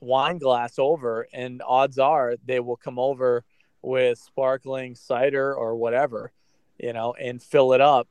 wine 0.00 0.38
glass 0.38 0.78
over 0.78 1.26
and 1.32 1.62
odds 1.66 1.98
are 1.98 2.36
they 2.46 2.58
will 2.58 2.76
come 2.76 2.98
over 2.98 3.44
with 3.82 4.18
sparkling 4.18 4.94
cider 4.94 5.54
or 5.54 5.76
whatever 5.76 6.32
you 6.78 6.90
know 6.92 7.12
and 7.20 7.42
fill 7.42 7.74
it 7.74 7.82
up 7.82 8.08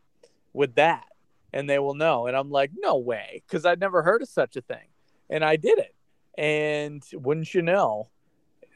with 0.53 0.75
that 0.75 1.05
and 1.51 1.67
they 1.67 1.79
will 1.79 1.95
know. 1.95 2.27
And 2.27 2.37
i'm 2.37 2.51
like 2.51 2.71
no 2.77 2.97
way 2.97 3.41
because 3.47 3.65
i'd 3.65 3.79
never 3.79 4.03
heard 4.03 4.21
of 4.21 4.29
such 4.29 4.55
a 4.55 4.61
thing 4.61 4.87
and 5.29 5.43
i 5.43 5.55
did 5.55 5.79
it. 5.79 5.95
And 6.37 7.03
wouldn't 7.13 7.53
you 7.53 7.63
know 7.63 8.09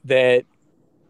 that 0.06 0.46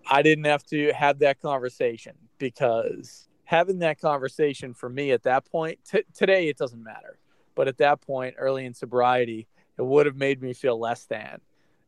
I 0.06 0.22
didn't 0.22 0.46
have 0.46 0.64
to 0.66 0.92
have 0.94 1.20
that 1.20 1.42
conversation 1.42 2.14
because 2.38 3.28
having 3.46 3.80
that 3.80 4.00
conversation 4.00 4.74
for 4.74 4.90
me 4.90 5.12
at 5.12 5.24
that 5.24 5.46
point, 5.46 5.80
t- 5.90 6.04
today 6.14 6.48
it 6.48 6.58
doesn't 6.58 6.84
matter. 6.84 7.18
But 7.56 7.68
at 7.68 7.78
that 7.78 8.02
point, 8.02 8.36
early 8.38 8.66
in 8.66 8.74
sobriety, 8.74 9.48
it 9.78 9.86
would 9.86 10.06
have 10.06 10.16
made 10.16 10.42
me 10.42 10.54
feel 10.54 10.80
less 10.80 11.06
than, 11.06 11.40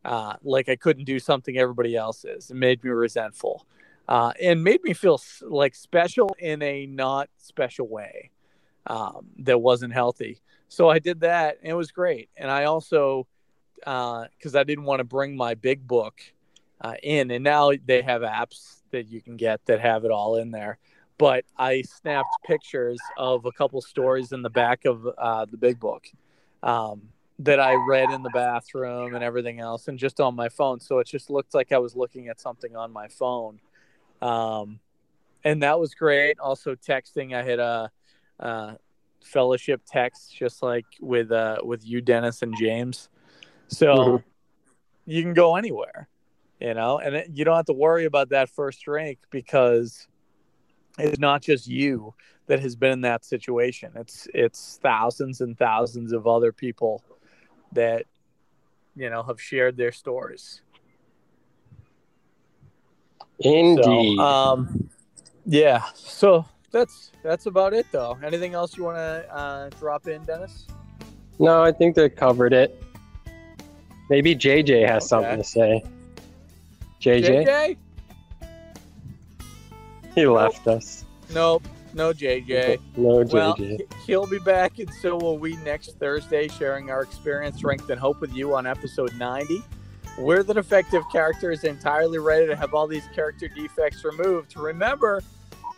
uh, 0.04 0.36
like 0.44 0.70
I 0.70 0.76
couldn't 0.76 1.06
do 1.06 1.20
something 1.20 1.58
everybody 1.58 1.96
else 1.96 2.26
is. 2.26 2.52
It 2.52 2.56
made 2.56 2.84
me 2.84 2.90
resentful 2.90 3.66
uh, 4.08 4.34
and 4.42 4.64
made 4.64 4.84
me 4.84 4.94
feel 4.94 5.20
like 5.42 5.76
special 5.76 6.36
in 6.40 6.62
a 6.62 6.86
not 6.86 7.30
special 7.38 7.88
way 7.88 8.32
um, 8.88 9.28
that 9.40 9.60
wasn't 9.60 9.94
healthy. 9.94 10.42
So 10.68 10.90
I 10.90 11.00
did 11.00 11.22
that 11.22 11.58
and 11.62 11.72
it 11.72 11.76
was 11.76 11.92
great. 11.92 12.30
And 12.38 12.52
I 12.52 12.66
also, 12.66 13.28
because 13.78 14.56
uh, 14.56 14.60
I 14.60 14.64
didn't 14.64 14.86
want 14.86 15.00
to 15.00 15.04
bring 15.04 15.36
my 15.36 15.56
big 15.56 15.88
book 15.88 16.22
uh, 16.82 16.96
in, 17.02 17.32
and 17.32 17.44
now 17.44 17.72
they 17.86 18.02
have 18.02 18.22
apps 18.22 18.82
that 18.92 19.08
you 19.08 19.22
can 19.22 19.38
get 19.38 19.66
that 19.66 19.80
have 19.80 20.06
it 20.06 20.12
all 20.12 20.38
in 20.38 20.52
there. 20.52 20.78
But 21.18 21.46
I 21.58 21.82
snapped 21.82 22.30
pictures 22.46 23.00
of 23.18 23.46
a 23.46 23.52
couple 23.52 23.82
stories 23.82 24.32
in 24.32 24.42
the 24.42 24.50
back 24.50 24.86
of 24.86 25.08
uh, 25.18 25.46
the 25.46 25.58
big 25.58 25.80
book 25.80 26.08
um, 26.62 27.04
that 27.40 27.60
I 27.60 27.76
read 27.88 28.12
in 28.12 28.22
the 28.22 28.30
bathroom 28.32 29.16
and 29.16 29.24
everything 29.24 29.60
else, 29.60 29.88
and 29.88 29.98
just 29.98 30.20
on 30.20 30.36
my 30.36 30.50
phone. 30.50 30.80
So 30.80 31.00
it 31.00 31.08
just 31.08 31.30
looked 31.30 31.54
like 31.54 31.72
I 31.72 31.78
was 31.78 31.96
looking 31.96 32.28
at 32.28 32.42
something 32.42 32.76
on 32.76 32.92
my 32.92 33.08
phone, 33.08 33.60
um, 34.22 34.80
and 35.44 35.64
that 35.64 35.80
was 35.80 35.94
great. 35.94 36.40
Also 36.40 36.76
texting, 36.76 37.34
I 37.34 37.44
had 37.44 37.60
a, 37.60 37.92
a 38.40 38.78
fellowship 39.24 39.82
text 39.88 40.36
just 40.36 40.62
like 40.62 40.86
with 41.00 41.32
uh, 41.32 41.58
with 41.64 41.86
you, 41.88 42.02
Dennis 42.02 42.42
and 42.42 42.54
James. 42.58 43.10
So 43.70 43.88
mm-hmm. 43.88 44.30
you 45.06 45.22
can 45.22 45.34
go 45.34 45.56
anywhere 45.56 46.10
you 46.60 46.74
know, 46.74 47.00
and 47.00 47.16
it, 47.16 47.30
you 47.34 47.46
don't 47.46 47.56
have 47.56 47.66
to 47.66 47.74
worry 47.74 48.06
about 48.06 48.30
that 48.30 48.50
first 48.50 48.84
drink 48.84 49.20
because 49.30 50.08
it's 50.98 51.20
not 51.20 51.42
just 51.42 51.68
you 51.68 52.14
that 52.48 52.60
has 52.60 52.76
been 52.76 52.92
in 52.92 53.02
that 53.02 53.26
situation. 53.26 53.92
It's 53.96 54.28
it's 54.34 54.80
thousands 54.82 55.42
and 55.42 55.58
thousands 55.58 56.14
of 56.14 56.28
other 56.28 56.52
people 56.52 57.04
that 57.74 58.06
you 58.96 59.10
know 59.10 59.24
have 59.24 59.42
shared 59.42 59.78
their 59.78 59.92
stories. 59.92 60.62
Indeed. 63.40 64.18
So, 64.18 64.24
um, 64.24 64.90
yeah. 65.46 65.84
So 65.94 66.46
that's 66.72 67.12
that's 67.24 67.46
about 67.46 67.74
it, 67.74 67.86
though. 67.92 68.18
Anything 68.24 68.54
else 68.54 68.78
you 68.78 68.84
want 68.84 68.98
to 68.98 69.36
uh, 69.36 69.70
drop 69.80 70.08
in, 70.08 70.24
Dennis? 70.24 70.68
No, 71.40 71.62
I 71.62 71.72
think 71.72 71.96
they 71.96 72.10
covered 72.10 72.54
it. 72.54 72.82
Maybe 74.10 74.36
JJ 74.36 74.88
has 74.88 75.04
okay. 75.04 75.08
something 75.08 75.38
to 75.38 75.44
say. 75.44 75.84
JJ? 77.02 77.46
JJ? 77.46 77.78
He 80.16 80.26
left 80.26 80.68
us. 80.68 81.06
Nope. 81.34 81.68
No 81.94 82.12
JJ. 82.12 82.80
No 82.98 83.24
JJ. 83.24 83.34
Well, 83.34 83.78
he'll 84.06 84.28
be 84.28 84.40
back, 84.40 84.80
and 84.80 84.94
so 84.96 85.18
will 85.18 85.38
we 85.38 85.56
next 85.58 85.98
Thursday, 86.00 86.48
sharing 86.48 86.90
our 86.90 87.02
experience, 87.02 87.58
strength, 87.58 87.90
and 87.90 88.00
hope 88.00 88.20
with 88.20 88.34
you 88.34 88.56
on 88.56 88.66
episode 88.66 89.14
90. 89.16 89.64
We're 90.18 90.44
the 90.44 90.54
defective 90.54 91.04
characters, 91.12 91.64
entirely 91.64 92.20
ready 92.20 92.48
to 92.48 92.56
have 92.56 92.74
all 92.74 92.88
these 92.88 93.08
character 93.14 93.48
defects 93.50 94.04
removed. 94.04 94.58
Remember, 94.58 95.22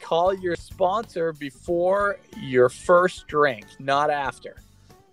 call 0.01 0.33
your 0.33 0.55
sponsor 0.55 1.33
before 1.33 2.19
your 2.39 2.69
first 2.69 3.27
drink, 3.27 3.65
not 3.79 4.09
after. 4.09 4.61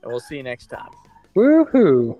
And 0.02 0.10
we'll 0.10 0.20
see 0.20 0.36
you 0.36 0.42
next 0.42 0.66
time. 0.66 0.90
Woohoo! 1.34 2.18